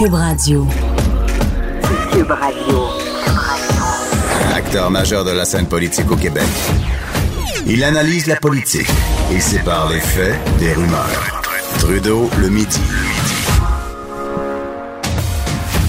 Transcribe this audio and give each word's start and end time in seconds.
Cube 0.00 0.14
Radio. 0.14 0.66
Cube 2.10 2.30
Radio. 2.30 2.86
Acteur 4.54 4.90
majeur 4.90 5.26
de 5.26 5.30
la 5.30 5.44
scène 5.44 5.66
politique 5.66 6.10
au 6.10 6.16
Québec. 6.16 6.48
Il 7.66 7.84
analyse 7.84 8.26
la 8.26 8.36
politique 8.36 8.88
et 9.30 9.40
sépare 9.40 9.90
les 9.90 10.00
faits 10.00 10.38
des 10.58 10.72
rumeurs. 10.72 11.42
Trudeau 11.80 12.30
le 12.40 12.48
midi. 12.48 12.80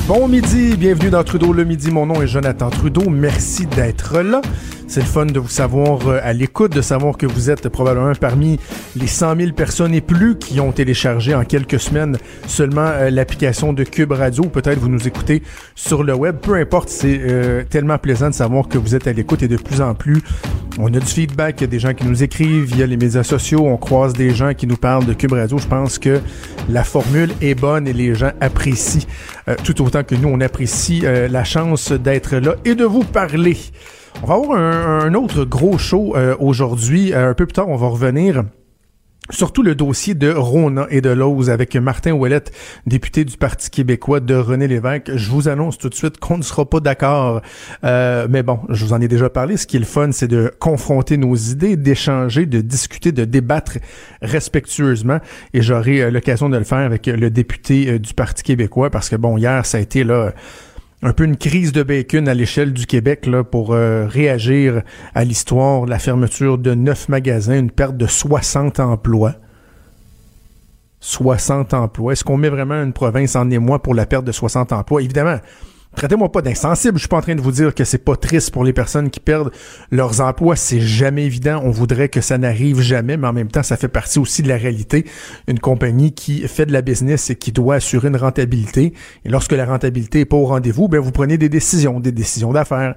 Bon 0.09 0.27
midi, 0.27 0.75
bienvenue 0.75 1.09
dans 1.09 1.23
Trudeau 1.23 1.53
le 1.53 1.63
midi. 1.63 1.89
Mon 1.89 2.05
nom 2.05 2.21
est 2.21 2.27
Jonathan 2.27 2.69
Trudeau. 2.69 3.09
Merci 3.09 3.65
d'être 3.65 4.19
là. 4.19 4.41
C'est 4.91 4.99
le 4.99 5.05
fun 5.05 5.25
de 5.25 5.39
vous 5.39 5.47
savoir 5.47 6.05
euh, 6.05 6.19
à 6.21 6.33
l'écoute, 6.33 6.73
de 6.73 6.81
savoir 6.81 7.15
que 7.15 7.25
vous 7.25 7.49
êtes 7.49 7.69
probablement 7.69 8.11
parmi 8.19 8.59
les 8.97 9.07
100 9.07 9.37
000 9.37 9.51
personnes 9.53 9.93
et 9.93 10.01
plus 10.01 10.37
qui 10.37 10.59
ont 10.59 10.73
téléchargé 10.73 11.33
en 11.33 11.45
quelques 11.45 11.79
semaines 11.79 12.17
seulement 12.45 12.87
euh, 12.87 13.09
l'application 13.09 13.71
de 13.71 13.85
Cube 13.85 14.11
Radio. 14.11 14.43
Peut-être 14.43 14.79
vous 14.79 14.89
nous 14.89 15.07
écoutez 15.07 15.43
sur 15.75 16.03
le 16.03 16.13
web. 16.13 16.39
Peu 16.41 16.55
importe, 16.55 16.89
c'est 16.89 17.21
euh, 17.21 17.63
tellement 17.63 17.97
plaisant 17.99 18.31
de 18.31 18.33
savoir 18.33 18.67
que 18.67 18.77
vous 18.77 18.93
êtes 18.93 19.07
à 19.07 19.13
l'écoute 19.13 19.41
et 19.43 19.47
de 19.47 19.55
plus 19.55 19.79
en 19.79 19.93
plus, 19.95 20.21
on 20.77 20.93
a 20.93 20.99
du 20.99 21.05
feedback. 21.05 21.61
Il 21.61 21.61
y 21.61 21.63
a 21.63 21.67
des 21.67 21.79
gens 21.79 21.93
qui 21.93 22.05
nous 22.05 22.21
écrivent 22.21 22.65
via 22.65 22.85
les 22.85 22.97
médias 22.97 23.23
sociaux. 23.23 23.65
On 23.65 23.77
croise 23.77 24.11
des 24.11 24.31
gens 24.31 24.53
qui 24.53 24.67
nous 24.67 24.75
parlent 24.75 25.05
de 25.05 25.13
Cube 25.13 25.31
Radio. 25.31 25.57
Je 25.57 25.67
pense 25.67 25.99
que 25.99 26.19
la 26.67 26.83
formule 26.83 27.31
est 27.41 27.55
bonne 27.55 27.87
et 27.87 27.93
les 27.93 28.13
gens 28.13 28.33
apprécient 28.41 29.07
tout 29.63 29.81
autant 29.83 30.03
que 30.03 30.15
nous, 30.15 30.27
on 30.27 30.41
apprécie 30.41 31.01
la 31.01 31.43
chance 31.45 31.93
d'être 31.93 32.35
là 32.35 32.55
et 32.65 32.75
de 32.75 32.83
vous 32.83 33.03
parler. 33.03 33.55
On 34.23 34.27
va 34.27 34.35
avoir 34.35 34.57
un, 34.57 35.13
autre 35.13 35.45
gros 35.45 35.77
show 35.77 36.15
euh, 36.15 36.35
aujourd'hui. 36.39 37.13
Euh, 37.13 37.31
un 37.31 37.33
peu 37.33 37.45
plus 37.45 37.53
tard, 37.53 37.69
on 37.69 37.75
va 37.75 37.87
revenir 37.87 38.43
Surtout 39.29 39.63
le 39.63 39.75
dossier 39.75 40.13
de 40.13 40.29
Rona 40.29 40.87
et 40.89 40.99
de 40.99 41.09
Lose 41.09 41.49
avec 41.49 41.75
Martin 41.75 42.11
Ouellette, 42.11 42.51
député 42.85 43.23
du 43.23 43.37
Parti 43.37 43.69
québécois 43.69 44.19
de 44.19 44.35
René 44.35 44.67
Lévesque. 44.67 45.11
Je 45.15 45.29
vous 45.29 45.47
annonce 45.47 45.77
tout 45.77 45.87
de 45.87 45.93
suite 45.93 46.19
qu'on 46.19 46.37
ne 46.37 46.43
sera 46.43 46.69
pas 46.69 46.81
d'accord. 46.81 47.41
Euh, 47.85 48.27
mais 48.29 48.43
bon, 48.43 48.59
je 48.69 48.83
vous 48.83 48.93
en 48.93 48.99
ai 48.99 49.07
déjà 49.07 49.29
parlé. 49.29 49.55
Ce 49.55 49.65
qui 49.65 49.77
est 49.77 49.79
le 49.79 49.85
fun, 49.85 50.11
c'est 50.11 50.27
de 50.27 50.51
confronter 50.59 51.15
nos 51.17 51.35
idées, 51.35 51.77
d'échanger, 51.77 52.45
de 52.45 52.59
discuter, 52.59 53.13
de 53.13 53.23
débattre 53.23 53.77
respectueusement. 54.21 55.19
Et 55.53 55.61
j'aurai 55.61 56.11
l'occasion 56.11 56.49
de 56.49 56.57
le 56.57 56.65
faire 56.65 56.79
avec 56.79 57.05
le 57.07 57.29
député 57.29 57.99
du 57.99 58.13
Parti 58.13 58.43
québécois 58.43 58.89
parce 58.89 59.07
que 59.07 59.15
bon, 59.15 59.37
hier, 59.37 59.65
ça 59.65 59.77
a 59.77 59.81
été 59.81 60.03
là 60.03 60.33
un 61.03 61.13
peu 61.13 61.23
une 61.23 61.37
crise 61.37 61.71
de 61.71 61.83
bacon 61.83 62.27
à 62.27 62.33
l'échelle 62.33 62.73
du 62.73 62.85
Québec 62.85 63.25
là, 63.25 63.43
pour 63.43 63.73
euh, 63.73 64.05
réagir 64.05 64.83
à 65.15 65.23
l'histoire, 65.23 65.85
la 65.85 65.99
fermeture 65.99 66.57
de 66.57 66.73
neuf 66.73 67.09
magasins, 67.09 67.57
une 67.57 67.71
perte 67.71 67.97
de 67.97 68.07
60 68.07 68.79
emplois. 68.79 69.35
60 70.99 71.73
emplois. 71.73 72.13
Est-ce 72.13 72.23
qu'on 72.23 72.37
met 72.37 72.49
vraiment 72.49 72.75
une 72.83 72.93
province 72.93 73.35
en 73.35 73.49
émoi 73.49 73.81
pour 73.81 73.95
la 73.95 74.05
perte 74.05 74.25
de 74.25 74.31
60 74.31 74.71
emplois? 74.71 75.01
Évidemment, 75.01 75.39
Traitez-moi 75.95 76.31
pas 76.31 76.41
d'insensible. 76.41 76.95
Je 76.95 77.01
suis 77.01 77.09
pas 77.09 77.17
en 77.17 77.21
train 77.21 77.35
de 77.35 77.41
vous 77.41 77.51
dire 77.51 77.75
que 77.75 77.83
c'est 77.83 77.97
pas 77.97 78.15
triste 78.15 78.51
pour 78.51 78.63
les 78.63 78.71
personnes 78.71 79.09
qui 79.09 79.19
perdent 79.19 79.51
leurs 79.91 80.21
emplois. 80.21 80.55
C'est 80.55 80.79
jamais 80.79 81.25
évident. 81.25 81.61
On 81.63 81.71
voudrait 81.71 82.07
que 82.07 82.21
ça 82.21 82.37
n'arrive 82.37 82.79
jamais, 82.79 83.17
mais 83.17 83.27
en 83.27 83.33
même 83.33 83.49
temps, 83.49 83.61
ça 83.61 83.75
fait 83.75 83.89
partie 83.89 84.17
aussi 84.17 84.41
de 84.41 84.47
la 84.47 84.55
réalité. 84.55 85.05
Une 85.47 85.59
compagnie 85.59 86.13
qui 86.13 86.47
fait 86.47 86.65
de 86.65 86.71
la 86.71 86.81
business 86.81 87.29
et 87.29 87.35
qui 87.35 87.51
doit 87.51 87.75
assurer 87.75 88.07
une 88.07 88.15
rentabilité. 88.15 88.93
Et 89.25 89.29
lorsque 89.29 89.51
la 89.51 89.65
rentabilité 89.65 90.21
est 90.21 90.25
pas 90.25 90.37
au 90.37 90.45
rendez-vous, 90.45 90.87
ben, 90.87 90.99
vous 90.99 91.11
prenez 91.11 91.37
des 91.37 91.49
décisions, 91.49 91.99
des 91.99 92.13
décisions 92.13 92.53
d'affaires. 92.53 92.95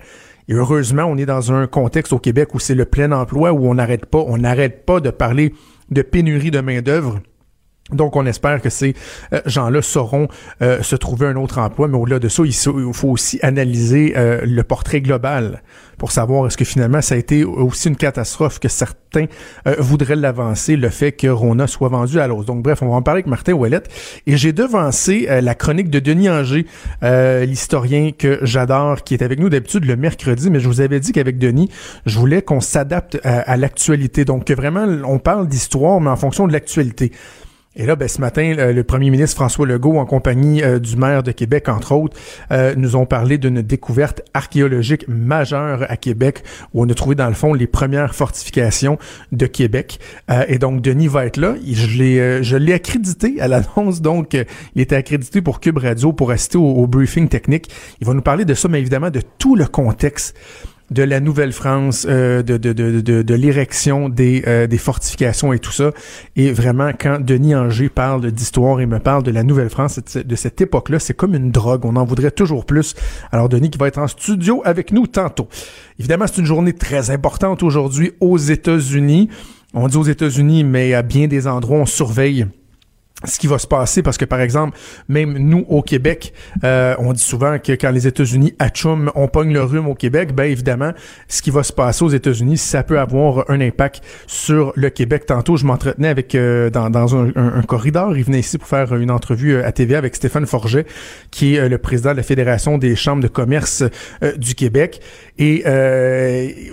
Et 0.49 0.55
heureusement, 0.55 1.05
on 1.05 1.17
est 1.17 1.27
dans 1.27 1.53
un 1.53 1.67
contexte 1.67 2.13
au 2.13 2.19
Québec 2.19 2.55
où 2.55 2.61
c'est 2.61 2.75
le 2.75 2.85
plein 2.85 3.11
emploi, 3.13 3.53
où 3.53 3.67
on 3.67 3.75
n'arrête 3.75 4.07
pas, 4.07 4.23
on 4.27 4.39
n'arrête 4.39 4.87
pas 4.87 5.01
de 5.01 5.11
parler 5.11 5.53
de 5.91 6.03
pénurie 6.03 6.51
de 6.51 6.61
main-d'œuvre 6.61 7.21
donc, 7.93 8.17
on 8.17 8.25
espère 8.25 8.63
que 8.63 8.71
ces 8.71 8.95
euh, 9.35 9.43
gens-là 9.45 9.83
sauront 9.83 10.29
euh, 10.63 10.83
se 10.83 10.97
trouver 10.97 11.27
un 11.27 11.37
autre 11.37 11.59
emploi, 11.59 11.87
mais 11.87 11.99
au-delà 11.99 12.19
de 12.19 12.31
ça, 12.31 12.43
il, 12.47 12.55
faut 12.55 13.09
aussi 13.09 13.39
analyser 13.43 14.15
euh, 14.17 14.41
le 14.43 14.63
portrait 14.63 15.03
global 15.03 15.63
pour 15.99 16.11
savoir 16.11 16.47
est-ce 16.47 16.57
que 16.57 16.65
finalement 16.65 17.01
ça 17.03 17.15
a 17.15 17.19
été 17.19 17.45
aussi 17.45 17.89
une 17.89 17.97
catastrophe 17.97 18.59
que 18.59 18.67
certains 18.67 19.27
voudraient 19.79 20.17
l'avancer, 20.17 20.77
le 20.77 20.89
fait 20.89 21.13
que 21.13 21.29
Rona 21.29 21.69
soit 21.69 21.89
vendu 21.89 22.19
à 22.19 22.27
l'os. 22.27 22.45
Donc, 22.45 22.65
bref, 22.65 22.83
on 22.83 22.89
va 22.89 22.97
en 22.97 23.03
parler 23.03 23.19
avec 23.19 23.29
Martin 23.29 23.53
Ouellette. 23.53 23.89
Et 24.27 24.37
j'ai 24.37 24.53
devancé 24.53 25.29
la 25.41 25.55
chronique 25.55 25.91
de 25.91 26.01
Denis 26.01 26.29
Anger, 26.29 26.67
l'historien 27.47 28.11
que 28.11 28.41
j'adore, 28.43 29.05
qui 29.05 29.15
est 29.15 29.23
avec 29.23 29.39
nous 29.39 29.49
d'habitude 29.49 29.85
le 29.85 29.95
mercredi, 29.95 30.51
mais 30.51 30.59
je 30.59 30.67
vous 30.67 30.81
avais 30.81 30.99
dit 30.99 31.13
qu'avec 31.13 31.39
Denis, 31.39 31.71
je 32.07 32.19
voulais 32.19 32.43
qu'on 32.43 32.61
s'adapte 32.61 33.21
à, 33.23 33.39
à 33.43 33.57
l'actualité. 33.57 34.25
Donc, 34.25 34.51
vraiment, 34.51 34.87
on 35.07 35.21
parle 35.21 35.47
d'histoire, 35.47 36.01
mais 36.01 36.11
en 36.11 36.17
fonction 36.17 36.49
de 36.49 36.53
l'actualité. 36.53 37.13
Et 37.77 37.87
là, 37.87 37.97
ben, 37.97 38.07
ce 38.07 38.21
matin, 38.21 38.55
le 38.55 38.85
premier 38.85 39.11
ministre 39.11 39.37
François 39.37 39.67
Legault, 39.67 39.99
en 39.99 40.07
compagnie 40.07 40.63
euh, 40.63 40.79
du 40.79 40.97
maire 40.97 41.25
de 41.25 41.33
Québec, 41.33 41.69
entre 41.69 41.93
autres, 41.93 42.17
euh, 42.53 42.75
nous 42.77 42.95
ont 42.95 43.05
parlé 43.05 43.37
d'une 43.37 43.63
découverte 43.63 44.23
archéologique 44.33 45.07
majeure 45.09 45.85
à 45.89 45.97
Québec, 45.97 46.45
où 46.73 46.85
on 46.85 46.89
a 46.89 46.95
trouvé, 46.95 47.17
dans 47.17 47.27
le 47.27 47.35
fond, 47.35 47.53
les 47.53 47.67
premières 47.67 48.15
fortifications 48.15 48.97
de 49.33 49.47
Québec. 49.47 49.99
Euh, 50.31 50.45
et 50.47 50.59
donc, 50.59 50.83
Denis 50.83 51.09
va 51.09 51.27
être 51.27 51.37
là. 51.37 51.57
Je 51.67 51.99
l'ai, 51.99 52.45
je 52.45 52.57
l'ai 52.57 52.75
accrédité 52.75 53.41
à 53.41 53.49
l'annonce, 53.49 54.01
donc 54.01 54.35
il 54.75 54.81
était 54.81 54.97
accrédité 54.97 55.43
pour 55.43 55.59
Cube 55.59 55.79
Radio 55.79 56.13
pour 56.13 56.31
assister 56.31 56.59
au, 56.59 56.63
au 56.63 56.87
briefing 56.87 57.29
technique. 57.29 57.71
Il 58.01 58.07
va 58.07 58.15
nous 58.15 58.23
parler 58.23 58.45
de 58.45 58.55
ça, 58.55 58.69
mais 58.69 58.79
évidemment 58.79 59.11
de 59.11 59.21
tout 59.39 59.57
le 59.57 59.67
contexte 59.67 60.37
de 60.91 61.03
la 61.03 61.21
Nouvelle-France, 61.21 62.07
euh, 62.09 62.43
de, 62.43 62.57
de, 62.57 62.73
de, 62.73 63.23
de, 63.23 63.35
l'érection 63.35 64.09
des, 64.09 64.45
euh, 64.47 64.67
des 64.67 64.79
fortifications 64.79 65.53
et 65.53 65.59
tout 65.59 65.73
ça. 65.73 65.93
Et 66.37 66.53
vraiment, 66.53 66.91
quand 66.99 67.21
Denis 67.21 67.55
Anger 67.55 67.89
parle 67.89 68.31
d'histoire 68.31 68.81
et 68.81 68.87
me 68.87 68.99
parle 68.99 69.23
de 69.23 69.31
la 69.31 69.43
Nouvelle-France, 69.43 70.01
de 70.15 70.37
cette 70.37 70.61
époque-là, 70.61 70.99
c'est 70.99 71.15
comme 71.15 71.35
une 71.35 71.51
drogue. 71.51 71.85
On 71.85 71.97
en 71.97 72.05
voudrait 72.05 72.31
toujours 72.31 72.67
plus. 72.67 72.95
Alors, 73.33 73.49
Denis 73.49 73.71
qui 73.71 73.79
va 73.79 73.89
être 73.89 73.99
en 73.99 74.09
studio 74.09 74.63
avec 74.65 74.93
nous 74.93 75.07
tantôt. 75.07 75.49
Évidemment, 75.99 76.27
c'est 76.27 76.41
une 76.41 76.47
journée 76.47 76.75
très 76.75 77.11
importante 77.11 77.63
aujourd'hui 77.63 78.13
aux 78.21 78.39
États-Unis. 78.39 79.29
On 79.73 79.89
dit 79.89 79.97
aux 79.97 80.05
États-Unis, 80.05 80.65
mais 80.65 80.95
à 80.95 81.03
bien 81.03 81.27
des 81.27 81.47
endroits, 81.47 81.79
on 81.79 81.87
surveille 81.87 82.47
ce 83.23 83.39
qui 83.39 83.47
va 83.47 83.59
se 83.59 83.67
passer 83.67 84.03
parce 84.03 84.19
que 84.19 84.25
par 84.25 84.41
exemple 84.41 84.77
même 85.09 85.39
nous 85.39 85.65
au 85.69 85.83
Québec 85.83 86.35
euh, 86.65 86.95
on 86.99 87.13
dit 87.13 87.23
souvent 87.23 87.59
que 87.59 87.73
quand 87.73 87.91
les 87.91 88.07
États-Unis 88.07 88.55
achoument 88.59 89.11
on 89.15 89.29
pogne 89.29 89.53
le 89.53 89.63
rhume 89.63 89.87
au 89.87 89.95
Québec 89.95 90.35
ben 90.35 90.51
évidemment 90.51 90.93
ce 91.29 91.41
qui 91.41 91.51
va 91.51 91.63
se 91.63 91.73
passer 91.73 92.05
aux 92.05 92.11
États-Unis 92.11 92.59
ça 92.59 92.83
peut 92.83 92.99
avoir 92.99 93.49
un 93.49 93.61
impact 93.61 94.03
sur 94.27 94.73
le 94.75 94.91
Québec. 94.91 95.27
Tantôt 95.27 95.57
je 95.57 95.65
m'entretenais 95.65 96.09
avec 96.09 96.35
euh, 96.35 96.71
dans, 96.71 96.91
dans 96.91 97.17
un, 97.17 97.31
un, 97.37 97.63
corridor 97.63 98.17
il 98.17 98.25
venait 98.25 98.41
ici 98.41 98.59
pour 98.59 98.69
faire 98.69 98.95
une 98.95 99.11
entrevue 99.11 99.55
euh, 99.55 99.67
à 99.67 99.73
TVA 99.73 99.99
avec 99.99 100.17
Stéphane 100.17 100.47
Forget 100.47 100.85
qui 101.31 101.55
est 101.55 101.69
le 101.69 101.79
président 101.79 102.13
de 102.13 102.17
la 102.17 102.23
Fédération 102.23 102.79
des 102.79 102.97
chambres 102.97 103.23
de 103.23 103.29
commerce 103.29 103.83
du 104.37 104.55
Québec. 104.55 105.01
Et 105.39 105.63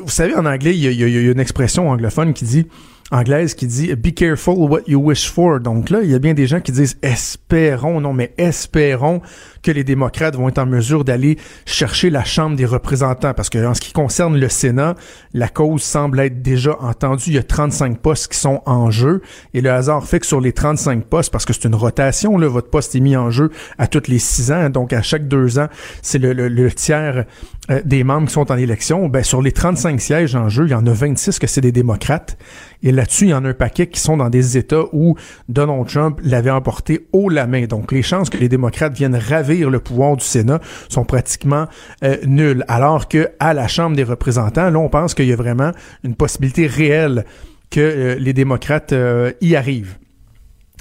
vous 0.01 0.09
savez 0.09 0.35
en 0.35 0.45
anglais 0.45 0.75
il 0.75 0.83
y, 0.83 1.03
y 1.03 1.29
a 1.29 1.31
une 1.31 1.39
expression 1.39 1.89
anglophone 1.89 2.33
qui 2.33 2.45
dit 2.45 2.67
anglaise 3.11 3.53
qui 3.53 3.67
dit 3.67 3.93
Be 3.95 4.13
careful 4.13 4.55
what 4.55 4.81
you 4.87 4.99
wish 4.99 5.29
for. 5.29 5.59
Donc 5.59 5.89
là, 5.89 5.99
il 6.03 6.09
y 6.09 6.15
a 6.15 6.19
bien 6.19 6.33
des 6.33 6.47
gens 6.47 6.61
qui 6.61 6.71
disent 6.71 6.97
espérons, 7.01 8.01
non, 8.01 8.13
mais 8.13 8.33
espérons 8.37 9.21
que 9.61 9.71
les 9.71 9.83
démocrates 9.83 10.35
vont 10.35 10.49
être 10.49 10.59
en 10.59 10.65
mesure 10.65 11.03
d'aller 11.03 11.37
chercher 11.65 12.09
la 12.09 12.23
Chambre 12.23 12.55
des 12.55 12.65
représentants? 12.65 13.33
Parce 13.33 13.49
que 13.49 13.65
en 13.65 13.73
ce 13.73 13.81
qui 13.81 13.93
concerne 13.93 14.37
le 14.37 14.49
Sénat, 14.49 14.95
la 15.33 15.47
cause 15.47 15.81
semble 15.81 16.19
être 16.19 16.41
déjà 16.41 16.77
entendue. 16.79 17.23
Il 17.27 17.33
y 17.33 17.37
a 17.37 17.43
35 17.43 17.99
postes 17.99 18.31
qui 18.31 18.37
sont 18.37 18.61
en 18.65 18.91
jeu. 18.91 19.21
Et 19.53 19.61
le 19.61 19.71
hasard 19.71 20.05
fait 20.05 20.19
que 20.19 20.25
sur 20.25 20.41
les 20.41 20.53
35 20.53 21.05
postes, 21.05 21.31
parce 21.31 21.45
que 21.45 21.53
c'est 21.53 21.65
une 21.65 21.75
rotation, 21.75 22.37
là, 22.37 22.47
votre 22.47 22.69
poste 22.69 22.95
est 22.95 22.99
mis 22.99 23.15
en 23.15 23.29
jeu 23.29 23.51
à 23.77 23.87
tous 23.87 24.07
les 24.07 24.19
six 24.19 24.51
ans. 24.51 24.69
Donc 24.69 24.93
à 24.93 25.01
chaque 25.01 25.27
deux 25.27 25.59
ans, 25.59 25.67
c'est 26.01 26.19
le, 26.19 26.33
le, 26.33 26.71
tiers 26.71 27.25
euh, 27.69 27.81
des 27.85 28.03
membres 28.03 28.27
qui 28.27 28.33
sont 28.33 28.51
en 28.51 28.57
élection. 28.57 29.07
Ben, 29.07 29.23
sur 29.23 29.41
les 29.41 29.51
35 29.51 29.99
sièges 30.01 30.35
en 30.35 30.49
jeu, 30.49 30.65
il 30.65 30.71
y 30.71 30.75
en 30.75 30.85
a 30.85 30.93
26 30.93 31.39
que 31.39 31.47
c'est 31.47 31.61
des 31.61 31.71
démocrates. 31.71 32.37
Et 32.83 32.91
là-dessus, 32.91 33.25
il 33.25 33.29
y 33.29 33.33
en 33.33 33.45
a 33.45 33.49
un 33.49 33.53
paquet 33.53 33.87
qui 33.87 33.99
sont 33.99 34.17
dans 34.17 34.29
des 34.29 34.57
États 34.57 34.85
où 34.91 35.15
Donald 35.49 35.87
Trump 35.87 36.19
l'avait 36.23 36.49
emporté 36.49 37.07
haut 37.13 37.29
la 37.29 37.45
main. 37.45 37.65
Donc 37.65 37.91
les 37.91 38.01
chances 38.01 38.29
que 38.29 38.37
les 38.37 38.49
démocrates 38.49 38.93
viennent 38.93 39.15
le 39.59 39.79
pouvoir 39.79 40.17
du 40.17 40.25
Sénat 40.25 40.59
sont 40.89 41.03
pratiquement 41.03 41.67
euh, 42.03 42.17
nulles. 42.25 42.65
Alors 42.67 43.07
que 43.07 43.29
à 43.39 43.53
la 43.53 43.67
Chambre 43.67 43.95
des 43.95 44.03
représentants, 44.03 44.69
là, 44.69 44.79
on 44.79 44.89
pense 44.89 45.13
qu'il 45.13 45.27
y 45.27 45.33
a 45.33 45.35
vraiment 45.35 45.71
une 46.03 46.15
possibilité 46.15 46.67
réelle 46.67 47.25
que 47.69 47.79
euh, 47.79 48.15
les 48.19 48.33
démocrates 48.33 48.93
euh, 48.93 49.31
y 49.41 49.55
arrivent. 49.55 49.97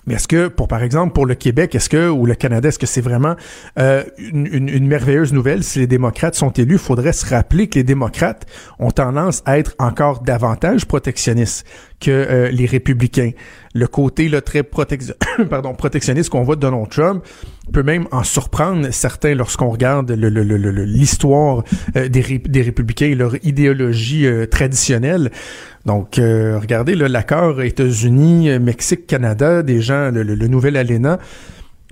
Mais 0.06 0.14
est-ce 0.14 0.26
que, 0.26 0.48
pour 0.48 0.66
par 0.66 0.82
exemple, 0.82 1.12
pour 1.12 1.26
le 1.26 1.34
Québec, 1.34 1.76
ou 1.94 2.26
le 2.26 2.34
Canada, 2.34 2.68
est-ce 2.68 2.78
que 2.78 2.86
c'est 2.86 3.02
vraiment 3.02 3.36
une, 3.76 4.86
merveilleuse 4.86 5.32
nouvelle? 5.34 5.62
Si 5.62 5.78
les 5.78 5.86
démocrates 5.86 6.34
sont 6.34 6.50
élus? 6.50 6.76
Il 6.76 6.78
faudrait 6.78 7.12
se 7.12 7.26
rappeler 7.26 7.68
que 7.68 7.78
les 7.78 7.84
démocrates 7.84 8.46
ont 8.78 8.90
tendance 8.90 9.42
à 9.44 9.58
être 9.58 9.74
encore 9.78 10.22
davantage 10.22 10.86
protectionnistes 10.86 11.66
que 12.00 12.48
les 12.50 12.64
républicains. 12.64 13.32
Le 13.72 13.86
côté 13.86 14.28
là, 14.28 14.40
très 14.40 14.62
protectionniste 15.78 16.30
qu'on 16.30 16.42
voit 16.42 16.56
de 16.56 16.60
Donald 16.60 16.88
Trump 16.88 17.24
peut 17.72 17.84
même 17.84 18.08
en 18.10 18.24
surprendre 18.24 18.88
certains 18.90 19.34
lorsqu'on 19.34 19.70
regarde 19.70 20.10
l'histoire 20.10 21.62
euh, 21.96 22.08
des, 22.08 22.62
républicains 22.62 23.06
et 23.06 23.14
leur 23.14 23.36
idéologie 23.44 24.26
traditionnelle. 24.50 25.30
Donc, 25.86 26.16
regardez 26.16 26.94
l'accord 26.94 27.62
États-Unis, 27.62 28.58
Mexique, 28.58 29.06
Canada, 29.06 29.62
des 29.62 29.80
gens, 29.80 30.10
le, 30.10 30.24
le 30.24 30.48
nouvel 30.48 30.76
ALENA, 30.76 31.18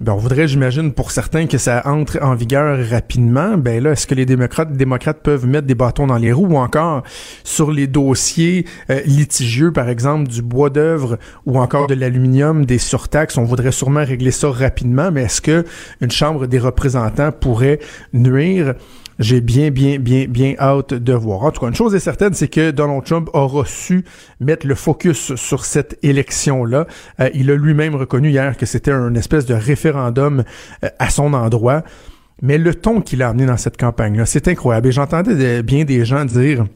ben, 0.01 0.13
on 0.13 0.17
voudrait, 0.17 0.47
j'imagine, 0.47 0.93
pour 0.93 1.11
certains 1.11 1.47
que 1.47 1.59
ça 1.59 1.83
entre 1.85 2.23
en 2.23 2.35
vigueur 2.35 2.79
rapidement. 2.89 3.57
Ben 3.57 3.83
là, 3.83 3.93
est-ce 3.93 4.07
que 4.07 4.15
les 4.15 4.27
démocrates, 4.27 5.23
peuvent 5.23 5.47
mettre 5.47 5.67
des 5.67 5.75
bâtons 5.75 6.07
dans 6.07 6.17
les 6.17 6.33
roues 6.33 6.49
ou 6.51 6.57
encore 6.57 7.03
sur 7.43 7.73
les 7.73 7.87
dossiers 7.89 8.65
euh, 8.91 9.01
litigieux, 9.07 9.73
par 9.73 9.89
exemple, 9.89 10.29
du 10.29 10.43
bois 10.43 10.71
d'œuvre 10.71 11.19
ou 11.47 11.59
encore 11.59 11.89
de 11.89 11.95
l'aluminium, 11.95 12.65
des 12.65 12.79
surtaxes? 12.79 13.39
On 13.39 13.45
voudrait 13.45 13.73
sûrement 13.73 14.05
régler 14.05 14.31
ça 14.31 14.51
rapidement, 14.51 15.11
mais 15.11 15.23
est-ce 15.23 15.41
que 15.41 15.65
une 16.01 16.11
Chambre 16.11 16.47
des 16.47 16.59
représentants 16.59 17.33
pourrait 17.33 17.81
nuire 18.13 18.75
j'ai 19.19 19.41
bien, 19.41 19.71
bien, 19.71 19.99
bien, 19.99 20.27
bien 20.29 20.55
hâte 20.59 20.95
de 20.95 21.13
voir. 21.13 21.43
En 21.43 21.51
tout 21.51 21.61
cas, 21.61 21.69
une 21.69 21.75
chose 21.75 21.95
est 21.95 22.01
certaine, 22.01 22.35
c'est 22.35 22.49
que 22.49 22.71
Donald 22.71 23.05
Trump 23.05 23.29
aura 23.33 23.65
su 23.67 24.05
mettre 24.41 24.67
le 24.67 24.75
focus 24.75 25.35
sur 25.35 25.65
cette 25.65 25.99
élection-là. 26.03 26.87
Euh, 27.21 27.29
il 27.35 27.51
a 27.51 27.57
lui-même 27.57 27.97
reconnu 27.97 28.31
hier 28.31 28.57
que 28.57 28.67
c'était 28.67 28.93
un 28.93 29.15
espèce 29.15 29.47
de 29.47 29.55
référendum 29.55 30.45
euh, 30.85 30.89
à 30.99 31.11
son 31.11 31.35
endroit. 31.35 31.83
Mais 32.41 32.59
le 32.59 32.75
ton 32.75 33.01
qu'il 33.01 33.23
a 33.23 33.31
amené 33.31 33.47
dans 33.47 33.57
cette 33.57 33.77
campagne-là, 33.77 34.25
c'est 34.25 34.47
incroyable. 34.47 34.89
Et 34.89 34.93
j'entendais 34.93 35.63
bien 35.63 35.85
des 35.85 36.05
gens 36.05 36.25
dire... 36.25 36.67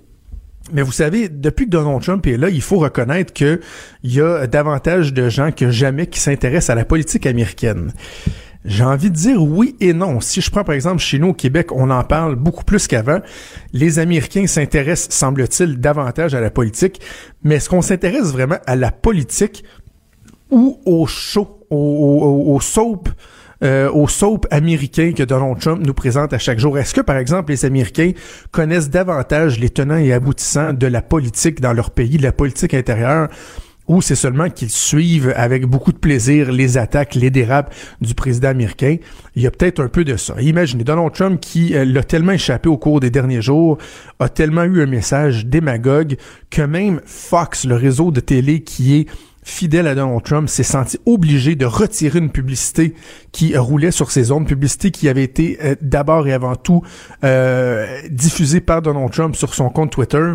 Mais 0.72 0.82
vous 0.82 0.92
savez, 0.92 1.28
depuis 1.28 1.66
que 1.66 1.70
Donald 1.70 2.02
Trump 2.02 2.26
est 2.26 2.36
là, 2.36 2.48
il 2.48 2.62
faut 2.62 2.78
reconnaître 2.78 3.32
qu'il 3.32 3.60
y 4.04 4.20
a 4.20 4.46
davantage 4.46 5.12
de 5.12 5.28
gens 5.28 5.50
que 5.50 5.70
jamais 5.70 6.06
qui 6.06 6.20
s'intéressent 6.20 6.70
à 6.70 6.74
la 6.76 6.84
politique 6.84 7.26
américaine. 7.26 7.92
J'ai 8.64 8.84
envie 8.84 9.10
de 9.10 9.16
dire 9.16 9.42
oui 9.42 9.76
et 9.80 9.92
non. 9.92 10.20
Si 10.20 10.40
je 10.40 10.50
prends 10.50 10.62
par 10.62 10.74
exemple 10.74 11.00
chez 11.00 11.18
nous 11.18 11.28
au 11.28 11.34
Québec, 11.34 11.72
on 11.72 11.90
en 11.90 12.04
parle 12.04 12.36
beaucoup 12.36 12.64
plus 12.64 12.86
qu'avant. 12.86 13.20
Les 13.72 13.98
Américains 13.98 14.46
s'intéressent, 14.46 15.16
semble-t-il, 15.16 15.80
davantage 15.80 16.34
à 16.34 16.40
la 16.40 16.50
politique. 16.50 17.00
Mais 17.42 17.56
est-ce 17.56 17.68
qu'on 17.68 17.82
s'intéresse 17.82 18.32
vraiment 18.32 18.58
à 18.66 18.76
la 18.76 18.92
politique 18.92 19.64
ou 20.50 20.80
au 20.84 21.06
show, 21.06 21.66
au, 21.70 22.44
au, 22.54 22.60
soap, 22.60 23.08
euh, 23.64 23.90
au 23.90 24.06
soap 24.06 24.46
américain 24.52 25.12
que 25.16 25.24
Donald 25.24 25.58
Trump 25.58 25.84
nous 25.84 25.94
présente 25.94 26.32
à 26.32 26.38
chaque 26.38 26.60
jour? 26.60 26.78
Est-ce 26.78 26.94
que, 26.94 27.00
par 27.00 27.16
exemple, 27.16 27.50
les 27.50 27.64
Américains 27.64 28.12
connaissent 28.52 28.90
davantage 28.90 29.58
les 29.58 29.70
tenants 29.70 29.96
et 29.96 30.12
aboutissants 30.12 30.72
de 30.72 30.86
la 30.86 31.02
politique 31.02 31.60
dans 31.60 31.72
leur 31.72 31.90
pays, 31.90 32.16
de 32.16 32.22
la 32.22 32.32
politique 32.32 32.74
intérieure, 32.74 33.28
ou 33.88 34.00
c'est 34.00 34.14
seulement 34.14 34.48
qu'ils 34.48 34.70
suivent 34.70 35.32
avec 35.36 35.66
beaucoup 35.66 35.92
de 35.92 35.98
plaisir 35.98 36.52
les 36.52 36.78
attaques, 36.78 37.14
les 37.14 37.30
dérapes 37.30 37.74
du 38.00 38.14
président 38.14 38.48
américain. 38.48 38.96
Il 39.34 39.42
y 39.42 39.46
a 39.46 39.50
peut-être 39.50 39.80
un 39.80 39.88
peu 39.88 40.04
de 40.04 40.16
ça. 40.16 40.34
Imaginez 40.40 40.84
Donald 40.84 41.12
Trump 41.12 41.40
qui 41.40 41.74
euh, 41.74 41.84
l'a 41.84 42.04
tellement 42.04 42.32
échappé 42.32 42.68
au 42.68 42.76
cours 42.76 43.00
des 43.00 43.10
derniers 43.10 43.42
jours, 43.42 43.78
a 44.18 44.28
tellement 44.28 44.64
eu 44.64 44.82
un 44.82 44.86
message 44.86 45.46
démagogue 45.46 46.16
que 46.50 46.62
même 46.62 47.00
Fox, 47.04 47.64
le 47.64 47.74
réseau 47.74 48.10
de 48.10 48.20
télé 48.20 48.60
qui 48.60 48.96
est 48.96 49.06
fidèle 49.44 49.88
à 49.88 49.94
Donald 49.94 50.22
Trump, 50.22 50.48
s'est 50.48 50.62
senti 50.62 50.98
obligé 51.04 51.56
de 51.56 51.66
retirer 51.66 52.20
une 52.20 52.30
publicité 52.30 52.94
qui 53.32 53.56
roulait 53.56 53.90
sur 53.90 54.12
ses 54.12 54.30
ondes, 54.30 54.46
publicité 54.46 54.92
qui 54.92 55.08
avait 55.08 55.24
été 55.24 55.58
euh, 55.62 55.74
d'abord 55.80 56.28
et 56.28 56.32
avant 56.32 56.54
tout 56.54 56.82
euh, 57.24 58.00
diffusée 58.08 58.60
par 58.60 58.82
Donald 58.82 59.10
Trump 59.10 59.34
sur 59.34 59.54
son 59.54 59.68
compte 59.68 59.90
Twitter 59.90 60.34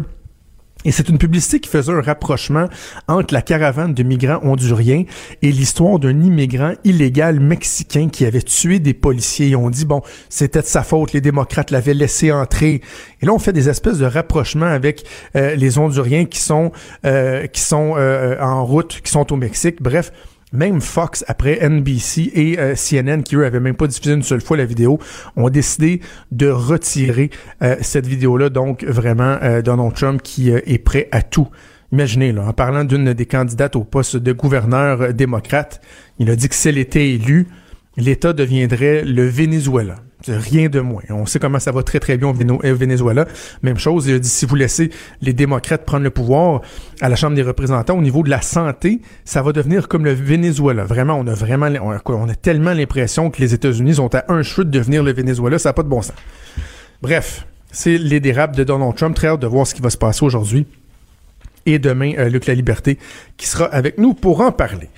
et 0.87 0.91
c'est 0.91 1.09
une 1.09 1.17
publicité 1.17 1.59
qui 1.59 1.69
faisait 1.69 1.91
un 1.91 1.99
rapprochement 1.99 2.69
entre 3.09 3.33
la 3.33 3.41
caravane 3.41 3.93
de 3.93 4.03
migrants 4.03 4.39
honduriens 4.41 5.03
et 5.41 5.51
l'histoire 5.51 5.99
d'un 5.99 6.21
immigrant 6.21 6.75
illégal 6.85 7.41
mexicain 7.41 8.07
qui 8.07 8.25
avait 8.25 8.41
tué 8.41 8.79
des 8.79 8.93
policiers. 8.93 9.49
Et 9.49 9.55
on 9.57 9.69
dit, 9.69 9.83
bon, 9.83 10.01
c'était 10.29 10.61
de 10.61 10.65
sa 10.65 10.83
faute, 10.83 11.11
les 11.11 11.19
démocrates 11.19 11.71
l'avaient 11.71 11.93
laissé 11.93 12.31
entrer. 12.31 12.79
Et 13.21 13.25
là, 13.25 13.33
on 13.33 13.39
fait 13.39 13.51
des 13.51 13.67
espèces 13.67 13.97
de 13.97 14.05
rapprochements 14.05 14.65
avec 14.65 15.03
euh, 15.35 15.55
les 15.55 15.77
Honduriens 15.77 16.23
qui 16.23 16.39
sont, 16.39 16.71
euh, 17.05 17.47
qui 17.47 17.59
sont 17.59 17.95
euh, 17.97 18.39
en 18.39 18.63
route, 18.63 19.01
qui 19.03 19.11
sont 19.11 19.33
au 19.33 19.35
Mexique. 19.35 19.81
Bref, 19.81 20.13
même 20.53 20.79
Fox, 20.79 21.25
après 21.27 21.59
NBC 21.67 22.31
et 22.33 22.59
euh, 22.59 22.75
CNN, 22.75 23.21
qui 23.21 23.35
eux 23.35 23.45
avaient 23.45 23.59
même 23.59 23.75
pas 23.75 23.87
diffusé 23.87 24.13
une 24.13 24.23
seule 24.23 24.41
fois 24.41 24.57
la 24.57 24.65
vidéo, 24.65 24.99
ont 25.35 25.49
décidé 25.49 26.01
de 26.31 26.47
retirer 26.47 27.29
euh, 27.61 27.75
cette 27.81 28.07
vidéo-là. 28.07 28.49
Donc, 28.49 28.83
vraiment, 28.83 29.37
euh, 29.43 29.61
Donald 29.61 29.93
Trump 29.93 30.21
qui 30.21 30.49
est 30.49 30.83
prêt 30.83 31.09
à 31.11 31.21
tout. 31.21 31.47
Imaginez, 31.91 32.31
là, 32.31 32.43
en 32.43 32.53
parlant 32.53 32.83
d'une 32.83 33.13
des 33.13 33.25
candidates 33.25 33.75
au 33.75 33.83
poste 33.83 34.17
de 34.17 34.31
gouverneur 34.33 35.13
démocrate, 35.13 35.81
il 36.19 36.29
a 36.29 36.35
dit 36.35 36.49
que 36.49 36.55
si 36.55 36.69
elle 36.69 36.77
était 36.77 37.09
élue, 37.09 37.47
l'État 37.95 38.33
deviendrait 38.33 39.03
le 39.03 39.25
Venezuela. 39.27 39.95
Rien 40.27 40.69
de 40.69 40.79
moins. 40.79 41.03
On 41.09 41.25
sait 41.25 41.39
comment 41.39 41.59
ça 41.59 41.71
va 41.71 41.83
très 41.83 41.99
très 41.99 42.17
bien 42.17 42.29
au 42.29 42.33
euh, 42.33 42.73
Venezuela. 42.73 43.27
Même 43.63 43.77
chose, 43.77 44.07
il 44.07 44.15
a 44.15 44.19
dit 44.19 44.29
si 44.29 44.45
vous 44.45 44.55
laissez 44.55 44.89
les 45.21 45.33
démocrates 45.33 45.85
prendre 45.85 46.03
le 46.03 46.09
pouvoir 46.09 46.61
à 47.01 47.09
la 47.09 47.15
Chambre 47.15 47.35
des 47.35 47.43
représentants 47.43 47.97
au 47.97 48.01
niveau 48.01 48.23
de 48.23 48.29
la 48.29 48.41
santé, 48.41 49.01
ça 49.25 49.41
va 49.41 49.51
devenir 49.51 49.87
comme 49.87 50.05
le 50.05 50.13
Venezuela. 50.13 50.83
Vraiment, 50.83 51.15
on 51.15 51.27
a 51.27 51.33
vraiment 51.33 51.67
on 52.05 52.29
a, 52.29 52.35
tellement 52.35 52.73
l'impression 52.73 53.29
que 53.29 53.41
les 53.41 53.53
États-Unis 53.53 53.95
sont 53.95 54.13
à 54.15 54.25
un 54.29 54.43
cheveu 54.43 54.65
de 54.65 54.71
devenir 54.71 55.03
le 55.03 55.13
Venezuela, 55.13 55.59
ça 55.59 55.69
n'a 55.69 55.73
pas 55.73 55.83
de 55.83 55.89
bon 55.89 56.01
sens. 56.01 56.15
Bref, 57.01 57.45
c'est 57.71 57.97
les 57.97 58.19
dérapes 58.19 58.55
de 58.55 58.63
Donald 58.63 58.95
Trump. 58.95 59.15
Très 59.15 59.27
hâte 59.27 59.39
de 59.39 59.47
voir 59.47 59.67
ce 59.67 59.75
qui 59.75 59.81
va 59.81 59.89
se 59.89 59.97
passer 59.97 60.25
aujourd'hui. 60.25 60.65
Et 61.65 61.79
demain, 61.79 62.13
euh, 62.17 62.29
Luc 62.29 62.45
La 62.45 62.53
Liberté 62.53 62.97
qui 63.35 63.47
sera 63.47 63.65
avec 63.65 63.97
nous 63.97 64.13
pour 64.13 64.41
en 64.41 64.51
parler. 64.51 64.89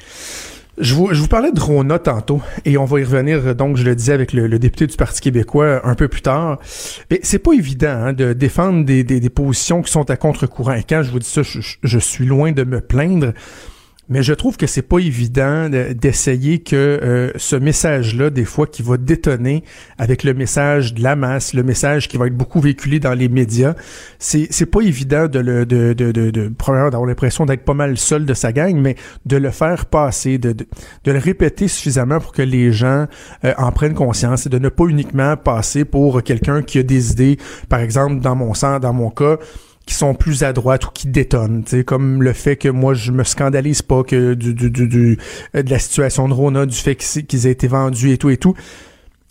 Je 0.80 0.94
vous, 0.94 1.28
parlais 1.28 1.52
de 1.52 1.60
Rona 1.60 2.00
tantôt, 2.00 2.42
et 2.64 2.78
on 2.78 2.86
va 2.86 3.02
y 3.02 3.04
revenir, 3.04 3.54
donc, 3.54 3.76
je 3.76 3.84
le 3.84 3.96
disais 3.96 4.14
avec 4.14 4.32
le, 4.32 4.60
député 4.60 4.88
du 4.88 4.96
Parti 4.96 5.20
québécois 5.20 5.82
un 5.84 5.94
peu 5.94 6.08
plus 6.08 6.22
tard. 6.22 6.58
Mais 7.12 7.20
c'est 7.22 7.40
pas 7.40 7.52
évident 7.52 7.90
hein, 7.90 8.14
de 8.14 8.32
défendre 8.32 8.86
des, 8.86 9.04
des, 9.04 9.20
des, 9.20 9.30
positions 9.30 9.82
qui 9.82 9.92
sont 9.92 10.10
à 10.10 10.16
contre-courant. 10.16 10.74
Et 10.74 10.84
quand 10.84 11.04
je 11.04 11.12
vous 11.12 11.20
dis 11.20 11.28
ça, 11.28 11.42
je 11.44 12.00
suis 12.00 12.26
loin 12.26 12.54
de 12.54 12.64
me 12.64 12.80
plaindre 12.80 13.34
mais 14.10 14.24
je 14.24 14.34
trouve 14.34 14.58
que 14.58 14.66
c'est 14.66 14.82
pas 14.82 14.98
évident 14.98 15.70
d'essayer 15.70 16.60
que 16.60 16.76
euh, 16.76 17.32
ce 17.36 17.56
message-là, 17.56 18.32
des 18.32 18.44
fois, 18.44 18.66
qui 18.66 18.82
va 18.82 18.98
détonner 18.98 19.64
avec 20.00 20.24
le 20.24 20.34
message 20.34 20.96
de 20.96 21.04
la 21.04 21.16
masse, 21.16 21.54
le 21.54 21.62
message 21.62 22.08
qui 22.08 22.18
va 22.18 22.28
être 22.28 22.36
beaucoup 22.36 22.60
véhiculé 22.60 23.00
dans 23.00 23.14
les 23.14 23.30
médias, 23.30 23.76
c'est 24.18 24.48
c'est 24.50 24.66
pas 24.66 24.82
évident 24.82 25.28
de 25.28 25.40
le 25.40 25.66
de 25.66 25.94
de 25.94 26.12
de, 26.12 26.52
premièrement 26.58 26.90
d'avoir 26.90 27.08
l'impression 27.08 27.46
d'être 27.46 27.64
pas 27.64 27.76
mal 27.76 27.98
seul 27.98 28.26
de 28.26 28.34
sa 28.34 28.52
gang, 28.52 28.76
mais 28.76 28.96
de 29.28 29.38
le 29.38 29.52
faire 29.52 29.86
passer, 29.86 30.40
de 30.40 30.54
de, 30.54 30.66
de 31.04 31.12
le 31.12 31.20
répéter 31.20 31.68
suffisamment 31.68 32.20
pour 32.20 32.32
que 32.32 32.42
les 32.42 32.72
gens 32.72 33.06
euh, 33.46 33.54
en 33.58 33.72
prennent 33.72 33.94
conscience 33.94 34.48
et 34.48 34.50
de 34.50 34.58
ne 34.58 34.70
pas 34.70 34.86
uniquement 34.86 35.38
passer 35.38 35.86
pour 35.86 36.24
quelqu'un 36.24 36.64
qui 36.64 36.80
a 36.80 36.84
des 36.84 37.12
idées, 37.12 37.38
par 37.70 37.80
exemple 37.80 38.22
dans 38.22 38.36
mon 38.36 38.56
sens, 38.56 38.80
dans 38.80 38.94
mon 38.94 39.12
cas 39.12 39.38
qui 39.90 39.96
sont 39.96 40.14
plus 40.14 40.44
à 40.44 40.54
droite 40.54 40.86
ou 40.86 40.92
qui 40.92 41.08
détonnent, 41.08 41.64
comme 41.84 42.22
le 42.22 42.34
fait 42.34 42.58
que 42.58 42.70
moi 42.70 42.94
je 42.94 43.12
me 43.12 43.24
scandalise 43.24 43.82
pas 43.82 44.04
que 44.04 44.36
du, 44.36 44.54
du, 44.54 44.70
du, 44.70 45.18
euh, 45.56 45.64
de 45.64 45.70
la 45.72 45.80
situation 45.80 46.30
de 46.30 46.34
Rona, 46.34 46.68
du 46.68 46.76
fait 46.76 46.96
qu'ils 46.96 47.48
aient 47.48 47.52
été 47.52 47.68
vendus 47.68 48.12
et 48.12 48.20
tout 48.20 48.30
et 48.30 48.38
tout. 48.38 48.54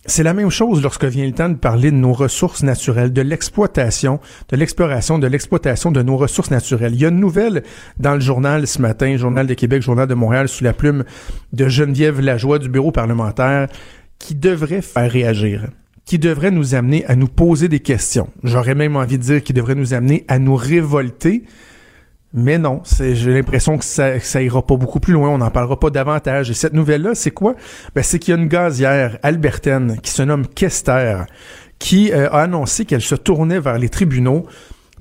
C'est 0.05 0.23
la 0.23 0.33
même 0.33 0.49
chose 0.49 0.81
lorsque 0.83 1.05
vient 1.05 1.25
le 1.25 1.31
temps 1.31 1.47
de 1.47 1.55
parler 1.55 1.91
de 1.91 1.95
nos 1.95 2.11
ressources 2.11 2.61
naturelles, 2.61 3.13
de 3.13 3.21
l'exploitation, 3.21 4.19
de 4.49 4.57
l'exploration, 4.57 5.17
de 5.17 5.27
l'exploitation 5.27 5.91
de 5.93 6.01
nos 6.01 6.17
ressources 6.17 6.51
naturelles. 6.51 6.93
Il 6.93 6.99
y 6.99 7.05
a 7.05 7.09
une 7.09 7.21
nouvelle 7.21 7.63
dans 7.97 8.15
le 8.15 8.19
journal 8.19 8.67
ce 8.67 8.81
matin, 8.81 9.15
Journal 9.15 9.47
de 9.47 9.53
Québec, 9.53 9.81
Journal 9.81 10.07
de 10.07 10.13
Montréal, 10.13 10.49
sous 10.49 10.65
la 10.65 10.73
plume 10.73 11.05
de 11.53 11.69
Geneviève 11.69 12.19
Lajoie 12.19 12.59
du 12.59 12.67
bureau 12.67 12.91
parlementaire, 12.91 13.69
qui 14.17 14.35
devrait 14.35 14.81
faire 14.81 15.09
réagir 15.09 15.69
qui 16.09 16.17
devrait 16.17 16.49
nous 16.49 16.73
amener 16.73 17.05
à 17.05 17.15
nous 17.15 17.27
poser 17.27 17.67
des 17.67 17.81
questions. 17.81 18.31
J'aurais 18.43 18.73
même 18.73 18.95
envie 18.95 19.19
de 19.19 19.23
dire 19.23 19.43
qu'il 19.43 19.55
devrait 19.55 19.75
nous 19.75 19.93
amener 19.93 20.25
à 20.27 20.39
nous 20.39 20.55
révolter. 20.55 21.43
Mais 22.33 22.57
non, 22.57 22.81
j'ai 22.99 23.31
l'impression 23.31 23.77
que 23.77 23.85
ça, 23.85 24.41
ira 24.41 24.65
pas 24.65 24.75
beaucoup 24.75 24.99
plus 24.99 25.13
loin, 25.13 25.29
on 25.29 25.37
n'en 25.37 25.51
parlera 25.51 25.79
pas 25.79 25.91
davantage. 25.91 26.49
Et 26.49 26.55
cette 26.55 26.73
nouvelle-là, 26.73 27.13
c'est 27.13 27.29
quoi? 27.29 27.53
Ben, 27.93 28.01
c'est 28.01 28.17
qu'il 28.17 28.33
y 28.33 28.37
a 28.37 28.41
une 28.41 28.47
gazière 28.47 29.19
albertaine 29.21 29.99
qui 30.01 30.09
se 30.09 30.23
nomme 30.23 30.47
Kester, 30.47 31.25
qui 31.77 32.11
euh, 32.11 32.27
a 32.31 32.41
annoncé 32.41 32.85
qu'elle 32.85 33.01
se 33.01 33.13
tournait 33.13 33.59
vers 33.59 33.77
les 33.77 33.89
tribunaux 33.89 34.47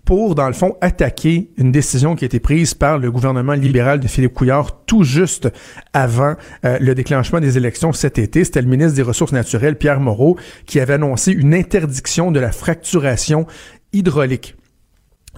pour, 0.08 0.34
dans 0.34 0.46
le 0.46 0.54
fond, 0.54 0.74
attaquer 0.80 1.50
une 1.58 1.70
décision 1.70 2.16
qui 2.16 2.24
a 2.24 2.26
été 2.26 2.40
prise 2.40 2.72
par 2.72 2.96
le 2.96 3.12
gouvernement 3.12 3.52
libéral 3.52 4.00
de 4.00 4.08
Philippe 4.08 4.32
Couillard 4.32 4.86
tout 4.86 5.02
juste 5.02 5.50
avant 5.92 6.34
euh, 6.64 6.78
le 6.80 6.94
déclenchement 6.94 7.40
des 7.40 7.58
élections 7.58 7.92
cet 7.92 8.16
été. 8.16 8.42
C'était 8.42 8.62
le 8.62 8.68
ministre 8.68 8.96
des 8.96 9.02
Ressources 9.02 9.32
naturelles, 9.32 9.76
Pierre 9.76 10.00
Moreau, 10.00 10.38
qui 10.64 10.80
avait 10.80 10.94
annoncé 10.94 11.32
une 11.32 11.52
interdiction 11.52 12.32
de 12.32 12.40
la 12.40 12.52
fracturation 12.52 13.46
hydraulique. 13.92 14.56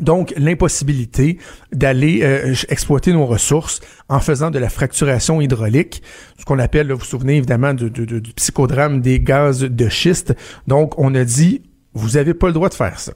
Donc, 0.00 0.32
l'impossibilité 0.36 1.38
d'aller 1.72 2.20
euh, 2.22 2.54
exploiter 2.68 3.12
nos 3.12 3.26
ressources 3.26 3.80
en 4.08 4.20
faisant 4.20 4.52
de 4.52 4.60
la 4.60 4.68
fracturation 4.68 5.40
hydraulique, 5.40 6.00
ce 6.38 6.44
qu'on 6.44 6.60
appelle, 6.60 6.92
vous 6.92 6.98
vous 6.98 7.04
souvenez 7.04 7.38
évidemment 7.38 7.74
du, 7.74 7.90
du 7.90 8.32
psychodrame 8.34 9.00
des 9.00 9.18
gaz 9.18 9.62
de 9.62 9.88
schiste. 9.88 10.36
Donc, 10.68 10.96
on 10.96 11.16
a 11.16 11.24
dit, 11.24 11.62
vous 11.92 12.10
n'avez 12.10 12.34
pas 12.34 12.46
le 12.46 12.52
droit 12.52 12.68
de 12.68 12.74
faire 12.74 13.00
ça. 13.00 13.14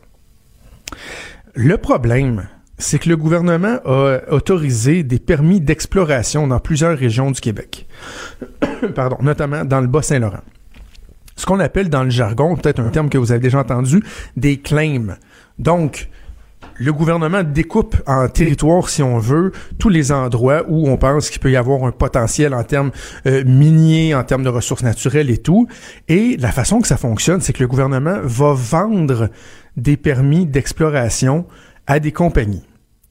Le 1.57 1.77
problème, 1.79 2.49
c'est 2.79 2.99
que 2.99 3.09
le 3.09 3.17
gouvernement 3.17 3.79
a 3.85 4.19
autorisé 4.31 5.05
des 5.05 5.21
permis 5.21 5.61
d'exploration 5.61 6.49
dans 6.49 6.59
plusieurs 6.59 6.99
régions 6.99 7.31
du 7.31 7.41
Québec. 7.41 7.87
Pardon, 8.97 9.19
notamment 9.21 9.65
dans 9.65 9.81
le 9.81 9.87
Bas-Saint-Laurent. 9.87 10.43
Ce 11.37 11.47
qu'on 11.47 11.61
appelle 11.61 11.91
dans 11.91 12.03
le 12.03 12.11
jargon, 12.11 12.57
peut-être 12.57 12.81
un 12.81 12.89
terme 12.89 13.09
que 13.09 13.19
vous 13.19 13.31
avez 13.31 13.41
déjà 13.41 13.61
entendu, 13.61 14.03
des 14.37 14.59
claims. 14.59 15.17
Donc, 15.61 16.09
le 16.77 16.93
gouvernement 16.93 17.43
découpe 17.43 17.97
en 18.07 18.29
territoire, 18.29 18.89
si 18.89 19.03
on 19.03 19.19
veut, 19.19 19.53
tous 19.79 19.89
les 19.89 20.13
endroits 20.13 20.65
où 20.69 20.89
on 20.89 20.97
pense 20.97 21.31
qu'il 21.31 21.41
peut 21.41 21.51
y 21.51 21.57
avoir 21.57 21.85
un 21.85 21.93
potentiel 21.93 22.55
en 22.55 22.65
termes 22.65 22.91
euh, 23.27 23.45
miniers, 23.45 24.15
en 24.15 24.25
termes 24.25 24.45
de 24.45 24.49
ressources 24.49 24.83
naturelles 24.83 25.31
et 25.31 25.39
tout. 25.39 25.69
Et 26.09 26.37
la 26.39 26.53
façon 26.53 26.81
que 26.81 26.89
ça 26.89 26.97
fonctionne, 26.97 27.41
c'est 27.41 27.53
que 27.53 27.63
le 27.63 27.69
gouvernement 27.69 28.19
va 28.23 28.53
vendre 28.55 29.31
des 29.77 29.97
permis 29.97 30.47
d'exploration 30.47 31.47
à 31.87 32.01
des 32.01 32.13
compagnies. 32.13 32.65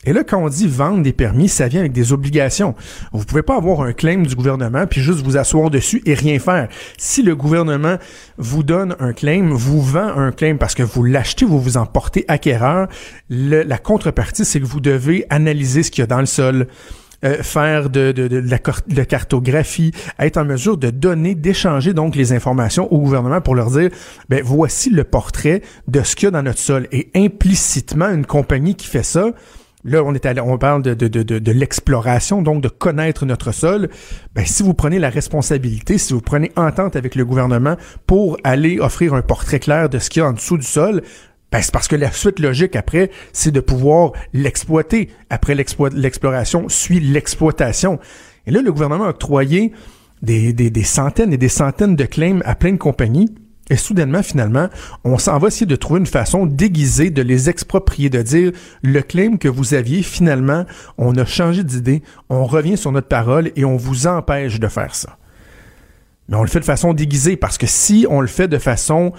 Et 0.05 0.13
là, 0.13 0.23
quand 0.23 0.37
on 0.37 0.49
dit 0.49 0.67
vendre 0.67 1.01
des 1.01 1.13
permis, 1.13 1.47
ça 1.47 1.67
vient 1.67 1.79
avec 1.79 1.91
des 1.91 2.13
obligations. 2.13 2.75
Vous 3.11 3.25
pouvez 3.25 3.43
pas 3.43 3.57
avoir 3.57 3.81
un 3.81 3.93
claim 3.93 4.23
du 4.23 4.35
gouvernement 4.35 4.85
puis 4.87 5.01
juste 5.01 5.21
vous 5.21 5.37
asseoir 5.37 5.69
dessus 5.69 6.01
et 6.05 6.13
rien 6.13 6.39
faire. 6.39 6.67
Si 6.97 7.23
le 7.23 7.35
gouvernement 7.35 7.97
vous 8.37 8.63
donne 8.63 8.95
un 8.99 9.13
claim, 9.13 9.49
vous 9.51 9.81
vend 9.81 10.17
un 10.17 10.31
claim 10.31 10.57
parce 10.59 10.75
que 10.75 10.83
vous 10.83 11.03
l'achetez, 11.03 11.45
vous 11.45 11.59
vous 11.59 11.77
en 11.77 11.85
portez 11.85 12.25
acquéreur, 12.27 12.87
le, 13.29 13.63
la 13.63 13.77
contrepartie, 13.77 14.45
c'est 14.45 14.59
que 14.59 14.65
vous 14.65 14.81
devez 14.81 15.25
analyser 15.29 15.83
ce 15.83 15.91
qu'il 15.91 16.01
y 16.01 16.03
a 16.03 16.07
dans 16.07 16.19
le 16.19 16.25
sol, 16.25 16.67
euh, 17.23 17.41
faire 17.41 17.89
de, 17.89 18.11
de, 18.11 18.27
de, 18.27 18.37
la, 18.37 18.59
de 18.87 19.03
cartographie, 19.03 19.93
être 20.19 20.37
en 20.37 20.43
mesure 20.43 20.77
de 20.77 20.89
donner, 20.89 21.35
d'échanger 21.35 21.93
donc 21.93 22.15
les 22.15 22.33
informations 22.33 22.91
au 22.91 22.99
gouvernement 22.99 23.39
pour 23.39 23.55
leur 23.55 23.71
dire, 23.71 23.89
ben 24.27 24.41
voici 24.43 24.89
le 24.89 25.05
portrait 25.05 25.61
de 25.87 26.03
ce 26.03 26.17
qu'il 26.17 26.25
y 26.25 26.27
a 26.27 26.31
dans 26.31 26.43
notre 26.43 26.59
sol. 26.59 26.87
Et 26.91 27.09
implicitement, 27.15 28.09
une 28.09 28.25
compagnie 28.25 28.75
qui 28.75 28.87
fait 28.87 29.03
ça, 29.03 29.31
Là, 29.85 30.01
on 30.03 30.13
est 30.13 30.25
allé, 30.25 30.39
on 30.39 30.57
parle 30.57 30.81
de, 30.81 31.51
l'exploration, 31.51 32.41
donc 32.41 32.61
de 32.61 32.69
connaître 32.69 33.25
notre 33.25 33.51
sol. 33.51 33.89
Ben, 34.33 34.45
si 34.45 34.63
vous 34.63 34.73
prenez 34.73 34.97
la 34.97 35.09
responsabilité, 35.09 35.97
si 35.97 36.13
vous 36.13 36.21
prenez 36.21 36.51
entente 36.55 36.95
avec 36.95 37.15
le 37.15 37.25
gouvernement 37.25 37.75
pour 38.07 38.37
aller 38.45 38.79
offrir 38.79 39.13
un 39.13 39.21
portrait 39.21 39.59
clair 39.59 39.89
de 39.89 39.99
ce 39.99 40.09
qu'il 40.09 40.21
y 40.21 40.25
a 40.25 40.29
en 40.29 40.33
dessous 40.33 40.57
du 40.57 40.65
sol, 40.65 41.01
ben, 41.51 41.61
c'est 41.61 41.73
parce 41.73 41.89
que 41.89 41.97
la 41.97 42.11
suite 42.11 42.39
logique 42.39 42.77
après, 42.77 43.11
c'est 43.33 43.51
de 43.51 43.59
pouvoir 43.59 44.13
l'exploiter. 44.31 45.09
Après 45.29 45.53
l'exploration, 45.53 46.69
suit 46.69 47.01
l'exploitation. 47.01 47.99
Et 48.47 48.51
là, 48.51 48.61
le 48.61 48.71
gouvernement 48.71 49.05
a 49.05 49.09
octroyé 49.09 49.73
des, 50.21 50.53
des, 50.53 50.69
des 50.69 50.83
centaines 50.83 51.33
et 51.33 51.37
des 51.37 51.49
centaines 51.49 51.97
de 51.97 52.05
claims 52.05 52.41
à 52.45 52.55
plein 52.55 52.71
de 52.71 52.77
compagnies 52.77 53.35
et 53.69 53.77
soudainement, 53.77 54.23
finalement, 54.23 54.67
on 55.03 55.17
s'en 55.17 55.37
va 55.37 55.47
essayer 55.47 55.65
de 55.65 55.75
trouver 55.75 56.01
une 56.01 56.05
façon 56.05 56.45
déguisée 56.45 57.09
de 57.09 57.21
les 57.21 57.49
exproprier, 57.49 58.09
de 58.09 58.21
dire 58.21 58.51
le 58.81 59.01
claim 59.01 59.37
que 59.37 59.47
vous 59.47 59.73
aviez, 59.73 60.03
finalement, 60.03 60.65
on 60.97 61.15
a 61.15 61.25
changé 61.25 61.63
d'idée, 61.63 62.03
on 62.29 62.45
revient 62.45 62.77
sur 62.77 62.91
notre 62.91 63.07
parole 63.07 63.51
et 63.55 63.63
on 63.63 63.77
vous 63.77 64.05
empêche 64.05 64.59
de 64.59 64.67
faire 64.67 64.95
ça. 64.95 65.17
Mais 66.27 66.35
on 66.35 66.41
le 66.41 66.49
fait 66.49 66.59
de 66.59 66.65
façon 66.65 66.93
déguisée 66.93 67.37
parce 67.37 67.57
que 67.57 67.67
si 67.67 68.05
on 68.09 68.21
le 68.21 68.27
fait 68.27 68.47
de 68.47 68.57
façon 68.57 69.13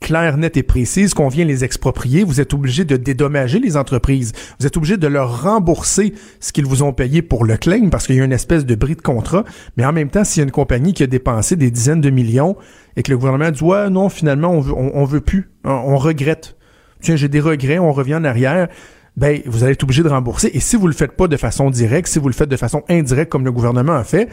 claire, 0.00 0.36
nette 0.36 0.56
et 0.56 0.62
précise 0.62 1.14
qu'on 1.14 1.28
vient 1.28 1.44
les 1.44 1.64
exproprier, 1.64 2.24
vous 2.24 2.40
êtes 2.40 2.54
obligé 2.54 2.84
de 2.84 2.96
dédommager 2.96 3.58
les 3.58 3.76
entreprises. 3.76 4.32
Vous 4.58 4.66
êtes 4.66 4.76
obligé 4.76 4.96
de 4.96 5.06
leur 5.06 5.42
rembourser 5.42 6.14
ce 6.40 6.52
qu'ils 6.52 6.66
vous 6.66 6.82
ont 6.82 6.92
payé 6.92 7.22
pour 7.22 7.44
le 7.44 7.56
claim 7.56 7.88
parce 7.90 8.06
qu'il 8.06 8.16
y 8.16 8.20
a 8.20 8.24
une 8.24 8.32
espèce 8.32 8.64
de 8.64 8.74
bris 8.74 8.96
de 8.96 9.02
contrat. 9.02 9.44
Mais 9.76 9.84
en 9.84 9.92
même 9.92 10.10
temps, 10.10 10.24
s'il 10.24 10.40
y 10.40 10.42
a 10.42 10.44
une 10.44 10.50
compagnie 10.50 10.94
qui 10.94 11.02
a 11.02 11.06
dépensé 11.06 11.56
des 11.56 11.70
dizaines 11.70 12.00
de 12.00 12.10
millions 12.10 12.56
et 12.96 13.02
que 13.02 13.10
le 13.10 13.18
gouvernement 13.18 13.50
dit, 13.50 13.62
ouais, 13.62 13.90
non, 13.90 14.08
finalement, 14.08 14.50
on 14.50 14.60
veut, 14.60 14.74
on, 14.74 15.04
veut 15.04 15.20
plus, 15.20 15.50
on, 15.64 15.96
regrette. 15.96 16.56
Tiens, 17.00 17.16
j'ai 17.16 17.28
des 17.28 17.40
regrets, 17.40 17.78
on 17.78 17.92
revient 17.92 18.16
en 18.16 18.24
arrière. 18.24 18.68
Ben, 19.16 19.40
vous 19.46 19.64
allez 19.64 19.72
être 19.72 19.82
obligé 19.82 20.02
de 20.02 20.08
rembourser. 20.08 20.50
Et 20.54 20.60
si 20.60 20.76
vous 20.76 20.86
le 20.86 20.92
faites 20.92 21.12
pas 21.12 21.26
de 21.26 21.36
façon 21.36 21.70
directe, 21.70 22.08
si 22.08 22.18
vous 22.18 22.28
le 22.28 22.34
faites 22.34 22.48
de 22.48 22.56
façon 22.56 22.82
indirecte 22.88 23.30
comme 23.30 23.44
le 23.44 23.52
gouvernement 23.52 23.94
a 23.94 24.04
fait, 24.04 24.28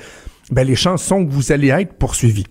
ben, 0.51 0.65
les 0.65 0.75
chances 0.75 1.03
sont 1.03 1.25
que 1.25 1.31
vous 1.31 1.51
allez 1.51 1.69
être 1.69 1.93
poursuivi. 1.93 2.45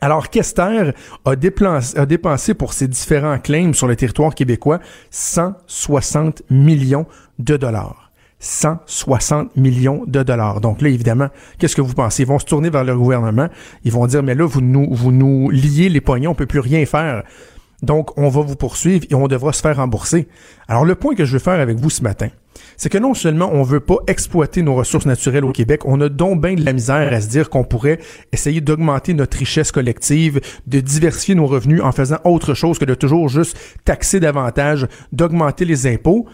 Alors, 0.00 0.28
Kester 0.28 0.90
a, 1.24 1.36
dépensé 1.36 2.54
pour 2.54 2.72
ses 2.72 2.88
différents 2.88 3.38
claims 3.38 3.72
sur 3.72 3.86
le 3.86 3.96
territoire 3.96 4.34
québécois 4.34 4.80
160 5.10 6.42
millions 6.50 7.06
de 7.38 7.56
dollars. 7.56 8.12
160 8.40 9.56
millions 9.56 10.04
de 10.06 10.22
dollars. 10.22 10.60
Donc 10.60 10.82
là, 10.82 10.88
évidemment, 10.88 11.28
qu'est-ce 11.58 11.76
que 11.76 11.80
vous 11.80 11.94
pensez? 11.94 12.24
Ils 12.24 12.28
vont 12.28 12.38
se 12.38 12.44
tourner 12.44 12.68
vers 12.68 12.84
le 12.84 12.96
gouvernement. 12.96 13.48
Ils 13.84 13.92
vont 13.92 14.06
dire, 14.06 14.22
mais 14.22 14.34
là, 14.34 14.44
vous 14.46 14.60
nous, 14.60 14.88
vous 14.90 15.12
nous 15.12 15.50
liez 15.50 15.88
les 15.88 16.00
poignons, 16.00 16.32
on 16.32 16.34
peut 16.34 16.46
plus 16.46 16.60
rien 16.60 16.84
faire. 16.84 17.22
Donc, 17.82 18.16
on 18.18 18.28
va 18.28 18.42
vous 18.42 18.56
poursuivre 18.56 19.06
et 19.10 19.14
on 19.14 19.28
devra 19.28 19.52
se 19.52 19.62
faire 19.62 19.76
rembourser. 19.76 20.28
Alors, 20.68 20.84
le 20.84 20.94
point 20.94 21.14
que 21.14 21.24
je 21.24 21.32
veux 21.32 21.38
faire 21.38 21.60
avec 21.60 21.78
vous 21.78 21.90
ce 21.90 22.02
matin, 22.02 22.28
c'est 22.76 22.88
que 22.88 22.98
non 22.98 23.14
seulement 23.14 23.50
on 23.52 23.62
veut 23.62 23.80
pas 23.80 23.96
exploiter 24.06 24.62
nos 24.62 24.74
ressources 24.74 25.06
naturelles 25.06 25.44
au 25.44 25.52
Québec, 25.52 25.82
on 25.84 26.00
a 26.00 26.08
donc 26.08 26.40
bien 26.40 26.54
de 26.54 26.64
la 26.64 26.72
misère 26.72 27.12
à 27.12 27.20
se 27.20 27.28
dire 27.28 27.50
qu'on 27.50 27.64
pourrait 27.64 27.98
essayer 28.32 28.60
d'augmenter 28.60 29.14
notre 29.14 29.38
richesse 29.38 29.72
collective, 29.72 30.40
de 30.66 30.80
diversifier 30.80 31.34
nos 31.34 31.46
revenus 31.46 31.82
en 31.82 31.92
faisant 31.92 32.18
autre 32.24 32.54
chose 32.54 32.78
que 32.78 32.84
de 32.84 32.94
toujours 32.94 33.28
juste 33.28 33.56
taxer 33.84 34.20
davantage, 34.20 34.86
d'augmenter 35.12 35.64
les 35.64 35.86
impôts. 35.86 36.26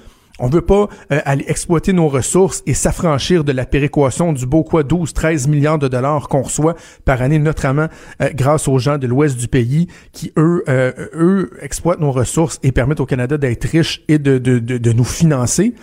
On 0.43 0.49
veut 0.49 0.63
pas 0.63 0.89
euh, 1.13 1.21
aller 1.27 1.45
exploiter 1.49 1.93
nos 1.93 2.09
ressources 2.09 2.63
et 2.67 2.73
s'affranchir 2.73 3.45
de 3.45 3.53
la 3.53 3.67
péréquation 3.67 4.33
du 4.33 4.47
beau 4.47 4.65
quoi 4.65 4.83
12, 4.83 5.13
13 5.13 5.49
milliards 5.49 5.79
de 5.79 5.87
dollars 5.87 6.29
qu'on 6.29 6.43
reçoit 6.43 6.77
par 7.05 7.21
année, 7.21 7.39
notamment 7.39 7.89
euh, 8.23 8.31
grâce 8.35 8.67
aux 8.67 8.79
gens 8.79 8.97
de 8.97 9.07
l'ouest 9.07 9.37
du 9.37 9.49
pays 9.49 9.89
qui, 10.13 10.33
eux, 10.39 10.65
euh, 10.69 10.93
eux, 11.15 11.51
exploitent 11.61 12.01
nos 12.01 12.11
ressources 12.11 12.59
et 12.63 12.73
permettent 12.73 13.01
au 13.01 13.07
Canada 13.07 13.37
d'être 13.37 13.65
riche 13.65 14.03
et 14.09 14.19
de, 14.19 14.39
de, 14.39 14.59
de, 14.59 14.79
de 14.79 14.93
nous 14.93 15.05
financer. 15.05 15.75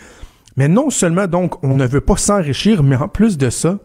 Mais 0.58 0.68
non 0.68 0.90
seulement 0.90 1.28
donc 1.28 1.64
on 1.64 1.76
ne 1.76 1.86
veut 1.86 2.02
pas 2.02 2.18
s'enrichir, 2.18 2.84
mais 2.84 2.96
en 2.96 3.08
plus 3.08 3.38
de 3.38 3.50
ça, 3.50 3.78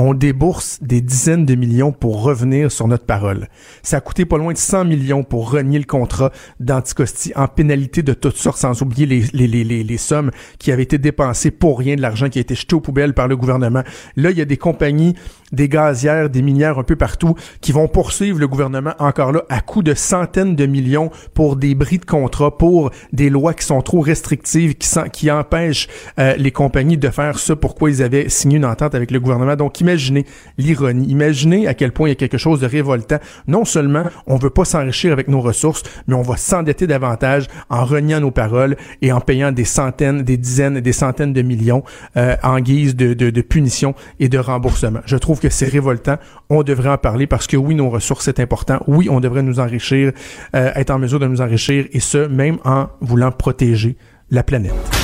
on 0.00 0.14
débourse 0.14 0.78
des 0.80 1.02
dizaines 1.02 1.44
de 1.44 1.54
millions 1.54 1.92
pour 1.92 2.22
revenir 2.22 2.72
sur 2.72 2.88
notre 2.88 3.04
parole. 3.04 3.48
Ça 3.82 3.98
a 3.98 4.00
coûté 4.00 4.24
pas 4.24 4.38
loin 4.38 4.52
de 4.52 4.58
100 4.58 4.86
millions 4.86 5.24
pour 5.24 5.50
renier 5.50 5.78
le 5.78 5.84
contrat 5.84 6.32
d'Anticosti 6.58 7.32
en 7.36 7.48
pénalité 7.48 8.02
de 8.02 8.14
toutes 8.14 8.36
sortes, 8.36 8.58
sans 8.58 8.80
oublier 8.80 9.04
les, 9.04 9.24
les, 9.34 9.46
les, 9.46 9.84
les, 9.84 9.96
sommes 9.98 10.30
qui 10.58 10.72
avaient 10.72 10.84
été 10.84 10.96
dépensées 10.96 11.50
pour 11.50 11.78
rien, 11.78 11.96
de 11.96 12.00
l'argent 12.00 12.30
qui 12.30 12.38
a 12.38 12.40
été 12.40 12.54
jeté 12.54 12.74
aux 12.74 12.80
poubelles 12.80 13.12
par 13.12 13.28
le 13.28 13.36
gouvernement. 13.36 13.82
Là, 14.16 14.30
il 14.30 14.38
y 14.38 14.40
a 14.40 14.46
des 14.46 14.56
compagnies, 14.56 15.14
des 15.52 15.68
gazières, 15.68 16.30
des 16.30 16.40
minières 16.40 16.78
un 16.78 16.82
peu 16.82 16.96
partout 16.96 17.34
qui 17.60 17.72
vont 17.72 17.88
poursuivre 17.88 18.38
le 18.38 18.48
gouvernement 18.48 18.94
encore 18.98 19.32
là 19.32 19.42
à 19.50 19.60
coût 19.60 19.82
de 19.82 19.92
centaines 19.92 20.56
de 20.56 20.64
millions 20.64 21.10
pour 21.34 21.56
des 21.56 21.74
bris 21.74 21.98
de 21.98 22.06
contrat, 22.06 22.56
pour 22.56 22.90
des 23.12 23.28
lois 23.28 23.52
qui 23.52 23.66
sont 23.66 23.82
trop 23.82 24.00
restrictives, 24.00 24.76
qui, 24.76 25.30
empêchent 25.30 25.88
euh, 26.18 26.34
les 26.36 26.52
compagnies 26.52 26.96
de 26.96 27.08
faire 27.10 27.38
ce 27.38 27.52
pourquoi 27.52 27.90
ils 27.90 28.02
avaient 28.02 28.28
signé 28.28 28.56
une 28.56 28.64
entente 28.64 28.94
avec 28.94 29.10
le 29.10 29.20
gouvernement. 29.20 29.56
Donc, 29.56 29.74
imaginez 29.90 30.24
l'ironie, 30.56 31.06
imaginez 31.08 31.66
à 31.66 31.74
quel 31.74 31.92
point 31.92 32.08
il 32.08 32.10
y 32.10 32.12
a 32.12 32.16
quelque 32.16 32.38
chose 32.38 32.60
de 32.60 32.66
révoltant. 32.66 33.18
Non 33.48 33.64
seulement 33.64 34.04
on 34.26 34.36
veut 34.36 34.50
pas 34.50 34.64
s'enrichir 34.64 35.12
avec 35.12 35.28
nos 35.28 35.40
ressources, 35.40 35.82
mais 36.06 36.14
on 36.14 36.22
va 36.22 36.36
s'endetter 36.36 36.86
davantage 36.86 37.48
en 37.68 37.84
reniant 37.84 38.20
nos 38.20 38.30
paroles 38.30 38.76
et 39.02 39.12
en 39.12 39.20
payant 39.20 39.52
des 39.52 39.64
centaines, 39.64 40.22
des 40.22 40.36
dizaines, 40.36 40.80
des 40.80 40.92
centaines 40.92 41.32
de 41.32 41.42
millions 41.42 41.82
euh, 42.16 42.36
en 42.42 42.60
guise 42.60 42.94
de, 42.94 43.14
de, 43.14 43.30
de 43.30 43.40
punition 43.40 43.94
et 44.20 44.28
de 44.28 44.38
remboursement. 44.38 45.00
Je 45.06 45.16
trouve 45.16 45.40
que 45.40 45.48
c'est 45.48 45.68
révoltant. 45.68 46.16
On 46.48 46.62
devrait 46.62 46.90
en 46.90 46.98
parler 46.98 47.26
parce 47.26 47.46
que 47.46 47.56
oui, 47.56 47.74
nos 47.74 47.90
ressources, 47.90 48.24
c'est 48.26 48.40
important. 48.40 48.80
Oui, 48.86 49.08
on 49.10 49.20
devrait 49.20 49.42
nous 49.42 49.60
enrichir, 49.60 50.12
euh, 50.54 50.70
être 50.74 50.90
en 50.90 50.98
mesure 50.98 51.18
de 51.18 51.26
nous 51.26 51.40
enrichir 51.40 51.86
et 51.92 52.00
ce, 52.00 52.26
même 52.28 52.58
en 52.64 52.88
voulant 53.00 53.32
protéger 53.32 53.96
la 54.30 54.42
planète. 54.42 54.99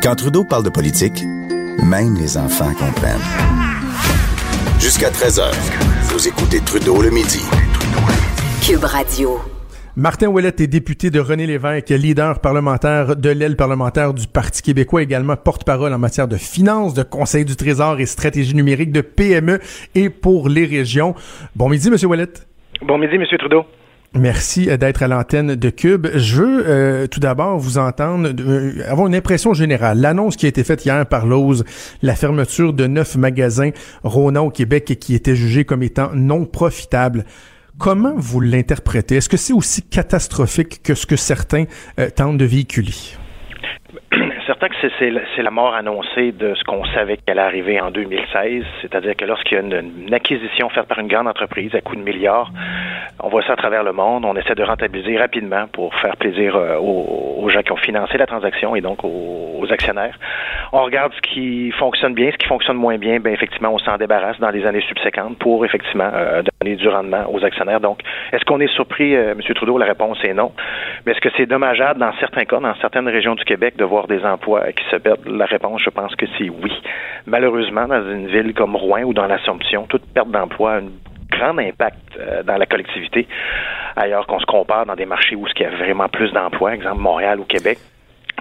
Quand 0.00 0.14
Trudeau 0.14 0.44
parle 0.44 0.62
de 0.62 0.70
politique, 0.70 1.24
même 1.82 2.14
les 2.14 2.38
enfants 2.38 2.72
comprennent. 2.74 3.18
Jusqu'à 4.78 5.10
13h, 5.10 5.50
vous 6.04 6.28
écoutez 6.28 6.60
Trudeau 6.60 7.02
le 7.02 7.10
midi. 7.10 7.40
Cube 8.64 8.84
Radio. 8.84 9.38
Martin 9.96 10.28
Ouellette 10.28 10.60
est 10.60 10.68
député 10.68 11.10
de 11.10 11.18
René 11.18 11.48
Lévesque, 11.48 11.88
leader 11.88 12.40
parlementaire 12.40 13.16
de 13.16 13.30
l'aile 13.30 13.56
parlementaire 13.56 14.14
du 14.14 14.28
Parti 14.28 14.62
québécois, 14.62 15.02
également 15.02 15.36
porte-parole 15.36 15.92
en 15.92 15.98
matière 15.98 16.28
de 16.28 16.36
finances, 16.36 16.94
de 16.94 17.02
conseil 17.02 17.44
du 17.44 17.56
trésor 17.56 17.98
et 17.98 18.06
stratégie 18.06 18.54
numérique 18.54 18.92
de 18.92 19.00
PME 19.00 19.58
et 19.96 20.10
pour 20.10 20.48
les 20.48 20.64
régions. 20.64 21.16
Bon 21.56 21.68
midi, 21.68 21.90
Monsieur 21.90 22.06
Ouellette. 22.06 22.46
Bon 22.82 22.98
midi, 22.98 23.18
Monsieur 23.18 23.38
Trudeau. 23.38 23.64
Merci 24.14 24.70
euh, 24.70 24.76
d'être 24.76 25.02
à 25.02 25.08
l'antenne 25.08 25.54
de 25.54 25.70
Cube. 25.70 26.06
Je 26.14 26.42
veux 26.42 26.64
euh, 26.66 27.06
tout 27.06 27.20
d'abord 27.20 27.58
vous 27.58 27.78
entendre, 27.78 28.30
euh, 28.40 28.82
avoir 28.90 29.06
une 29.06 29.14
impression 29.14 29.52
générale. 29.52 30.00
L'annonce 30.00 30.36
qui 30.36 30.46
a 30.46 30.48
été 30.48 30.64
faite 30.64 30.84
hier 30.84 31.04
par 31.06 31.26
Lowe's, 31.26 31.62
la 32.02 32.14
fermeture 32.14 32.72
de 32.72 32.86
neuf 32.86 33.16
magasins 33.16 33.70
Rona 34.02 34.42
au 34.42 34.50
Québec 34.50 34.90
et 34.90 34.96
qui 34.96 35.14
était 35.14 35.34
jugée 35.34 35.64
comme 35.64 35.82
étant 35.82 36.10
non 36.14 36.46
profitable. 36.46 37.24
Comment 37.78 38.14
vous 38.16 38.40
l'interprétez? 38.40 39.16
Est-ce 39.16 39.28
que 39.28 39.36
c'est 39.36 39.52
aussi 39.52 39.88
catastrophique 39.88 40.82
que 40.82 40.94
ce 40.94 41.06
que 41.06 41.14
certains 41.14 41.66
euh, 42.00 42.08
tentent 42.10 42.38
de 42.38 42.44
véhiculer? 42.44 43.16
certain 44.46 44.68
que 44.68 44.74
c'est 44.98 45.42
la 45.42 45.50
mort 45.50 45.74
annoncée 45.74 46.32
de 46.32 46.54
ce 46.54 46.64
qu'on 46.64 46.84
savait 46.86 47.18
qu'elle 47.18 47.38
allait 47.38 47.46
arriver 47.46 47.80
en 47.80 47.90
2016, 47.90 48.64
c'est-à-dire 48.82 49.14
que 49.14 49.24
lorsqu'il 49.24 49.58
y 49.58 49.60
a 49.60 49.62
une, 49.62 50.14
acquisition 50.14 50.70
faite 50.70 50.86
par 50.86 50.98
une 50.98 51.06
grande 51.08 51.28
entreprise 51.28 51.74
à 51.74 51.80
coût 51.80 51.94
de 51.94 52.02
milliards, 52.02 52.50
on 53.20 53.28
voit 53.28 53.42
ça 53.42 53.54
à 53.54 53.56
travers 53.56 53.82
le 53.82 53.92
monde, 53.92 54.24
on 54.24 54.36
essaie 54.36 54.54
de 54.54 54.62
rentabiliser 54.62 55.16
rapidement 55.18 55.66
pour 55.72 55.94
faire 55.96 56.16
plaisir 56.16 56.56
euh, 56.56 56.78
aux, 56.78 57.48
gens 57.48 57.62
qui 57.62 57.72
ont 57.72 57.76
financé 57.76 58.18
la 58.18 58.26
transaction 58.26 58.76
et 58.76 58.82
donc 58.82 58.98
aux, 59.02 59.66
actionnaires. 59.70 60.18
On 60.72 60.82
regarde 60.82 61.12
ce 61.14 61.20
qui 61.20 61.70
fonctionne 61.72 62.14
bien, 62.14 62.30
ce 62.30 62.36
qui 62.36 62.46
fonctionne 62.46 62.76
moins 62.76 62.96
bien, 62.96 63.20
ben 63.20 63.32
effectivement, 63.32 63.70
on 63.70 63.78
s'en 63.78 63.96
débarrasse 63.96 64.38
dans 64.38 64.50
les 64.50 64.64
années 64.64 64.82
subséquentes 64.82 65.38
pour 65.38 65.64
effectivement 65.64 66.10
euh, 66.14 66.42
donner 66.60 66.76
du 66.76 66.88
rendement 66.88 67.24
aux 67.30 67.44
actionnaires. 67.44 67.80
Donc, 67.80 68.00
est-ce 68.32 68.44
qu'on 68.44 68.60
est 68.60 68.72
surpris, 68.74 69.14
euh, 69.14 69.32
M. 69.32 69.40
Trudeau? 69.54 69.76
La 69.76 69.86
réponse 69.86 70.18
est 70.24 70.32
non. 70.32 70.52
Mais 71.04 71.12
est-ce 71.12 71.20
que 71.20 71.28
c'est 71.36 71.46
dommageable 71.46 72.00
dans 72.00 72.12
certains 72.20 72.44
cas, 72.44 72.60
dans 72.60 72.74
certaines 72.76 73.08
régions 73.08 73.34
du 73.34 73.44
Québec, 73.44 73.76
de 73.76 73.84
voir 73.84 74.06
des 74.06 74.18
qui 74.18 74.84
se 74.90 74.96
perdent? 74.96 75.26
La 75.26 75.46
réponse, 75.46 75.82
je 75.84 75.90
pense 75.90 76.14
que 76.16 76.26
c'est 76.38 76.48
oui. 76.48 76.72
Malheureusement, 77.26 77.86
dans 77.86 78.02
une 78.10 78.28
ville 78.28 78.54
comme 78.54 78.76
Rouen 78.76 79.02
ou 79.02 79.12
dans 79.12 79.26
l'Assomption, 79.26 79.86
toute 79.88 80.06
perte 80.14 80.30
d'emploi 80.30 80.80
grand 81.30 81.58
impact 81.58 82.16
euh, 82.18 82.42
dans 82.42 82.56
la 82.56 82.66
collectivité, 82.66 83.26
ailleurs 83.96 84.26
qu'on 84.26 84.40
se 84.40 84.46
compare 84.46 84.86
dans 84.86 84.96
des 84.96 85.06
marchés 85.06 85.36
où 85.36 85.46
il 85.46 85.62
y 85.62 85.64
a 85.64 85.70
vraiment 85.70 86.08
plus 86.08 86.32
d'emplois, 86.32 86.74
exemple 86.74 87.00
Montréal 87.00 87.40
ou 87.40 87.44
Québec 87.44 87.78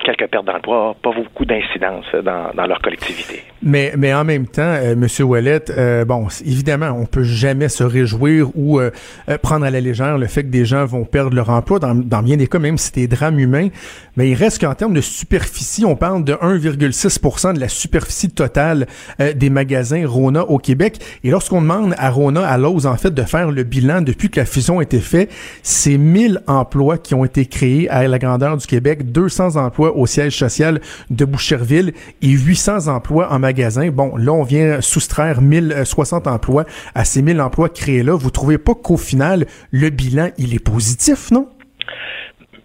quelques 0.04 0.30
pertes 0.30 0.46
d'emploi, 0.46 0.96
pas 1.02 1.12
beaucoup 1.12 1.46
d'incidence 1.46 2.06
dans, 2.24 2.52
dans, 2.54 2.66
leur 2.66 2.82
collectivité. 2.82 3.44
Mais, 3.62 3.94
mais 3.98 4.14
en 4.14 4.24
même 4.24 4.48
temps, 4.48 4.62
euh, 4.62 4.96
Monsieur 4.96 5.24
Ouellet, 5.24 5.64
euh, 5.70 6.06
bon, 6.06 6.28
évidemment, 6.46 6.92
on 6.92 7.06
peut 7.06 7.24
jamais 7.24 7.70
se 7.70 7.84
réjouir 7.84 8.50
ou 8.56 8.80
euh, 8.80 8.92
euh, 9.30 9.38
prendre 9.38 9.66
à 9.66 9.72
la 9.72 9.80
légère 9.80 10.18
le 10.18 10.28
fait 10.28 10.44
que 10.44 10.50
des 10.50 10.66
gens 10.66 10.86
vont 10.86 11.06
perdre 11.06 11.36
leur 11.36 11.50
emploi, 11.50 11.80
dans, 11.80 11.96
dans 11.96 12.22
bien 12.22 12.38
des 12.38 12.48
cas, 12.48 12.60
même 12.60 12.78
si 12.78 12.92
c'est 12.94 13.02
des 13.02 13.08
drames 13.08 13.40
humains. 13.40 13.70
Mais 14.16 14.30
il 14.30 14.36
reste 14.36 14.62
qu'en 14.62 14.74
termes 14.74 14.94
de 14.94 15.02
superficie, 15.02 15.86
on 15.86 15.96
parle 15.96 16.24
de 16.24 16.34
1,6% 16.34 17.54
de 17.54 17.60
la 17.60 17.68
superficie 17.68 18.30
totale 18.30 18.88
des 19.36 19.50
magasins 19.50 20.08
Rona 20.08 20.44
au 20.44 20.58
Québec. 20.58 20.98
Et 21.24 21.30
lorsqu'on 21.30 21.62
demande 21.62 21.94
à 21.98 22.10
Rona, 22.10 22.48
à 22.48 22.58
Lowe's, 22.58 22.86
en 22.86 22.98
fait, 22.98 23.14
de 23.14 23.22
faire 23.22 23.52
le 23.52 23.64
bilan 23.64 24.02
depuis 24.02 24.30
que 24.30 24.40
la 24.40 24.46
fusion 24.46 24.80
a 24.80 24.84
été 24.84 25.00
faite, 25.00 25.32
c'est 25.62 25.98
1000 25.98 26.42
emplois 26.48 26.98
qui 26.98 27.14
ont 27.14 27.26
été 27.26 27.46
créés 27.46 27.90
à 27.90 28.08
la 28.08 28.18
grandeur 28.18 28.58
du 28.58 28.66
Québec, 28.66 29.12
200 29.12 29.56
emplois 29.56 29.87
au 29.92 30.06
siège 30.06 30.38
social 30.38 30.82
de 31.10 31.26
Boucherville 31.26 31.94
et 32.22 32.30
800 32.30 32.88
emplois 32.88 33.32
en 33.32 33.40
magasin. 33.40 33.90
Bon, 33.90 34.16
là, 34.16 34.32
on 34.34 34.44
vient 34.44 34.82
soustraire 34.82 35.42
1060 35.42 36.28
emplois 36.28 36.66
à 36.96 37.06
ces 37.06 37.22
1000 37.22 37.42
emplois 37.42 37.70
créés 37.70 38.04
là. 38.04 38.16
Vous 38.16 38.32
trouvez 38.32 38.58
pas 38.58 38.76
qu'au 38.76 38.98
final, 38.98 39.46
le 39.72 39.90
bilan, 39.90 40.30
il 40.38 40.54
est 40.54 40.60
positif, 40.64 41.32
non? 41.32 41.50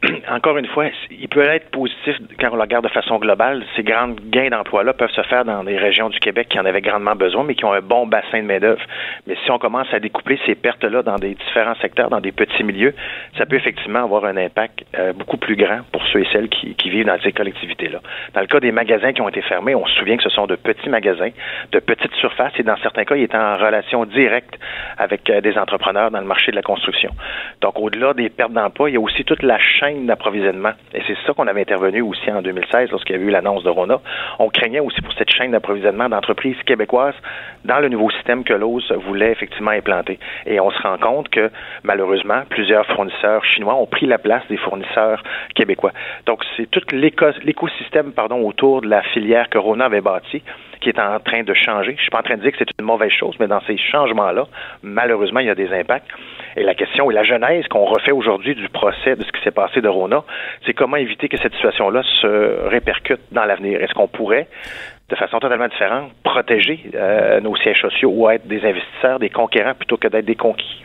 encore 0.31 0.57
une 0.59 0.67
fois, 0.67 0.87
il 1.11 1.29
peut 1.29 1.43
être 1.43 1.71
positif 1.71 2.17
quand 2.41 2.51
on 2.53 2.57
le 2.57 2.63
regarde 2.63 2.85
de 2.85 2.91
façon 2.91 3.19
globale. 3.19 3.65
Ces 3.77 3.83
grands 3.83 4.09
gains 4.09 4.49
d'emploi-là 4.51 4.95
peuvent 4.95 5.11
se 5.11 5.23
faire 5.23 5.45
dans 5.45 5.63
des 5.63 5.77
régions 5.77 6.09
du 6.09 6.19
Québec 6.19 6.49
qui 6.51 6.59
en 6.59 6.65
avaient 6.65 6.81
grandement 6.81 7.15
besoin, 7.15 7.45
mais 7.45 7.55
qui 7.55 7.65
ont 7.65 7.73
un 7.73 7.81
bon 7.81 8.07
bassin 8.07 8.43
de 8.43 8.47
main-d'œuvre. 8.47 8.83
Mais 9.27 9.37
si 9.45 9.51
on 9.51 9.59
commence 9.59 9.87
à 9.93 10.01
découpler 10.01 10.39
ces 10.45 10.55
pertes-là 10.55 11.03
dans 11.03 11.17
des 11.17 11.35
différents 11.35 11.77
secteurs, 11.77 12.11
dans 12.11 12.21
des 12.21 12.33
petits 12.33 12.65
milieux, 12.65 12.95
ça 13.39 13.47
peut 13.47 13.57
effectivement 13.57 14.03
avoir 14.03 14.25
un 14.25 14.37
impact 14.37 14.85
euh, 14.99 15.13
beaucoup 15.13 15.37
plus 15.37 15.57
grand 15.57 15.81
pour 15.93 16.05
ceux 16.09 16.21
et 16.21 16.29
celles 16.33 16.49
qui, 16.49 16.75
vivent 16.91 17.07
dans 17.07 17.19
ces 17.23 17.33
collectivités-là. 17.33 18.01
Dans 18.35 18.41
le 18.41 18.47
cas 18.47 18.61
des 18.61 18.73
magasins 18.73 19.13
qui 19.13 19.23
ont 19.23 19.29
été 19.29 19.41
fermés, 19.41 19.75
on 19.75 19.87
se 19.87 19.95
souvient 19.95 20.17
que 20.17 20.25
ce 20.25 20.31
sont 20.31 20.47
de 20.47 20.57
petits 20.57 20.91
magasins, 20.91 21.31
de 21.71 21.79
petites 21.79 22.15
surfaces, 22.15 22.53
et 22.59 22.63
dans 22.63 22.77
certains 22.79 23.05
cas, 23.05 23.15
ils 23.15 23.23
étaient 23.23 23.37
en 23.37 23.57
relation 23.57 24.05
directe 24.05 24.59
avec 24.99 25.31
euh, 25.31 25.41
des 25.41 25.57
entrepreneurs 25.57 26.11
dans 26.11 26.21
le 26.21 26.27
marché 26.27 26.51
de 26.51 26.57
la 26.57 26.63
construction. 26.63 27.11
Donc, 27.61 27.79
au-delà 27.79 28.15
des 28.15 28.29
pertes 28.29 28.53
d'emploi, 28.53 28.91
il 28.91 28.95
y 28.95 28.97
a 28.97 29.01
aussi 29.01 29.25
toute 29.25 29.43
la 29.43 29.59
chaîne 29.59 29.92
d'approvisionnement 30.01 30.73
et 30.95 31.03
c'est 31.07 31.17
ça 31.27 31.33
qu'on 31.33 31.47
avait 31.47 31.61
intervenu 31.61 32.03
aussi 32.03 32.31
en 32.31 32.43
2016 32.43 32.91
lorsqu'il 32.91 33.17
y 33.17 33.19
a 33.19 33.23
eu 33.23 33.31
l'annonce 33.31 33.63
de 33.65 33.71
Rona. 33.71 34.01
On 34.39 34.49
craignait 34.49 34.81
aussi 34.81 35.01
pour 35.01 35.13
cette 35.15 35.31
chaîne 35.31 35.53
d'approvisionnement 35.53 36.09
d'entreprises 36.09 36.57
québécoises 36.67 37.15
dans 37.65 37.79
le 37.79 37.89
nouveau 37.89 38.11
système 38.11 38.45
que 38.45 38.53
l'OS 38.53 38.93
voulait 39.07 39.33
effectivement 39.33 39.71
implanter. 39.71 40.19
Et 40.47 40.61
on 40.61 40.71
se 40.71 40.83
rend 40.83 40.99
compte 40.99 41.29
que 41.29 41.51
malheureusement, 41.83 42.43
plusieurs 42.49 42.87
fournisseurs 42.87 43.45
chinois 43.45 43.75
ont 43.75 43.87
pris 43.87 44.07
la 44.07 44.19
place 44.19 44.43
des 44.49 44.57
fournisseurs 44.57 45.23
québécois. 45.55 45.93
Donc 46.27 46.43
c'est 46.57 46.71
tout 46.71 46.83
l'écosystème 46.93 48.13
pardon 48.13 48.47
autour 48.47 48.83
de 48.83 48.89
la 48.89 49.03
filière 49.03 49.49
que 49.49 49.59
Rona 49.59 49.87
avait 49.87 50.01
bâti 50.01 50.43
qui 50.83 50.89
est 50.89 50.99
en 50.99 51.19
train 51.21 51.43
de 51.43 51.55
changer. 51.55 51.95
Je 51.97 52.03
suis 52.03 52.11
pas 52.11 52.19
en 52.19 52.23
train 52.23 52.37
de 52.37 52.43
dire 52.43 52.53
que 52.53 52.59
c'est 52.59 52.71
une 52.79 52.85
mauvaise 52.85 53.11
chose, 53.11 53.35
mais 53.39 53.47
dans 53.47 53.61
ces 53.63 53.79
changements-là, 53.79 54.47
malheureusement, 54.83 55.41
il 55.41 55.47
y 55.47 55.51
a 55.51 55.55
des 55.55 55.73
impacts. 55.73 56.09
Et 56.57 56.65
la 56.65 56.75
question 56.75 57.11
et 57.11 57.15
la 57.15 57.25
genèse 57.25 57.67
qu'on 57.69 57.85
refait 57.85 58.11
aujourd'hui 58.11 58.55
du 58.55 58.69
procès 58.69 59.17
de 59.17 59.23
ce 59.23 59.33
qui 59.33 59.43
s'est 59.43 59.53
passé 59.53 59.81
de 59.81 59.89
Rona, 59.89 60.25
c'est 60.67 60.75
comment 60.75 60.97
éviter 60.97 61.29
que 61.29 61.39
cette 61.39 61.55
situation-là 61.55 62.03
se 62.21 62.69
répercute 62.69 63.21
dans 63.31 63.45
l'avenir? 63.45 63.81
Est-ce 63.81 63.95
qu'on 63.95 64.09
pourrait 64.09 64.49
de 65.09 65.17
façon 65.17 65.39
totalement 65.41 65.69
différente, 65.69 66.11
protéger 66.25 66.81
euh, 66.95 67.41
nos 67.41 67.55
sièges 67.57 67.81
sociaux 67.81 68.11
ou 68.15 68.31
être 68.31 68.47
des 68.47 68.65
investisseurs, 68.65 69.19
des 69.19 69.31
conquérants 69.31 69.75
plutôt 69.75 69.97
que 69.97 70.09
d'être 70.09 70.25
des 70.25 70.37
conquis? 70.37 70.85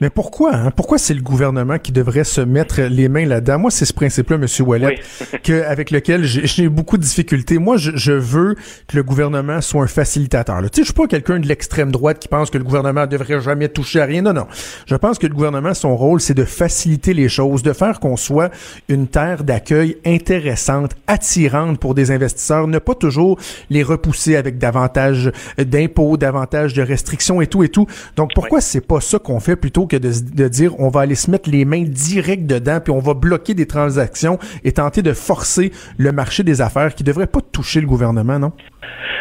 Mais 0.00 0.10
pourquoi? 0.10 0.54
Hein? 0.54 0.70
Pourquoi 0.70 0.98
c'est 0.98 1.14
le 1.14 1.22
gouvernement 1.22 1.78
qui 1.78 1.92
devrait 1.92 2.24
se 2.24 2.40
mettre 2.40 2.82
les 2.82 3.08
mains 3.08 3.26
là-dedans? 3.26 3.58
Moi, 3.58 3.70
c'est 3.70 3.84
ce 3.84 3.92
principe-là, 3.92 4.36
M. 4.36 4.46
Wallet, 4.66 5.00
que, 5.42 5.62
avec 5.64 5.90
lequel 5.90 6.24
j'ai 6.24 6.68
beaucoup 6.68 6.98
de 6.98 7.02
difficultés. 7.02 7.58
Moi, 7.58 7.76
je, 7.76 8.12
veux 8.12 8.56
que 8.86 8.96
le 8.96 9.02
gouvernement 9.02 9.60
soit 9.60 9.82
un 9.82 9.86
facilitateur. 9.86 10.60
Tu 10.62 10.66
sais, 10.66 10.82
je 10.82 10.84
suis 10.84 10.92
pas 10.92 11.06
quelqu'un 11.06 11.38
de 11.38 11.46
l'extrême 11.46 11.90
droite 11.90 12.18
qui 12.18 12.28
pense 12.28 12.50
que 12.50 12.58
le 12.58 12.64
gouvernement 12.64 13.06
devrait 13.06 13.40
jamais 13.40 13.68
toucher 13.68 14.00
à 14.00 14.04
rien. 14.04 14.22
Non, 14.22 14.32
non. 14.32 14.46
Je 14.86 14.96
pense 14.96 15.18
que 15.18 15.26
le 15.26 15.34
gouvernement, 15.34 15.74
son 15.74 15.96
rôle, 15.96 16.20
c'est 16.20 16.34
de 16.34 16.44
faciliter 16.44 17.14
les 17.14 17.28
choses, 17.28 17.62
de 17.62 17.72
faire 17.72 18.00
qu'on 18.00 18.16
soit 18.16 18.50
une 18.88 19.08
terre 19.08 19.44
d'accueil 19.44 19.96
intéressante, 20.04 20.92
attirante 21.06 21.78
pour 21.78 21.94
des 21.94 22.10
investisseurs, 22.10 22.68
ne 22.68 22.78
pas 22.78 22.94
toujours 22.94 23.38
les 23.70 23.82
repousser 23.82 24.36
avec 24.36 24.58
davantage 24.58 25.32
d'impôts, 25.58 26.16
davantage 26.16 26.74
de 26.74 26.82
restrictions 26.82 27.40
et 27.40 27.46
tout 27.46 27.62
et 27.62 27.68
tout. 27.68 27.86
Donc, 28.16 28.32
pourquoi 28.34 28.60
c'est 28.60 28.80
pas 28.80 29.00
ça 29.00 29.18
qu'on 29.18 29.40
fait 29.40 29.55
plutôt 29.56 29.86
que 29.86 29.96
de, 29.96 30.48
dire 30.48 30.78
on 30.78 30.88
va 30.88 31.00
aller 31.00 31.14
se 31.14 31.30
mettre 31.30 31.50
les 31.50 31.64
mains 31.64 31.84
directes 31.84 32.46
dedans 32.46 32.80
puis 32.82 32.92
on 32.92 33.00
va 33.00 33.14
bloquer 33.14 33.54
des 33.54 33.66
transactions 33.66 34.38
et 34.64 34.72
tenter 34.72 35.02
de 35.02 35.12
forcer 35.12 35.72
le 35.98 36.12
marché 36.12 36.42
des 36.42 36.60
affaires 36.60 36.94
qui 36.94 37.04
devrait 37.04 37.26
pas 37.26 37.40
toucher 37.40 37.80
le 37.80 37.86
gouvernement, 37.86 38.38
non? 38.38 38.52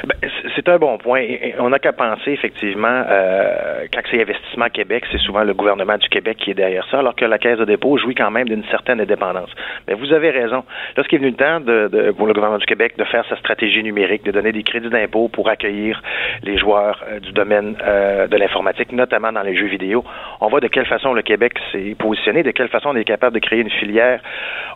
Ben, 0.08 0.30
c'est 0.56 0.70
un 0.70 0.78
bon 0.78 0.98
point. 0.98 1.26
On 1.60 1.70
n'a 1.70 1.80
qu'à 1.80 1.94
penser, 1.94 2.32
effectivement, 2.32 3.04
euh, 3.10 3.86
quand 3.94 4.02
c'est 4.10 4.22
Investissement 4.22 4.70
Québec, 4.70 5.04
c'est 5.12 5.20
souvent 5.20 5.44
le 5.44 5.54
gouvernement 5.54 5.98
du 5.98 6.08
Québec 6.10 6.38
qui 6.38 6.52
est 6.52 6.56
derrière 6.56 6.86
ça, 6.90 7.00
alors 7.00 7.16
que 7.16 7.26
la 7.26 7.38
Caisse 7.38 7.60
de 7.60 7.66
dépôt 7.66 7.98
jouit 7.98 8.16
quand 8.16 8.32
même 8.32 8.48
d'une 8.48 8.64
certaine 8.66 9.02
indépendance. 9.02 9.50
Mais 9.88 9.94
vous 9.94 10.14
avez 10.14 10.30
raison. 10.30 10.64
Lorsqu'il 10.96 11.18
est 11.18 11.20
venu 11.20 11.32
le 11.32 11.38
temps 11.38 11.60
de, 11.60 12.12
pour 12.12 12.28
le 12.28 12.34
gouvernement 12.34 12.60
du 12.60 12.66
Québec 12.66 12.94
de 12.98 13.04
faire 13.04 13.26
sa 13.28 13.36
stratégie 13.38 13.84
numérique, 13.84 14.24
de 14.24 14.32
donner 14.32 14.52
des 14.52 14.64
crédits 14.64 14.90
d'impôt 14.90 15.28
pour 15.28 15.50
accueillir 15.50 16.02
les 16.44 16.58
joueurs 16.58 17.04
euh, 17.08 17.20
du 17.20 17.32
domaine 17.32 17.76
euh, 17.86 18.28
de 18.28 18.38
l'informatique, 18.38 18.92
notamment 18.92 19.32
dans 19.32 19.44
les 19.44 19.56
jeux 19.56 19.68
vidéo, 19.68 20.04
on 20.42 20.48
voit 20.48 20.60
de 20.62 20.68
quelle 20.68 20.86
façon 20.86 21.14
le 21.14 21.22
Québec 21.22 21.54
s'est 21.72 21.96
positionné, 21.98 22.44
de 22.44 22.52
quelle 22.52 22.70
façon 22.70 22.90
on 22.90 22.96
est 22.96 23.04
capable 23.04 23.34
de 23.34 23.40
créer 23.40 23.60
une 23.60 23.70
filière 23.70 24.22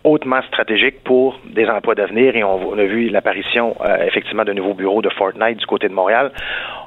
hautement 0.04 0.42
stratégique 0.44 1.04
pour 1.04 1.39
des 1.46 1.68
emplois 1.68 1.96
d'avenir. 1.96 2.36
Et 2.36 2.44
on, 2.44 2.78
a 2.78 2.84
vu 2.84 3.10
l'apparition, 3.10 3.76
euh, 3.82 4.06
effectivement, 4.06 4.44
de 4.44 4.54
nouveaux 4.54 4.74
bureaux 4.74 5.02
de 5.02 5.10
Fortnite 5.10 5.58
du 5.58 5.65
côté 5.69 5.88
de 5.88 5.93
Montréal. 5.93 6.32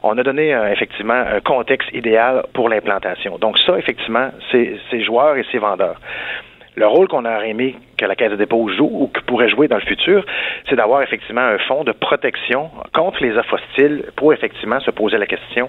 On 0.03 0.19
a 0.19 0.23
donné, 0.23 0.55
euh, 0.55 0.73
effectivement, 0.73 1.15
un 1.15 1.41
contexte 1.41 1.89
idéal 1.95 2.45
pour 2.53 2.69
l'implantation. 2.69 3.39
Donc 3.39 3.59
ça, 3.59 3.79
effectivement, 3.79 4.31
c'est 4.51 4.77
ces 4.91 5.03
joueurs 5.03 5.37
et 5.37 5.45
ces 5.51 5.59
vendeurs. 5.59 5.99
Le 6.75 6.87
rôle 6.87 7.07
qu'on 7.07 7.27
a 7.27 7.45
aimé 7.45 7.77
que 7.99 8.07
la 8.07 8.17
Caisse 8.17 8.31
de 8.31 8.37
dépôt 8.37 8.67
joue 8.69 8.91
ou 8.91 9.07
que 9.09 9.21
pourrait 9.21 9.51
jouer 9.51 9.69
dans 9.69 9.77
le 9.77 9.83
futur, 9.83 10.25
c'est 10.69 10.77
d'avoir 10.77 11.03
effectivement 11.03 11.43
un 11.43 11.59
fonds 11.59 11.85
de 11.85 11.93
protection 11.93 12.71
contre 12.95 13.23
les 13.23 13.37
offres 13.37 13.59
pour 14.17 14.33
effectivement 14.33 14.81
se 14.81 14.91
poser 14.91 15.19
la 15.19 15.27
question 15.27 15.69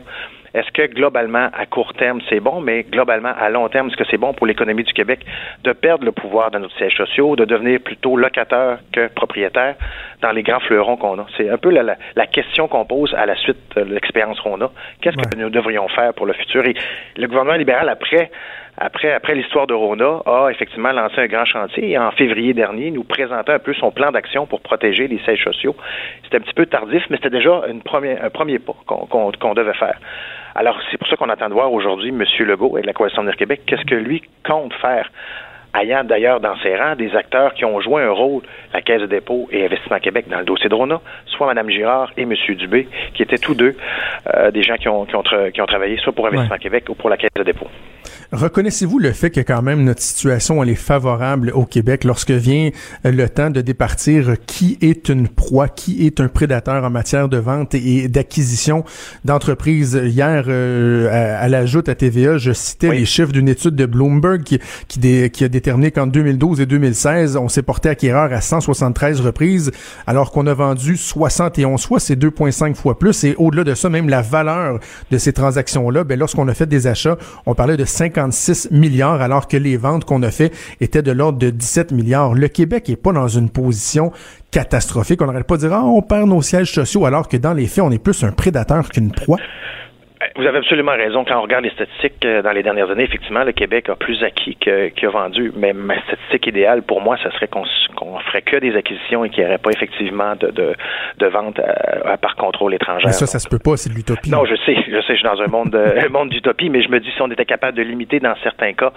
est-ce 0.53 0.71
que 0.71 0.85
globalement, 0.93 1.49
à 1.53 1.65
court 1.65 1.93
terme, 1.93 2.21
c'est 2.29 2.39
bon, 2.39 2.61
mais 2.61 2.83
globalement, 2.83 3.33
à 3.39 3.49
long 3.49 3.67
terme, 3.69 3.87
est-ce 3.87 3.97
que 3.97 4.03
c'est 4.09 4.17
bon 4.17 4.33
pour 4.33 4.45
l'économie 4.45 4.83
du 4.83 4.93
Québec 4.93 5.25
de 5.63 5.73
perdre 5.73 6.05
le 6.05 6.11
pouvoir 6.11 6.51
dans 6.51 6.59
nos 6.59 6.69
sièges 6.69 6.95
sociaux, 6.95 7.35
de 7.35 7.45
devenir 7.45 7.79
plutôt 7.79 8.15
locateur 8.17 8.77
que 8.91 9.07
propriétaire 9.07 9.75
dans 10.21 10.31
les 10.31 10.43
grands 10.43 10.59
fleurons 10.59 10.95
qu'on 10.95 11.17
a? 11.17 11.25
C'est 11.37 11.49
un 11.49 11.57
peu 11.57 11.71
la, 11.71 11.95
question 12.27 12.67
qu'on 12.67 12.85
pose 12.85 13.15
à 13.15 13.25
la 13.25 13.35
suite 13.35 13.57
de 13.75 13.81
l'expérience 13.81 14.39
qu'on 14.41 14.61
a. 14.61 14.71
Qu'est-ce 15.01 15.17
que 15.17 15.37
nous 15.37 15.49
devrions 15.49 15.87
faire 15.87 16.13
pour 16.13 16.27
le 16.27 16.33
futur? 16.33 16.65
Et 16.65 16.75
le 17.17 17.27
gouvernement 17.27 17.57
libéral, 17.57 17.89
après, 17.89 18.29
après, 18.77 19.11
après 19.11 19.33
l'histoire 19.33 19.65
de 19.65 19.73
Rona, 19.73 20.21
a 20.25 20.49
effectivement 20.49 20.91
lancé 20.91 21.21
un 21.21 21.27
grand 21.27 21.45
chantier 21.45 21.91
et 21.91 21.97
en 21.97 22.11
février 22.11 22.53
dernier, 22.53 22.91
nous 22.91 23.03
présentait 23.03 23.53
un 23.53 23.59
peu 23.59 23.73
son 23.73 23.91
plan 23.91 24.11
d'action 24.11 24.45
pour 24.45 24.61
protéger 24.61 25.07
les 25.07 25.19
sièges 25.19 25.43
sociaux. 25.43 25.75
C'était 26.23 26.37
un 26.37 26.41
petit 26.41 26.53
peu 26.53 26.65
tardif, 26.67 27.03
mais 27.09 27.17
c'était 27.17 27.31
déjà 27.31 27.63
une 27.69 27.81
première, 27.81 28.23
un 28.23 28.29
premier 28.29 28.59
pas 28.59 28.75
qu'on 28.87 29.53
devait 29.53 29.73
faire. 29.73 29.97
Alors, 30.55 30.79
c'est 30.91 30.97
pour 30.97 31.07
ça 31.07 31.15
qu'on 31.15 31.29
attend 31.29 31.49
de 31.49 31.53
voir 31.53 31.71
aujourd'hui 31.71 32.09
M. 32.09 32.23
Legault 32.45 32.77
et 32.77 32.83
la 32.83 32.93
Coalition 32.93 33.23
de 33.23 33.31
Québec, 33.31 33.61
qu'est-ce 33.65 33.85
que 33.85 33.95
lui 33.95 34.21
compte 34.43 34.73
faire 34.75 35.09
ayant 35.79 36.03
d'ailleurs 36.03 36.39
dans 36.39 36.55
ses 36.57 36.75
rangs 36.75 36.95
des 36.95 37.15
acteurs 37.15 37.53
qui 37.53 37.65
ont 37.65 37.79
joué 37.81 38.03
un 38.03 38.11
rôle, 38.11 38.43
la 38.73 38.81
Caisse 38.81 39.01
de 39.01 39.07
dépôt 39.07 39.47
et 39.51 39.65
Investissement 39.65 39.99
Québec, 39.99 40.25
dans 40.29 40.39
le 40.39 40.45
dossier 40.45 40.69
de 40.69 40.75
Rona, 40.75 41.01
soit 41.25 41.47
Mme 41.47 41.69
Girard 41.69 42.11
et 42.15 42.23
M. 42.23 42.33
Dubé, 42.55 42.87
qui 43.13 43.23
étaient 43.23 43.37
tous 43.37 43.55
deux 43.55 43.75
euh, 44.33 44.51
des 44.51 44.61
gens 44.61 44.75
qui 44.75 44.87
ont, 44.87 45.05
qui 45.05 45.15
ont, 45.15 45.23
qui 45.51 45.61
ont 45.61 45.65
travaillé 45.65 45.97
soit 45.97 46.13
pour 46.13 46.27
Investissement 46.27 46.57
Québec 46.57 46.85
ou 46.89 46.95
pour 46.95 47.09
la 47.09 47.17
Caisse 47.17 47.31
de 47.35 47.43
dépôt. 47.43 47.67
Reconnaissez-vous 48.31 48.99
le 48.99 49.11
fait 49.11 49.29
que 49.29 49.41
quand 49.41 49.61
même 49.61 49.83
notre 49.83 50.01
situation 50.01 50.61
elle 50.63 50.69
est 50.69 50.75
favorable 50.75 51.51
au 51.53 51.65
Québec 51.65 52.03
lorsque 52.03 52.31
vient 52.31 52.71
le 53.03 53.29
temps 53.29 53.49
de 53.49 53.61
départir 53.61 54.35
qui 54.45 54.77
est 54.81 55.09
une 55.09 55.27
proie, 55.27 55.67
qui 55.67 56.05
est 56.05 56.19
un 56.19 56.27
prédateur 56.27 56.83
en 56.83 56.89
matière 56.89 57.29
de 57.29 57.37
vente 57.37 57.75
et 57.75 58.07
d'acquisition 58.07 58.83
d'entreprises? 59.25 59.99
Hier, 60.03 60.45
euh, 60.47 61.37
à, 61.41 61.47
la 61.47 61.65
joute 61.65 61.89
à 61.89 61.95
TVA, 61.95 62.37
je 62.37 62.51
citais 62.51 62.91
les 62.91 63.05
chiffres 63.05 63.31
d'une 63.31 63.49
étude 63.49 63.75
de 63.75 63.85
Bloomberg 63.85 64.43
qui, 64.43 64.59
qui, 64.87 65.43
a 65.43 65.49
déterminé 65.49 65.91
qu'en 65.91 66.07
2012 66.07 66.61
et 66.61 66.65
2016, 66.65 67.37
on 67.37 67.49
s'est 67.49 67.61
porté 67.61 67.89
acquéreur 67.89 68.31
à 68.33 68.41
173 68.41 69.21
reprises, 69.21 69.71
alors 70.07 70.31
qu'on 70.31 70.47
a 70.47 70.53
vendu 70.53 70.97
71 70.97 71.85
fois, 71.85 71.99
c'est 71.99 72.15
2,5 72.15 72.75
fois 72.75 72.97
plus. 72.97 73.23
Et 73.23 73.35
au-delà 73.37 73.63
de 73.63 73.75
ça, 73.75 73.89
même 73.89 74.09
la 74.09 74.21
valeur 74.21 74.79
de 75.11 75.17
ces 75.17 75.33
transactions-là, 75.33 76.03
ben, 76.03 76.17
lorsqu'on 76.17 76.47
a 76.47 76.53
fait 76.53 76.67
des 76.67 76.87
achats, 76.87 77.17
on 77.45 77.55
parlait 77.55 77.77
de 77.77 77.85
56 78.03 78.71
milliards, 78.71 79.21
alors 79.21 79.47
que 79.47 79.55
les 79.55 79.77
ventes 79.77 80.03
qu'on 80.03 80.23
a 80.23 80.31
fait 80.31 80.51
étaient 80.81 81.01
de 81.01 81.11
l'ordre 81.13 81.39
de 81.39 81.49
17 81.49 81.93
milliards. 81.93 82.33
Le 82.33 82.49
Québec 82.49 82.89
est 82.89 82.97
pas 82.97 83.13
dans 83.13 83.29
une 83.29 83.49
position 83.49 84.11
catastrophique. 84.51 85.21
On 85.21 85.27
n'arrête 85.27 85.47
pas 85.47 85.55
dire, 85.55 85.71
ah, 85.71 85.85
on 85.85 86.01
perd 86.01 86.27
nos 86.27 86.41
sièges 86.41 86.73
sociaux, 86.73 87.05
alors 87.05 87.29
que 87.29 87.37
dans 87.37 87.53
les 87.53 87.65
faits, 87.65 87.83
on 87.83 87.91
est 87.91 88.03
plus 88.03 88.23
un 88.25 88.33
prédateur 88.33 88.89
qu'une 88.89 89.11
proie. 89.11 89.37
Vous 90.35 90.45
avez 90.45 90.57
absolument 90.57 90.93
raison. 90.93 91.23
Quand 91.25 91.37
on 91.37 91.41
regarde 91.41 91.63
les 91.63 91.71
statistiques 91.71 92.25
euh, 92.25 92.41
dans 92.41 92.51
les 92.51 92.63
dernières 92.63 92.89
années, 92.89 93.03
effectivement, 93.03 93.43
le 93.43 93.51
Québec 93.51 93.89
a 93.89 93.95
plus 93.95 94.23
acquis 94.23 94.55
qu'il 94.55 95.07
a 95.07 95.09
vendu. 95.09 95.51
Mais 95.55 95.73
ma 95.73 96.01
statistique 96.03 96.47
idéale 96.47 96.83
pour 96.83 97.01
moi, 97.01 97.17
ce 97.23 97.29
serait 97.31 97.47
qu'on 97.47 97.63
qu'on 97.95 98.17
ferait 98.19 98.41
que 98.41 98.57
des 98.57 98.75
acquisitions 98.75 99.23
et 99.23 99.29
qu'il 99.29 99.43
n'y 99.43 99.49
aurait 99.49 99.59
pas 99.59 99.69
effectivement 99.69 100.35
de, 100.35 100.47
de, 100.47 100.73
de 101.19 101.27
vente 101.27 101.59
à, 101.59 102.17
par 102.17 102.35
contrôle 102.35 102.73
étranger. 102.73 103.05
Mais 103.05 103.11
ça, 103.11 103.27
ça 103.27 103.37
se 103.37 103.47
peut 103.47 103.59
pas, 103.59 103.77
c'est 103.77 103.89
de 103.89 103.95
l'utopie. 103.95 104.31
Non, 104.31 104.45
je 104.45 104.55
sais, 104.55 104.75
je 104.75 104.99
sais, 105.01 105.13
je 105.13 105.13
suis 105.13 105.23
dans 105.23 105.39
un 105.39 105.47
monde, 105.47 105.75
un 106.05 106.09
monde 106.09 106.29
d'utopie, 106.29 106.69
mais 106.69 106.81
je 106.81 106.89
me 106.89 106.99
dis 106.99 107.11
si 107.11 107.21
on 107.21 107.29
était 107.29 107.45
capable 107.45 107.77
de 107.77 107.83
limiter 107.83 108.19
dans 108.19 108.35
certains 108.43 108.73
cas 108.73 108.91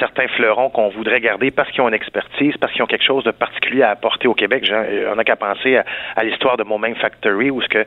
certains 0.00 0.28
fleurons 0.28 0.70
qu'on 0.70 0.88
voudrait 0.88 1.20
garder 1.20 1.50
parce 1.50 1.70
qu'ils 1.70 1.82
ont 1.82 1.88
une 1.88 1.94
expertise, 1.94 2.56
parce 2.58 2.72
qu'ils 2.72 2.82
ont 2.82 2.86
quelque 2.86 3.04
chose 3.04 3.22
de 3.24 3.30
particulier 3.30 3.82
à 3.82 3.90
apporter 3.90 4.26
au 4.26 4.34
Québec. 4.34 4.64
On 5.10 5.14
n'a 5.14 5.24
qu'à 5.24 5.36
penser 5.36 5.76
à, 6.16 6.24
l'histoire 6.24 6.56
de 6.56 6.64
Moment 6.64 6.92
Factory 7.00 7.50
où 7.50 7.60
ce 7.60 7.68
que 7.68 7.84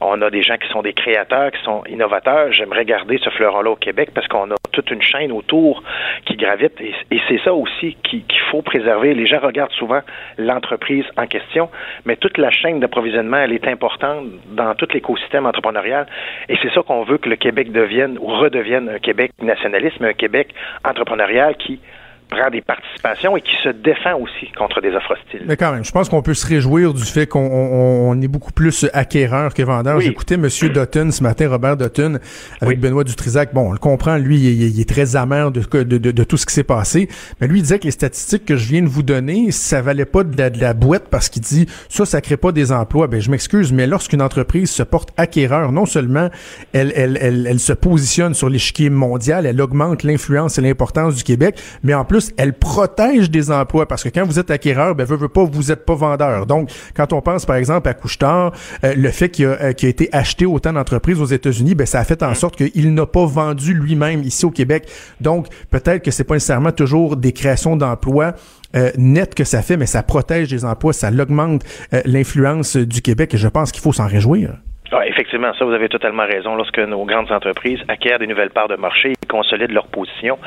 on 0.00 0.22
a 0.22 0.30
des 0.30 0.42
gens 0.42 0.56
qui 0.56 0.68
sont 0.68 0.82
des 0.82 0.92
créateurs, 0.92 1.50
qui 1.50 1.62
sont 1.62 1.82
innovateurs. 1.88 2.15
J'aimerais 2.50 2.84
garder 2.84 3.18
ce 3.18 3.30
fleuron-là 3.30 3.70
au 3.70 3.76
Québec 3.76 4.10
parce 4.14 4.26
qu'on 4.28 4.50
a 4.50 4.54
toute 4.72 4.90
une 4.90 5.02
chaîne 5.02 5.32
autour 5.32 5.82
qui 6.24 6.36
gravite 6.36 6.80
et, 6.80 7.20
c'est 7.28 7.40
ça 7.44 7.52
aussi 7.52 7.96
qu'il 8.02 8.24
faut 8.50 8.62
préserver. 8.62 9.14
Les 9.14 9.26
gens 9.26 9.40
regardent 9.40 9.72
souvent 9.72 10.00
l'entreprise 10.38 11.04
en 11.16 11.26
question, 11.26 11.68
mais 12.04 12.16
toute 12.16 12.38
la 12.38 12.50
chaîne 12.50 12.80
d'approvisionnement, 12.80 13.38
elle 13.38 13.52
est 13.52 13.66
importante 13.66 14.26
dans 14.52 14.74
tout 14.74 14.88
l'écosystème 14.92 15.46
entrepreneurial 15.46 16.06
et 16.48 16.56
c'est 16.62 16.72
ça 16.72 16.82
qu'on 16.82 17.02
veut 17.02 17.18
que 17.18 17.28
le 17.28 17.36
Québec 17.36 17.72
devienne 17.72 18.18
ou 18.20 18.26
redevienne 18.26 18.88
un 18.88 18.98
Québec 18.98 19.32
nationaliste, 19.40 19.96
mais 20.00 20.08
un 20.08 20.14
Québec 20.14 20.48
entrepreneurial 20.84 21.56
qui 21.56 21.80
prend 22.28 22.50
des 22.50 22.60
participations 22.60 23.36
et 23.36 23.40
qui 23.40 23.54
se 23.62 23.68
défend 23.68 24.14
aussi 24.18 24.50
contre 24.56 24.80
des 24.80 24.90
offres 24.90 25.12
hostiles. 25.12 25.44
Mais 25.46 25.56
quand 25.56 25.72
même, 25.72 25.84
je 25.84 25.92
pense 25.92 26.08
qu'on 26.08 26.22
peut 26.22 26.34
se 26.34 26.46
réjouir 26.46 26.92
du 26.92 27.04
fait 27.04 27.26
qu'on 27.26 28.20
est 28.20 28.28
beaucoup 28.28 28.52
plus 28.52 28.88
acquéreur 28.92 29.54
que 29.54 29.62
vendeur. 29.62 30.00
J'écoutais 30.00 30.34
M. 30.34 30.48
Dutton 30.48 31.10
ce 31.10 31.22
matin, 31.22 31.48
Robert 31.48 31.76
Dutton, 31.76 32.18
avec 32.60 32.80
Benoît 32.80 33.04
Dutrisac. 33.04 33.54
Bon, 33.54 33.68
on 33.68 33.72
le 33.72 33.78
comprend, 33.78 34.16
lui, 34.16 34.38
il, 34.38 34.80
est 34.80 34.88
très 34.88 35.16
amer 35.16 35.50
de, 35.50 35.60
de, 35.60 35.98
de, 35.98 36.24
tout 36.24 36.36
ce 36.36 36.46
qui 36.46 36.54
s'est 36.54 36.64
passé. 36.64 37.08
Mais 37.40 37.46
lui, 37.46 37.60
il 37.60 37.62
disait 37.62 37.78
que 37.78 37.84
les 37.84 37.90
statistiques 37.90 38.44
que 38.44 38.56
je 38.56 38.68
viens 38.68 38.82
de 38.82 38.88
vous 38.88 39.02
donner, 39.02 39.50
ça 39.50 39.80
valait 39.80 40.04
pas 40.04 40.24
de 40.24 40.36
la, 40.36 40.50
de 40.50 40.60
la 40.60 40.74
boîte 40.74 41.08
parce 41.10 41.28
qu'il 41.28 41.42
dit 41.42 41.66
ça, 41.88 42.04
ça 42.04 42.20
crée 42.20 42.36
pas 42.36 42.52
des 42.52 42.72
emplois. 42.72 43.06
Ben, 43.06 43.20
je 43.20 43.30
m'excuse, 43.30 43.72
mais 43.72 43.86
lorsqu'une 43.86 44.22
entreprise 44.22 44.70
se 44.70 44.82
porte 44.82 45.10
acquéreur, 45.16 45.72
non 45.72 45.86
seulement 45.86 46.30
elle, 46.72 46.92
elle, 46.96 47.18
elle, 47.20 47.46
elle 47.46 47.60
se 47.60 47.72
positionne 47.72 48.34
sur 48.34 48.48
l'échiquier 48.48 48.90
mondial, 48.90 49.46
elle 49.46 49.60
augmente 49.60 50.02
l'influence 50.02 50.58
et 50.58 50.60
l'importance 50.62 51.16
du 51.16 51.22
Québec, 51.22 51.58
mais 51.82 51.94
en 51.94 52.04
plus, 52.04 52.15
elle 52.36 52.52
protège 52.52 53.30
des 53.30 53.50
emplois 53.50 53.86
parce 53.86 54.02
que 54.02 54.08
quand 54.08 54.24
vous 54.24 54.38
êtes 54.38 54.50
acquéreur, 54.50 54.94
ben 54.94 55.04
veut, 55.04 55.16
veut 55.16 55.28
pas, 55.28 55.44
vous 55.44 55.72
êtes 55.72 55.84
pas 55.84 55.94
vendeur. 55.94 56.46
Donc, 56.46 56.70
quand 56.94 57.12
on 57.12 57.20
pense 57.20 57.46
par 57.46 57.56
exemple 57.56 57.88
à 57.88 57.94
Couchetard, 57.94 58.52
euh, 58.84 58.94
le 58.94 59.10
fait 59.10 59.28
qu'il 59.28 59.46
a, 59.46 59.50
euh, 59.50 59.72
a, 59.80 59.86
été 59.86 60.08
acheté 60.12 60.46
autant 60.46 60.72
d'entreprises 60.72 61.20
aux 61.20 61.26
États-Unis, 61.26 61.74
ben 61.74 61.86
ça 61.86 62.00
a 62.00 62.04
fait 62.04 62.22
en 62.22 62.34
sorte 62.34 62.56
qu'il 62.56 62.94
n'a 62.94 63.06
pas 63.06 63.26
vendu 63.26 63.74
lui-même 63.74 64.22
ici 64.22 64.44
au 64.44 64.50
Québec. 64.50 64.88
Donc, 65.20 65.46
peut-être 65.70 66.02
que 66.02 66.10
c'est 66.10 66.24
pas 66.24 66.34
nécessairement 66.34 66.72
toujours 66.72 67.16
des 67.16 67.32
créations 67.32 67.76
d'emplois 67.76 68.34
euh, 68.74 68.90
nettes 68.98 69.34
que 69.34 69.44
ça 69.44 69.62
fait, 69.62 69.76
mais 69.76 69.86
ça 69.86 70.02
protège 70.02 70.48
des 70.48 70.64
emplois, 70.64 70.92
ça 70.92 71.10
augmente 71.10 71.62
l'influence 72.04 72.76
du 72.76 73.00
Québec 73.00 73.34
et 73.34 73.38
je 73.38 73.48
pense 73.48 73.72
qu'il 73.72 73.82
faut 73.82 73.92
s'en 73.92 74.06
réjouir. 74.06 74.58
Ah, 74.92 75.04
effectivement, 75.06 75.52
ça, 75.54 75.64
vous 75.64 75.72
avez 75.72 75.88
totalement 75.88 76.24
raison. 76.24 76.54
Lorsque 76.54 76.78
nos 76.78 77.04
grandes 77.04 77.32
entreprises 77.32 77.80
acquièrent 77.88 78.20
des 78.20 78.26
nouvelles 78.26 78.50
parts 78.50 78.68
de 78.68 78.76
marché 78.76 79.12
et 79.12 79.26
consolident 79.26 79.74
leur 79.74 79.88
position, 79.88 80.38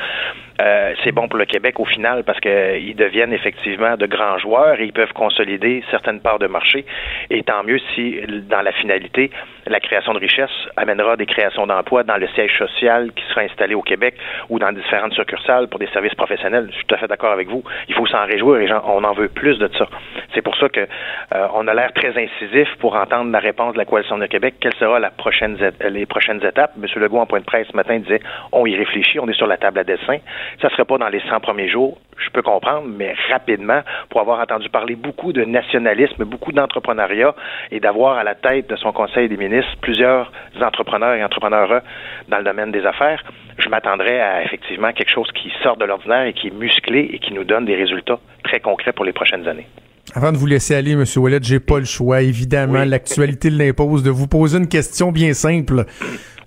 euh, 0.60 0.94
c'est 1.04 1.12
bon 1.12 1.28
pour 1.28 1.38
le 1.38 1.44
Québec 1.44 1.78
au 1.78 1.84
final 1.84 2.24
parce 2.24 2.40
qu'ils 2.40 2.96
deviennent 2.96 3.32
effectivement 3.32 3.96
de 3.96 4.06
grands 4.06 4.38
joueurs 4.38 4.80
et 4.80 4.84
ils 4.84 4.92
peuvent 4.92 5.12
consolider 5.12 5.82
certaines 5.90 6.20
parts 6.20 6.38
de 6.38 6.46
marché. 6.46 6.84
Et 7.30 7.42
tant 7.42 7.62
mieux 7.64 7.78
si, 7.94 8.18
dans 8.48 8.62
la 8.62 8.72
finalité, 8.72 9.30
la 9.66 9.80
création 9.80 10.12
de 10.14 10.18
richesse 10.18 10.50
amènera 10.76 11.16
des 11.16 11.26
créations 11.26 11.66
d'emplois 11.66 12.02
dans 12.02 12.16
le 12.16 12.26
siège 12.28 12.56
social 12.58 13.12
qui 13.12 13.24
sera 13.28 13.42
installé 13.42 13.74
au 13.74 13.82
Québec 13.82 14.14
ou 14.48 14.58
dans 14.58 14.72
différentes 14.72 15.12
succursales 15.14 15.68
pour 15.68 15.78
des 15.78 15.88
services 15.88 16.14
professionnels. 16.14 16.68
Je 16.70 16.76
suis 16.76 16.86
tout 16.86 16.94
à 16.94 16.98
fait 16.98 17.08
d'accord 17.08 17.32
avec 17.32 17.48
vous. 17.48 17.62
Il 17.88 17.94
faut 17.94 18.06
s'en 18.06 18.24
réjouir 18.26 18.60
et 18.60 18.72
on 18.86 19.04
en 19.04 19.12
veut 19.12 19.28
plus 19.28 19.58
de 19.58 19.70
ça. 19.78 19.86
C'est 20.34 20.42
pour 20.42 20.56
ça 20.56 20.68
que 20.68 20.80
euh, 20.80 21.46
on 21.54 21.68
a 21.68 21.74
l'air 21.74 21.92
très 21.92 22.16
incisif 22.16 22.68
pour 22.78 22.96
entendre 22.96 23.30
la 23.30 23.38
réponse 23.38 23.74
de 23.74 23.78
la 23.78 23.84
coalition 23.84 24.18
de 24.18 24.26
Québec. 24.26 24.39
Quelles 24.60 24.74
seront 24.74 24.98
les 24.98 26.06
prochaines 26.06 26.44
étapes? 26.44 26.72
M. 26.76 26.86
Legault, 26.96 27.18
en 27.18 27.26
point 27.26 27.40
de 27.40 27.44
presse 27.44 27.66
ce 27.70 27.76
matin, 27.76 27.98
disait 27.98 28.20
on 28.52 28.66
y 28.66 28.76
réfléchit, 28.76 29.18
on 29.18 29.28
est 29.28 29.34
sur 29.34 29.46
la 29.46 29.56
table 29.56 29.78
à 29.78 29.84
dessin. 29.84 30.18
Ça 30.60 30.68
ne 30.68 30.72
serait 30.72 30.84
pas 30.84 30.98
dans 30.98 31.08
les 31.08 31.20
100 31.20 31.40
premiers 31.40 31.68
jours, 31.68 31.98
je 32.18 32.30
peux 32.30 32.42
comprendre, 32.42 32.86
mais 32.86 33.14
rapidement, 33.30 33.80
pour 34.08 34.20
avoir 34.20 34.40
entendu 34.40 34.68
parler 34.68 34.94
beaucoup 34.94 35.32
de 35.32 35.44
nationalisme, 35.44 36.24
beaucoup 36.24 36.52
d'entrepreneuriat 36.52 37.34
et 37.70 37.80
d'avoir 37.80 38.18
à 38.18 38.24
la 38.24 38.34
tête 38.34 38.68
de 38.68 38.76
son 38.76 38.92
conseil 38.92 39.28
des 39.28 39.36
ministres 39.36 39.72
plusieurs 39.80 40.30
entrepreneurs 40.60 41.14
et 41.14 41.24
entrepreneurs 41.24 41.82
dans 42.28 42.38
le 42.38 42.44
domaine 42.44 42.70
des 42.70 42.84
affaires, 42.84 43.22
je 43.58 43.68
m'attendrais 43.68 44.20
à 44.20 44.42
effectivement 44.44 44.92
quelque 44.92 45.12
chose 45.12 45.30
qui 45.32 45.52
sort 45.62 45.76
de 45.76 45.84
l'ordinaire 45.84 46.24
et 46.24 46.32
qui 46.32 46.48
est 46.48 46.54
musclé 46.54 47.10
et 47.12 47.18
qui 47.18 47.32
nous 47.32 47.44
donne 47.44 47.64
des 47.64 47.76
résultats 47.76 48.18
très 48.44 48.60
concrets 48.60 48.92
pour 48.92 49.04
les 49.04 49.12
prochaines 49.12 49.46
années. 49.48 49.66
Avant 50.14 50.32
de 50.32 50.36
vous 50.36 50.46
laisser 50.46 50.74
aller, 50.74 50.92
M. 50.92 51.04
Ouellet, 51.16 51.38
j'ai 51.42 51.60
pas 51.60 51.78
le 51.78 51.84
choix. 51.84 52.22
Évidemment, 52.22 52.84
l'actualité 52.84 53.48
l'impose 53.48 54.02
de 54.02 54.10
vous 54.10 54.26
poser 54.26 54.58
une 54.58 54.66
question 54.66 55.12
bien 55.12 55.34
simple. 55.34 55.86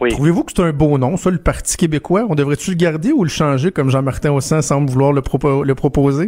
Trouvez-vous 0.10 0.44
que 0.44 0.52
c'est 0.54 0.62
un 0.62 0.74
beau 0.74 0.98
nom, 0.98 1.16
ça, 1.16 1.30
le 1.30 1.38
Parti 1.38 1.78
québécois? 1.78 2.26
On 2.30 2.36
devrait-tu 2.36 2.72
le 2.72 2.76
garder 2.76 3.14
ou 3.14 3.24
le 3.24 3.30
changer 3.30 3.72
comme 3.72 3.90
Jean-Martin 3.90 4.34
Hossan 4.34 4.62
semble 4.62 4.90
vouloir 4.90 5.14
le, 5.14 5.22
le 5.64 5.76
proposer? 5.76 6.28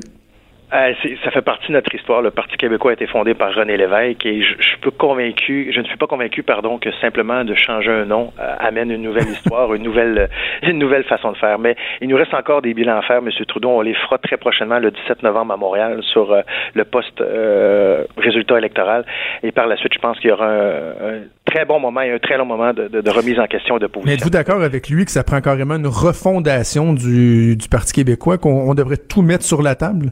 Euh, 0.74 0.94
ça 1.24 1.32
fait 1.32 1.44
partie 1.44 1.68
de 1.68 1.74
notre 1.74 1.94
histoire. 1.94 2.22
Le 2.22 2.32
Parti 2.32 2.58
québécois 2.58 2.92
a 2.92 2.94
été 2.96 3.06
fondé 3.06 3.36
par 3.36 3.54
René 3.54 3.78
Lévesque 3.78 4.26
et 4.26 4.42
je, 4.42 4.90
convaincu, 4.90 5.72
je 5.72 5.80
ne 5.80 5.86
suis 5.86 5.98
pas 5.98 6.08
convaincu, 6.08 6.42
pardon, 6.42 6.80
que 6.80 6.92
simplement 7.02 7.44
de 7.44 7.54
changer 7.54 7.92
un 7.92 8.06
nom 8.06 8.34
euh, 8.40 8.56
amène 8.60 8.90
une 8.90 9.04
nouvelle 9.04 9.28
histoire, 9.28 9.74
une 9.76 9.84
nouvelle, 9.84 10.30
une 10.64 10.80
nouvelle 10.80 11.04
façon 11.04 11.32
de 11.32 11.38
faire. 11.38 11.60
Mais 11.60 11.76
il 12.02 12.10
nous 12.10 12.18
reste 12.18 12.34
encore 12.34 12.62
des 12.62 12.74
bilans 12.74 12.98
à 12.98 13.04
faire, 13.04 13.18
M. 13.18 13.30
Trudeau. 13.48 13.70
On 13.70 13.82
les 13.82 13.94
fera 13.94 14.18
très 14.18 14.38
prochainement 14.38 14.80
le 14.80 14.90
17 14.90 15.22
novembre 15.22 15.54
à 15.54 15.58
Montréal 15.58 16.02
sur 16.02 16.32
euh, 16.32 16.42
le 16.74 16.84
poste 16.84 17.22
résultat 18.18 18.58
électoral. 18.58 19.06
Et 19.44 19.52
par 19.52 19.68
la 19.68 19.78
suite, 19.78 19.94
je 19.94 20.00
pense 20.00 20.18
qu'il 20.20 20.30
y 20.30 20.34
aura 20.34 20.48
un, 20.48 21.22
très 21.46 21.66
bon 21.66 21.80
moment 21.80 22.02
et 22.02 22.12
un 22.12 22.20
très 22.20 22.38
long 22.38 22.46
moment 22.46 22.74
de, 22.74 22.88
de, 22.88 23.10
remise 23.12 23.40
en 23.40 23.46
question 23.46 23.78
de 23.78 23.88
position. 23.88 24.08
Mais 24.08 24.16
êtes-vous 24.16 24.30
d'accord 24.32 24.62
avec 24.62 24.90
lui 24.90 25.06
que 25.06 25.12
ça 25.12 25.24
prend 25.24 25.42
carrément 25.42 25.76
une 25.76 25.88
refondation 25.88 26.94
du, 26.94 27.56
du 27.56 27.70
Parti 27.70 27.94
québécois, 27.94 28.38
qu'on 28.38 28.74
devrait 28.74 28.98
tout 28.98 29.22
mettre 29.22 29.44
sur 29.44 29.62
la 29.62 29.76
table? 29.76 30.12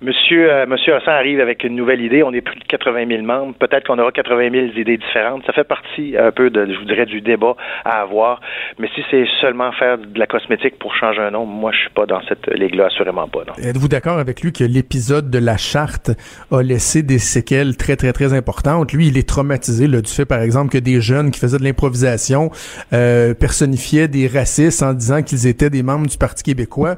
Monsieur, 0.00 0.50
euh, 0.52 0.64
Hassan 0.96 1.14
arrive 1.14 1.40
avec 1.40 1.64
une 1.64 1.74
nouvelle 1.74 2.00
idée. 2.00 2.22
On 2.22 2.32
est 2.32 2.40
plus 2.40 2.58
de 2.58 2.64
80 2.64 3.06
000 3.08 3.22
membres. 3.22 3.54
Peut-être 3.58 3.86
qu'on 3.86 3.98
aura 3.98 4.12
80 4.12 4.50
000 4.50 4.66
idées 4.76 4.96
différentes. 4.96 5.44
Ça 5.46 5.52
fait 5.52 5.64
partie 5.64 6.16
un 6.16 6.30
peu 6.30 6.50
je 6.54 6.78
vous 6.78 6.84
dirais, 6.84 7.06
du 7.06 7.20
débat 7.20 7.56
à 7.84 8.02
avoir. 8.02 8.40
Mais 8.78 8.88
si 8.94 9.02
c'est 9.10 9.24
seulement 9.40 9.72
faire 9.72 9.98
de 9.98 10.18
la 10.18 10.26
cosmétique 10.26 10.78
pour 10.78 10.94
changer 10.94 11.20
un 11.20 11.32
nom, 11.32 11.46
moi, 11.46 11.72
je 11.72 11.78
suis 11.78 11.90
pas 11.90 12.06
dans 12.06 12.20
cette 12.28 12.46
ligue-là, 12.46 12.86
assurément 12.86 13.28
pas. 13.28 13.40
Êtes-vous 13.62 13.88
d'accord 13.88 14.18
avec 14.18 14.42
lui 14.42 14.52
que 14.52 14.64
l'épisode 14.64 15.30
de 15.30 15.38
la 15.38 15.56
charte 15.56 16.12
a 16.52 16.62
laissé 16.62 17.02
des 17.02 17.18
séquelles 17.18 17.76
très, 17.76 17.96
très, 17.96 18.12
très 18.12 18.34
importantes? 18.34 18.92
Lui, 18.92 19.08
il 19.08 19.18
est 19.18 19.28
traumatisé 19.28 19.88
là, 19.88 20.00
du 20.00 20.10
fait, 20.10 20.26
par 20.26 20.42
exemple, 20.42 20.70
que 20.70 20.78
des 20.78 21.00
jeunes 21.00 21.30
qui 21.30 21.40
faisaient 21.40 21.58
de 21.58 21.64
l'improvisation 21.64 22.50
euh, 22.92 23.34
personnifiaient 23.34 24.08
des 24.08 24.28
racistes 24.28 24.82
en 24.82 24.92
disant 24.92 25.22
qu'ils 25.22 25.46
étaient 25.46 25.70
des 25.70 25.82
membres 25.82 26.06
du 26.06 26.18
Parti 26.18 26.44
québécois. 26.44 26.96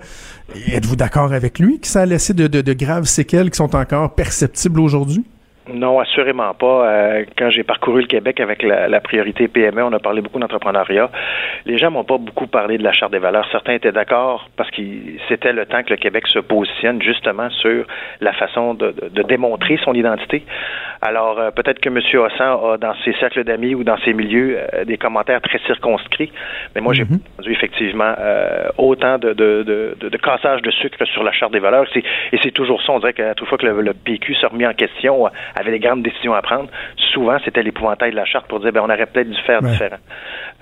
Êtes-vous 0.73 0.97
d'accord 0.97 1.33
avec 1.33 1.59
lui 1.59 1.79
que 1.79 1.87
ça 1.87 2.01
a 2.03 2.07
laissé 2.07 2.35
de, 2.35 2.47
de, 2.47 2.61
de 2.61 2.73
graves 2.91 3.07
séquelles 3.07 3.51
qui 3.51 3.57
sont 3.57 3.77
encore 3.77 4.15
perceptibles 4.15 4.81
aujourd'hui? 4.81 5.25
Non, 5.75 6.01
assurément 6.01 6.55
pas. 6.55 6.89
Euh, 6.89 7.25
quand 7.37 7.51
j'ai 7.51 7.63
parcouru 7.63 8.03
le 8.03 8.07
Québec 8.07 8.41
avec 8.41 8.63
la, 8.63 9.01
priorité 9.01 9.49
PME, 9.49 9.83
on 9.83 9.93
a 9.93 9.99
parlé 9.99 10.21
beaucoup 10.21 10.39
d'entrepreneuriat. 10.39 11.11
Les 11.67 11.79
gens 11.79 11.91
m'ont 11.91 12.05
pas 12.05 12.19
beaucoup 12.19 12.47
parlé 12.47 12.79
de 12.79 12.83
la 12.83 12.93
charte 12.93 13.13
des 13.13 13.19
valeurs. 13.19 13.47
Certains 13.51 13.75
étaient 13.75 13.93
d'accord 13.93 14.49
parce 14.57 14.71
que 14.71 14.83
c'était 15.29 15.53
le 15.53 15.67
temps 15.67 15.83
que 15.83 15.91
le 15.91 15.97
Québec 15.97 16.27
se 16.29 16.39
positionne 16.39 17.03
justement 17.03 17.51
sur 17.51 17.87
la 18.21 18.33
façon 18.33 18.75
de, 18.75 18.95
démontrer 19.23 19.79
son 19.85 19.95
identité. 19.95 20.45
Alors, 21.03 21.39
euh, 21.39 21.51
peut-être 21.51 21.81
que 21.81 21.89
M. 21.89 21.99
Hossan 21.99 22.73
a 22.73 22.77
dans 22.77 22.95
ses 23.05 23.13
cercles 23.15 23.45
d'amis 23.45 23.75
ou 23.75 23.85
dans 23.85 23.99
ses 23.99 24.13
milieux 24.13 24.59
euh, 24.75 24.85
des 24.85 24.99
commentaires 24.99 25.41
très 25.41 25.59
circonscrits, 25.61 26.33
mais 26.75 26.81
moi, 26.81 26.95
j'ai 26.95 27.05
mm-hmm. 27.05 27.21
entendu 27.35 27.53
effectivement 27.53 28.15
autant 28.79 29.19
de, 29.19 29.33
de, 29.33 30.17
cassage 30.23 30.63
de 30.63 30.71
sucre 30.71 31.05
sur 31.07 31.23
la 31.23 31.33
charte 31.33 31.53
des 31.53 31.59
valeurs. 31.59 31.87
Et 31.97 32.39
c'est 32.43 32.51
toujours 32.51 32.83
ça. 32.83 32.93
On 32.93 32.99
dirait 32.99 33.13
qu'à 33.13 33.35
toute 33.35 33.49
fois 33.49 33.59
que 33.59 33.67
le, 33.67 33.81
le 33.81 33.95
PQ 33.95 34.35
se 34.35 34.47
remis 34.47 34.67
en 34.67 34.75
question, 34.75 35.29
avait 35.61 35.71
des 35.71 35.79
grandes 35.79 36.03
décisions 36.03 36.35
à 36.35 36.43
prendre, 36.43 36.69
souvent 37.13 37.39
c'était 37.45 37.63
l'épouvantail 37.63 38.11
de 38.11 38.17
la 38.17 38.25
charte 38.25 38.47
pour 38.49 38.61
dire 38.61 38.73
ben 38.73 38.81
on 38.83 38.91
aurait 38.91 39.07
peut-être 39.07 39.31
dû 39.31 39.41
faire 39.43 39.63
différent. 39.63 39.99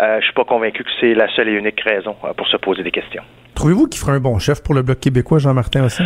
Euh, 0.00 0.18
je 0.20 0.24
suis 0.24 0.34
pas 0.34 0.44
convaincu 0.44 0.84
que 0.84 0.90
c'est 1.00 1.14
la 1.14 1.28
seule 1.34 1.48
et 1.48 1.52
unique 1.52 1.80
raison 1.80 2.16
euh, 2.24 2.32
pour 2.34 2.46
se 2.48 2.56
poser 2.56 2.82
des 2.82 2.90
questions. 2.90 3.22
Trouvez-vous 3.54 3.88
qu'il 3.88 4.00
ferait 4.00 4.12
un 4.12 4.20
bon 4.20 4.38
chef 4.38 4.62
pour 4.62 4.74
le 4.74 4.82
Bloc 4.82 5.00
québécois, 5.00 5.38
Jean-Martin 5.38 5.84
aussi? 5.84 6.02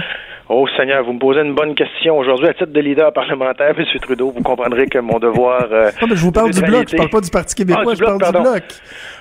Oh 0.55 0.67
Seigneur, 0.77 1.03
vous 1.03 1.15
me 1.15 1.19
posez 1.19 1.41
une 1.41 1.55
bonne 1.55 1.75
question 1.75 2.19
aujourd'hui. 2.19 2.47
À 2.47 2.53
titre 2.53 2.73
de 2.73 2.81
leader 2.81 3.11
parlementaire, 3.11 3.73
M. 3.79 3.85
Trudeau, 4.03 4.35
vous 4.37 4.43
comprendrez 4.43 4.87
que 4.87 4.99
mon 4.99 5.19
devoir. 5.19 5.67
Euh, 5.73 5.91
je 5.99 6.15
vous 6.15 6.31
parle 6.31 6.51
du 6.51 6.61
bloc, 6.61 6.88
je 6.91 6.97
parle 6.97 7.09
pas 7.09 7.23
du 7.23 7.31
Parti 7.31 7.55
québécois, 7.55 7.93
ah, 7.93 7.95
je 7.99 8.05
parle 8.05 8.23
du 8.23 8.38
bloc. 8.38 8.62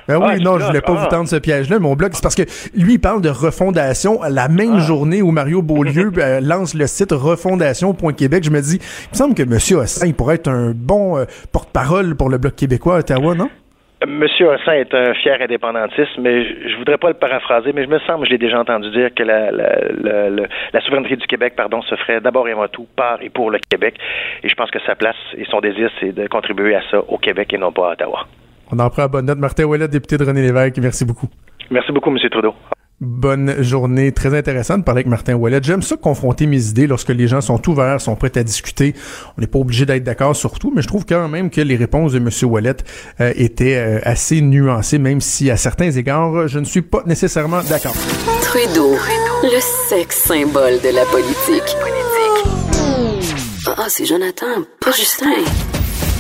Ben 0.10 0.18
oui, 0.18 0.34
ah, 0.34 0.38
non, 0.40 0.60
je 0.60 0.66
voulais 0.66 0.82
pas 0.82 0.92
vous 0.92 1.06
ah. 1.06 1.10
tendre 1.10 1.30
ce 1.30 1.38
piège-là. 1.38 1.80
Mon 1.80 1.96
bloc, 1.96 2.12
c'est 2.16 2.22
parce 2.22 2.36
que 2.36 2.42
lui, 2.76 2.96
il 2.96 3.00
parle 3.00 3.22
de 3.22 3.30
refondation 3.30 4.20
la 4.30 4.50
même 4.50 4.80
journée 4.80 5.22
où 5.22 5.32
Mario 5.32 5.62
Beaulieu 5.62 6.10
ben, 6.10 6.46
lance 6.46 6.74
le 6.74 6.86
site 6.86 7.14
refondation.québec. 7.14 8.44
Je 8.44 8.50
me 8.50 8.60
dis, 8.60 8.80
il 8.80 9.12
me 9.14 9.16
semble 9.16 9.34
que 9.34 9.44
M. 9.44 9.80
Hossin, 9.80 10.08
il 10.08 10.14
pourrait 10.14 10.36
être 10.36 10.50
un 10.50 10.74
bon 10.76 11.18
euh, 11.18 11.24
porte-parole 11.54 12.18
pour 12.18 12.28
le 12.28 12.40
bloc 12.40 12.58
québécois 12.58 12.98
à 12.98 13.00
Ottawa, 13.00 13.36
non? 13.36 13.50
Monsieur 14.08 14.48
Hossin 14.48 14.74
est 14.74 14.94
un 14.96 15.14
fier 15.14 15.40
indépendantiste, 15.40 16.18
mais 16.18 16.44
je, 16.44 16.76
voudrais 16.78 16.98
pas 16.98 17.10
le 17.10 17.14
paraphraser, 17.14 17.72
mais 17.72 17.84
je 17.84 17.90
me 17.90 18.00
semble, 18.00 18.26
je 18.26 18.32
l'ai 18.32 18.40
déjà 18.40 18.60
entendu 18.60 18.90
dire 18.90 19.14
que 19.14 19.22
la, 19.22 19.52
la, 19.52 20.82
souveraineté 20.82 21.16
du 21.18 21.28
Québec, 21.28 21.54
pardon, 21.56 21.84
se 21.84 21.96
ferait 21.96 22.20
d'abord 22.20 22.48
et 22.48 22.54
avant 22.54 22.68
tout 22.68 22.88
par 22.96 23.22
et 23.22 23.30
pour 23.30 23.52
le 23.52 23.60
Québec. 23.70 23.96
Et 24.44 24.50
je 24.50 24.56
pense 24.56 24.72
que 24.72 24.80
sa 24.88 24.96
place 24.96 25.16
et 25.38 25.46
son 25.46 25.60
désir, 25.60 25.92
c'est 26.00 26.14
de 26.14 26.28
contribuer 26.28 26.74
à 26.74 26.82
ça 26.90 27.00
au 27.08 27.20
Québec 27.20 27.54
et 27.54 27.60
non 27.60 27.72
pas 27.72 27.90
à 27.90 27.94
Ottawa. 27.94 28.26
On 28.72 28.80
en 28.80 28.90
prend 28.90 29.04
à 29.04 29.08
bonne 29.08 29.26
note. 29.26 29.38
Martin 29.38 29.66
Ouellet, 29.66 29.88
député 29.88 30.18
de 30.18 30.24
René 30.24 30.42
Lévesque, 30.42 30.80
merci 30.82 31.06
beaucoup. 31.06 31.28
Merci 31.70 31.92
beaucoup, 31.92 32.10
Monsieur 32.10 32.30
Trudeau. 32.30 32.56
Bonne 33.02 33.64
journée, 33.64 34.12
très 34.12 34.38
intéressante 34.38 34.82
de 34.82 34.84
parler 34.84 35.00
avec 35.00 35.08
Martin 35.08 35.34
Ouellet. 35.34 35.60
J'aime 35.64 35.82
ça 35.82 35.98
confronter 35.98 36.46
mes 36.46 36.68
idées 36.68 36.86
lorsque 36.86 37.10
les 37.10 37.28
gens 37.28 37.42
sont 37.42 37.68
ouverts, 37.68 38.00
sont 38.00 38.16
prêts 38.16 38.38
à 38.38 38.44
discuter. 38.44 38.94
On 39.36 39.42
n'est 39.42 39.48
pas 39.48 39.58
obligé 39.58 39.88
d'être 39.88 40.04
d'accord 40.04 40.36
sur 40.36 40.60
tout, 40.60 40.72
mais 40.76 40.84
je 40.84 40.88
trouve 40.88 41.04
quand 41.04 41.28
même 41.28 41.50
que 41.50 41.62
les 41.62 41.76
réponses 41.76 42.14
de 42.14 42.20
M. 42.20 42.30
Ouellet 42.44 42.76
euh, 43.20 43.34
étaient 43.36 43.78
euh, 43.78 44.00
assez 44.04 44.40
nuancées, 44.42 45.00
même 45.00 45.20
si 45.20 45.50
à 45.50 45.58
certains 45.58 45.90
égards, 45.90 46.48
je 46.48 46.60
ne 46.60 46.64
suis 46.64 46.84
pas 46.84 47.02
nécessairement 47.08 47.64
d'accord. 47.64 47.96
Trudeau, 48.44 48.96
le 49.42 49.60
sexe 49.90 50.18
symbole 50.18 50.80
de 50.84 50.94
la 50.94 51.06
politique. 51.06 51.76
Ah, 53.66 53.88
c'est 53.90 54.06
Jonathan, 54.06 54.46
pas 54.80 54.92
Justin. 54.92 55.44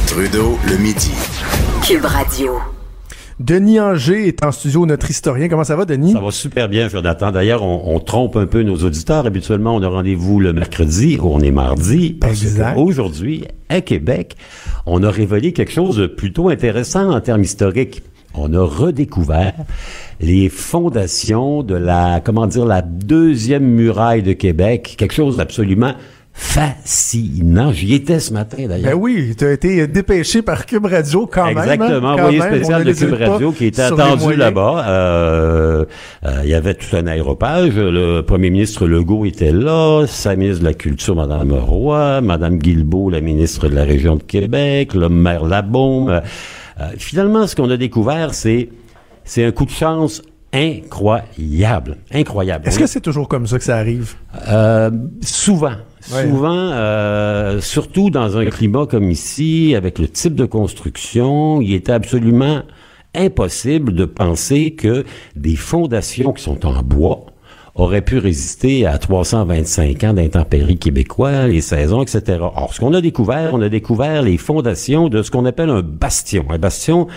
Trudeau, 0.07 0.57
le 0.67 0.77
midi. 0.77 1.11
Cube 1.83 2.05
Radio. 2.05 2.59
Denis 3.41 3.79
Anger 3.79 4.27
est 4.27 4.45
en 4.45 4.51
studio, 4.51 4.85
notre 4.85 5.09
historien. 5.09 5.49
Comment 5.49 5.63
ça 5.63 5.75
va, 5.75 5.85
Denis? 5.85 6.13
Ça 6.13 6.19
va 6.19 6.29
super 6.29 6.69
bien, 6.69 6.87
Jonathan. 6.89 7.31
D'ailleurs, 7.31 7.63
on, 7.63 7.99
trompe 7.99 8.35
un 8.35 8.45
peu 8.45 8.61
nos 8.61 8.75
auditeurs. 8.77 9.25
Habituellement, 9.25 9.75
on 9.75 9.81
a 9.81 9.87
rendez-vous 9.87 10.39
le 10.39 10.53
mercredi, 10.53 11.17
on 11.19 11.39
est 11.39 11.51
mardi. 11.51 12.19
Aujourd'hui, 12.75 13.45
à 13.67 13.81
Québec, 13.81 14.35
on 14.85 15.01
a 15.01 15.09
révélé 15.09 15.53
quelque 15.53 15.71
chose 15.71 15.97
de 15.97 16.05
plutôt 16.05 16.49
intéressant 16.49 17.09
en 17.09 17.19
termes 17.19 17.41
historiques. 17.41 18.03
On 18.35 18.53
a 18.53 18.63
redécouvert 18.63 19.55
les 20.19 20.47
fondations 20.47 21.63
de 21.63 21.75
la, 21.75 22.21
comment 22.23 22.45
dire, 22.45 22.65
la 22.65 22.83
deuxième 22.83 23.65
muraille 23.65 24.21
de 24.21 24.33
Québec. 24.33 24.93
Quelque 24.99 25.15
chose 25.15 25.37
d'absolument 25.37 25.95
fascinant. 26.41 27.71
J'y 27.71 27.93
étais 27.93 28.19
ce 28.19 28.33
matin, 28.33 28.65
d'ailleurs. 28.67 28.91
Ben 28.91 28.97
oui, 28.99 29.35
tu 29.37 29.45
as 29.45 29.51
été 29.51 29.87
dépêché 29.87 30.41
par 30.41 30.65
Cube 30.65 30.85
Radio 30.85 31.29
quand 31.31 31.45
même. 31.45 31.57
Hein, 31.57 31.73
Exactement, 31.73 32.13
envoyé 32.13 32.41
spécial 32.41 32.83
de 32.83 32.91
Cube 32.91 33.13
Radio 33.13 33.51
qui 33.51 33.67
était 33.67 33.83
attendu 33.83 34.35
là-bas. 34.35 34.85
Euh, 34.89 35.85
euh, 36.25 36.41
il 36.43 36.49
y 36.49 36.55
avait 36.55 36.73
tout 36.73 36.93
un 36.95 37.05
aéropage. 37.05 37.75
Le 37.75 38.21
premier 38.21 38.49
ministre 38.49 38.87
Legault 38.87 39.25
était 39.25 39.51
là, 39.51 40.05
sa 40.07 40.35
ministre 40.35 40.61
de 40.61 40.65
la 40.65 40.73
Culture, 40.73 41.15
Mme 41.15 41.53
Roy, 41.53 42.21
Mme 42.21 42.57
Guilbeault, 42.57 43.11
la 43.11 43.21
ministre 43.21 43.69
de 43.69 43.75
la 43.75 43.83
Région 43.83 44.15
de 44.15 44.23
Québec, 44.23 44.95
le 44.95 45.09
maire 45.09 45.45
Labaume. 45.45 46.09
Euh, 46.09 46.19
finalement, 46.97 47.45
ce 47.45 47.55
qu'on 47.55 47.69
a 47.69 47.77
découvert, 47.77 48.33
c'est 48.33 48.69
c'est 49.23 49.45
un 49.45 49.51
coup 49.51 49.65
de 49.65 49.71
chance 49.71 50.23
incroyable. 50.53 51.97
Incroyable. 52.11 52.67
Est-ce 52.67 52.79
que 52.79 52.87
c'est 52.87 52.99
toujours 52.99 53.27
comme 53.27 53.47
ça 53.47 53.57
que 53.57 53.63
ça 53.63 53.77
arrive? 53.77 54.15
Euh, 54.49 54.89
souvent. 56.01 56.71
Euh, 56.73 57.61
surtout 57.61 58.09
dans 58.09 58.37
un 58.37 58.45
climat 58.45 58.85
comme 58.85 59.09
ici, 59.09 59.73
avec 59.75 59.99
le 59.99 60.07
type 60.07 60.35
de 60.35 60.45
construction, 60.45 61.61
il 61.61 61.73
était 61.73 61.91
absolument 61.91 62.63
impossible 63.15 63.93
de 63.93 64.05
penser 64.05 64.71
que 64.71 65.05
des 65.35 65.55
fondations 65.55 66.33
qui 66.33 66.43
sont 66.43 66.65
en 66.65 66.81
bois, 66.81 67.25
aurait 67.75 68.01
pu 68.01 68.17
résister 68.17 68.85
à 68.85 68.97
325 68.97 70.03
ans 70.03 70.13
d'intempéries 70.13 70.77
québécois, 70.77 71.47
les 71.47 71.61
saisons, 71.61 72.01
etc. 72.01 72.39
Or, 72.41 72.73
ce 72.73 72.79
qu'on 72.79 72.93
a 72.93 73.01
découvert, 73.01 73.53
on 73.53 73.61
a 73.61 73.69
découvert 73.69 74.21
les 74.21 74.37
fondations 74.37 75.07
de 75.07 75.23
ce 75.23 75.31
qu'on 75.31 75.45
appelle 75.45 75.69
un 75.69 75.81
bastion. 75.81 76.45
Un 76.49 76.57
bastion, 76.57 77.07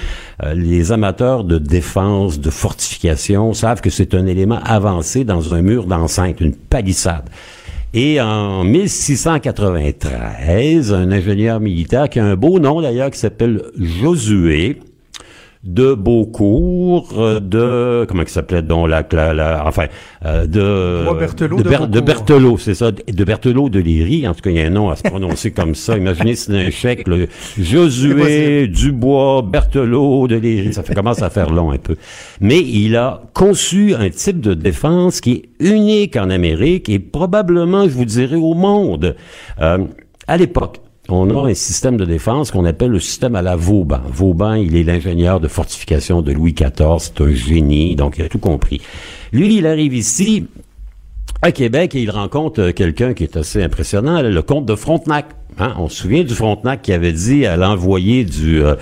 euh, 0.43 0.55
les 0.55 0.93
amateurs 0.93 1.45
de 1.45 1.59
défense, 1.59 2.39
de 2.39 2.51
fortification 2.51 3.53
savent 3.53 3.81
que 3.81 3.91
c'est 3.91 4.15
un 4.15 4.27
élément 4.27 4.61
avancé 4.65 5.25
dans 5.25 5.55
un 5.55 5.63
mur 5.63 5.87
d'enceinte, 5.87 6.41
une 6.41 6.55
palissade. 6.55 7.29
Et 7.97 8.21
en 8.21 8.65
1693, 8.65 10.93
un 10.93 11.13
ingénieur 11.13 11.61
militaire 11.61 12.09
qui 12.09 12.19
a 12.19 12.25
un 12.25 12.35
beau 12.35 12.59
nom 12.59 12.81
d'ailleurs 12.81 13.13
qui 13.13 13.21
s'appelle 13.21 13.63
Josué, 13.79 14.81
de 15.65 15.95
Beaucourt, 15.95 17.09
euh, 17.17 17.41
de 17.41 18.05
comment 18.07 18.23
il 18.23 18.29
s'appelait 18.29 18.63
donc 18.63 18.89
la, 18.89 19.03
la, 19.33 19.65
enfin 19.67 19.87
euh, 20.25 20.47
de 20.47 21.19
Berthelot, 21.19 21.57
de, 21.63 21.87
de, 21.87 22.01
Berthelot, 22.01 22.59
c'est 22.59 22.75
ça, 22.75 22.91
de 22.93 23.25
Berthelot 23.25 23.71
de 23.71 23.81
Léry. 23.81 24.29
En 24.29 24.35
tout 24.35 24.43
cas, 24.43 24.51
il 24.51 24.57
y 24.57 24.61
a 24.61 24.67
un 24.67 24.71
nom 24.71 24.91
à 24.91 24.97
se 24.97 25.03
prononcer 25.03 25.51
comme 25.53 25.75
ça. 25.75 25.97
Imaginez 25.97 26.35
c'est 26.35 26.55
un 26.55 26.71
chèque, 26.71 27.09
le 27.09 27.29
Josué 27.59 28.69
Dubois 28.69 29.43
Berthelot 29.43 30.29
de 30.29 30.37
Léry. 30.37 30.75
Ça 30.75 30.83
fait, 30.83 30.95
commence 30.95 31.23
à 31.23 31.31
faire 31.31 31.51
long 31.51 31.71
un 31.71 31.79
peu. 31.79 31.97
Mais 32.41 32.61
il 32.61 32.97
a 32.97 33.23
conçu 33.33 33.95
un 33.95 34.11
type 34.11 34.41
de 34.41 34.53
défense 34.53 35.21
qui 35.21 35.33
est 35.33 35.65
unique 35.67 36.17
en 36.17 36.29
Amérique 36.29 36.91
et 36.91 36.99
probablement, 36.99 37.85
je 37.85 37.95
vous 37.95 38.05
dirais, 38.05 38.37
au 38.37 38.55
monde. 38.55 39.17
Euh, 39.61 39.79
à 40.27 40.37
l'époque, 40.37 40.81
on 41.09 41.29
a 41.31 41.51
un 41.51 41.55
système 41.55 41.97
de 41.97 42.05
défense 42.05 42.51
qu'on 42.51 42.65
appelle 42.65 42.91
le 42.91 43.01
système 43.01 43.37
à 43.37 43.43
la 43.43 43.57
Vauban. 43.57 44.01
Vauban, 44.07 44.55
il 44.55 44.75
est 44.77 44.85
l'ingénieur 44.85 45.39
de 45.41 45.49
fortification 45.49 46.23
de 46.23 46.33
Louis 46.33 46.55
XIV, 46.55 46.99
c'est 46.99 47.21
un 47.21 47.31
génie, 47.31 47.95
donc 47.95 48.17
il 48.19 48.25
a 48.25 48.29
tout 48.29 48.39
compris. 48.39 48.81
Lui, 49.33 49.57
il 49.57 49.67
arrive 49.67 49.95
ici, 49.95 50.47
à 51.43 51.53
Québec, 51.53 51.95
et 51.95 52.03
il 52.03 52.11
rencontre 52.11 52.71
quelqu'un 52.71 53.13
qui 53.13 53.25
est 53.25 53.37
assez 53.37 53.63
impressionnant, 53.63 54.23
le 54.23 54.43
comte 54.43 54.65
de 54.65 54.75
Frontenac. 54.75 55.27
Hein, 55.59 55.75
on 55.79 55.89
se 55.89 56.03
souvient 56.03 56.25
du 56.25 56.35
Frontenac 56.35 56.83
qui 56.83 56.93
avait 56.93 57.13
dit 57.13 57.47
à 57.47 57.57
l'envoyé 57.57 58.25
du 58.25 58.61
euh, 58.61 58.75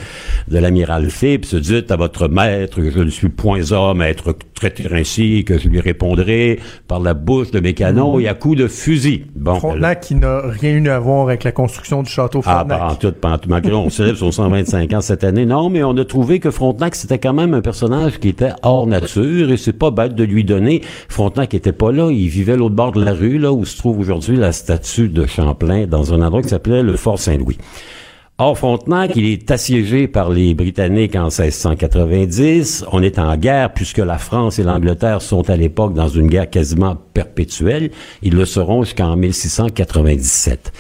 de 0.49 0.59
l'amiral 0.59 1.11
Phipps, 1.11 1.55
dites 1.55 1.91
à 1.91 1.97
votre 1.97 2.29
maître 2.29 2.77
que 2.77 2.91
je 2.91 3.01
ne 3.01 3.11
suis 3.11 3.29
point 3.29 3.73
homme 3.73 4.01
à 4.01 4.09
être 4.09 4.35
traité 4.55 4.85
ainsi, 4.91 5.45
que 5.45 5.59
je 5.59 5.69
lui 5.69 5.81
répondrai 5.81 6.61
par 6.89 7.01
la 7.01 7.13
bouche 7.13 7.51
de 7.51 7.61
mes 7.61 7.75
canons 7.75 8.19
et 8.19 8.27
à 8.27 8.35
coups 8.35 8.57
de 8.57 8.69
fusil. 8.69 9.27
Bon, 9.37 9.57
Frontenac 9.57 10.01
qui 10.01 10.15
n'a 10.15 10.41
rien 10.47 10.71
eu 10.71 10.89
à 10.89 10.99
voir 10.99 11.27
avec 11.27 11.45
la 11.45 11.53
construction 11.53 12.03
du 12.03 12.11
château 12.11 12.41
ah, 12.47 12.65
Frontenac. 12.65 12.81
Ah, 12.83 12.93
en 12.93 12.95
tout, 12.95 13.15
en 13.23 13.39
tout. 13.39 13.49
Malgré 13.51 13.75
on 13.75 13.91
célèbre 13.91 14.19
son 14.19 14.33
125 14.33 14.93
ans 14.95 15.01
cette 15.03 15.25
année. 15.25 15.45
Non, 15.45 15.69
mais 15.69 15.85
on 15.85 15.97
a 15.99 16.05
trouvé 16.07 16.41
que 16.41 16.51
Frontenac, 16.51 16.95
c'était 16.95 17.19
quand 17.19 17.35
même 17.35 17.53
un 17.53 17.61
personnage 17.61 18.19
qui 18.19 18.29
était 18.29 18.53
hors 18.63 18.87
nature 18.87 19.51
et 19.51 19.59
c'est 19.59 19.75
pas 19.75 19.91
bête 19.91 20.15
de 20.15 20.25
lui 20.25 20.45
donner. 20.45 20.81
Frontenac 21.09 21.53
était 21.53 21.73
pas 21.73 21.93
là, 21.93 22.11
il 22.11 22.29
vivait 22.29 22.57
l'autre 22.57 22.75
bord 22.75 22.93
de 22.93 23.05
la 23.05 23.13
rue, 23.13 23.37
là 23.37 23.53
où 23.53 23.67
se 23.67 23.77
trouve 23.77 23.99
aujourd'hui 23.99 24.37
la 24.37 24.53
statue 24.53 25.09
de 25.09 25.27
Champlain, 25.27 25.87
dans 25.87 26.15
un 26.15 26.23
endroit 26.23 26.41
qui 26.41 26.49
s'appelle 26.49 26.62
le 26.71 26.97
Fort 26.97 27.19
Saint-Louis. 27.19 27.59
Or, 28.39 28.59
Frontenac, 28.59 29.13
il 29.15 29.27
est 29.27 29.51
assiégé 29.51 30.09
par 30.09 30.31
les 30.31 30.55
Britanniques 30.55 31.15
en 31.15 31.27
1690. 31.27 32.87
On 32.91 33.03
est 33.03 33.19
en 33.19 33.37
guerre 33.37 33.73
puisque 33.73 33.99
la 33.99 34.19
France 34.19 34.59
et 34.59 34.65
l'Angleterre 34.65 35.23
sont 35.23 35.49
à 35.49 35.57
l'époque 35.57 35.95
dans 35.95 36.09
une 36.09 36.27
guerre 36.27 36.51
quasiment 36.51 36.97
perpétuelle. 36.97 37.91
Ils 38.23 38.35
le 38.35 38.45
seront 38.45 38.83
jusqu'en 38.83 39.17
1697. 39.17 40.73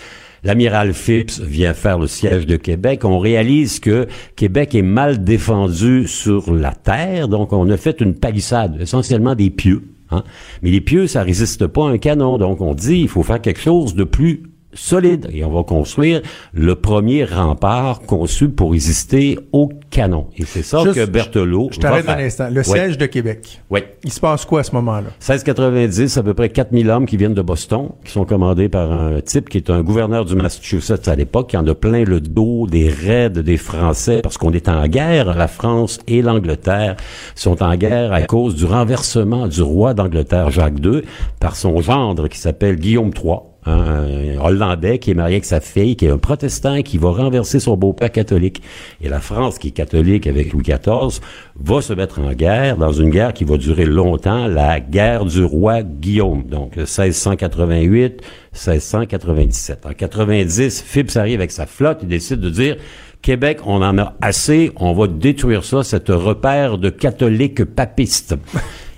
L'amiral 0.45 0.93
Phipps 0.93 1.39
vient 1.41 1.73
faire 1.73 2.01
le 2.01 2.09
siège 2.09 2.47
de 2.47 2.57
Québec. 2.57 3.05
On 3.05 3.21
réalise 3.21 3.79
que 3.79 4.09
Québec 4.35 4.75
est 4.75 4.83
mal 4.83 5.23
défendu 5.23 6.09
sur 6.09 6.53
la 6.53 6.73
terre, 6.73 7.29
donc 7.29 7.53
on 7.53 7.71
a 7.71 7.77
fait 7.77 8.01
une 8.01 8.15
palissade, 8.15 8.81
essentiellement 8.81 9.37
des 9.37 9.51
pieux. 9.51 9.83
Hein. 10.11 10.25
Mais 10.63 10.71
les 10.71 10.81
pieux, 10.81 11.07
ça 11.07 11.23
résiste 11.23 11.69
pas 11.69 11.87
à 11.87 11.91
un 11.91 11.99
canon, 11.99 12.39
donc 12.39 12.61
on 12.61 12.75
dit 12.75 13.03
il 13.03 13.09
faut 13.09 13.23
faire 13.23 13.41
quelque 13.41 13.61
chose 13.61 13.95
de 13.95 14.03
plus 14.03 14.43
solide 14.75 15.29
et 15.33 15.45
on 15.45 15.51
va 15.53 15.63
construire 15.65 16.23
le 16.53 16.75
premier 16.75 17.25
rempart 17.25 18.01
conçu 18.01 18.49
pour 18.49 18.73
résister 18.73 19.39
aux 19.53 19.69
canons. 19.91 20.27
Et 20.37 20.45
c'est 20.45 20.63
ça 20.63 20.83
Juste, 20.83 20.95
que 20.95 21.05
Berthelot 21.07 21.69
Je 21.73 21.79
t'arrête 21.81 22.09
un 22.09 22.19
instant. 22.19 22.49
Le 22.51 22.59
Ouais. 22.59 22.65
siège 22.65 22.99
de 22.99 23.07
Québec. 23.07 23.61
Ouais. 23.71 23.97
Il 24.05 24.13
se 24.13 24.21
passe 24.21 24.45
quoi 24.45 24.61
à 24.61 24.63
ce 24.63 24.73
moment-là? 24.75 25.09
1690, 25.21 26.17
à 26.19 26.23
peu 26.23 26.35
près 26.35 26.49
4000 26.49 26.89
hommes 26.91 27.07
qui 27.07 27.17
viennent 27.17 27.35
de 27.35 27.43
Boston, 27.43 27.91
qui 28.05 28.13
sont 28.13 28.25
commandés 28.25 28.69
par 28.69 28.91
un 28.93 29.21
type 29.21 29.49
qui 29.49 29.59
est 29.59 29.71
un 29.71 29.83
gouverneur 29.83 30.25
du 30.25 30.35
Massachusetts 30.37 31.09
à 31.09 31.15
l'époque, 31.17 31.51
qui 31.51 31.57
en 31.57 31.67
a 31.67 31.75
plein 31.75 32.05
le 32.05 32.21
dos 32.21 32.67
des 32.67 32.89
raids 32.89 33.31
des 33.31 33.57
Français, 33.57 34.21
parce 34.23 34.39
qu'on 34.39 34.53
est 34.53 34.69
en 34.69 34.87
guerre. 34.89 35.37
La 35.37 35.49
France 35.49 35.99
et 36.07 36.23
l'Angleterre 36.23 36.97
sont 37.35 37.63
en 37.63 37.75
guerre 37.77 38.13
à 38.13 38.23
cause 38.23 38.55
du 38.55 38.65
renversement 38.65 39.49
du 39.49 39.63
roi 39.63 39.95
d'Angleterre, 39.95 40.51
Jacques 40.51 40.79
II, 40.85 41.03
par 41.41 41.57
son 41.57 41.81
gendre 41.81 42.29
qui 42.29 42.39
s'appelle 42.39 42.77
Guillaume 42.77 43.11
III. 43.15 43.37
Un 43.65 44.39
Hollandais 44.41 44.99
qui 44.99 45.13
est 45.13 45.15
marié 45.15 45.37
avec 45.37 45.45
sa 45.45 45.61
fille, 45.61 45.97
qui 45.97 46.07
est 46.07 46.11
un 46.11 46.19
protestant, 46.19 46.83
qui 46.83 46.99
va 46.99 47.11
renverser 47.11 47.61
son 47.61 47.77
beau-père 47.77 48.11
catholique. 48.11 48.63
Et 49.01 49.09
la 49.09 49.21
France, 49.21 49.59
qui 49.59 49.69
est 49.69 49.73
catholique 49.73 50.27
avec 50.27 50.53
Louis 50.53 50.63
XIV, 50.63 51.21
va 51.61 51.81
se 51.81 51.93
mettre 51.93 52.21
en 52.21 52.33
guerre, 52.33 52.77
dans 52.77 52.93
une 52.93 53.11
guerre 53.11 53.33
qui 53.33 53.45
va 53.45 53.57
durer 53.57 53.85
longtemps, 53.85 54.49
la 54.49 54.81
guerre 54.81 55.25
du 55.25 55.45
roi 55.45 55.83
Guillaume. 55.83 56.45
Donc, 56.45 56.77
1688, 56.77 58.23
1697. 58.53 59.87
En 59.87 59.93
90, 59.93 60.83
Phipps 60.83 61.17
arrive 61.17 61.41
avec 61.41 61.53
sa 61.53 61.67
flotte, 61.67 62.01
il 62.03 62.09
décide 62.09 62.41
de 62.41 62.51
dire, 62.51 62.77
Québec, 63.23 63.61
on 63.65 63.83
en 63.83 63.99
a 63.99 64.15
assez, 64.21 64.73
on 64.77 64.93
va 64.93 65.07
détruire 65.07 65.65
ça, 65.65 65.85
cette 65.85 66.09
repère 66.09 66.79
de 66.79 66.91
catholiques 66.91 67.65
papistes. 67.65 68.35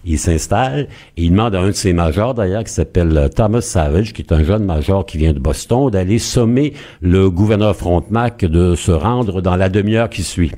Il 0.07 0.19
s'installe 0.19 0.89
et 1.17 1.23
il 1.25 1.31
demande 1.31 1.55
à 1.55 1.61
un 1.61 1.69
de 1.69 1.73
ses 1.73 1.93
majors, 1.93 2.35
d'ailleurs, 2.35 2.65
qui 2.65 2.73
s'appelle 2.73 3.17
euh, 3.17 3.29
Thomas 3.29 3.61
Savage, 3.63 4.13
qui 4.13 4.23
est 4.23 4.33
un 4.33 4.45
jeune 4.45 4.65
major 4.65 5.07
qui 5.07 5.17
vient 5.19 5.33
de 5.33 5.39
Boston, 5.39 5.91
d'aller 5.91 6.19
sommer 6.19 6.75
le 7.01 7.31
gouverneur 7.31 7.75
Frontenac 7.75 8.45
de 8.45 8.75
se 8.75 8.93
rendre 8.93 9.41
dans 9.41 9.57
la 9.57 9.69
demi-heure 9.69 10.11
qui 10.11 10.23
suit. 10.23 10.53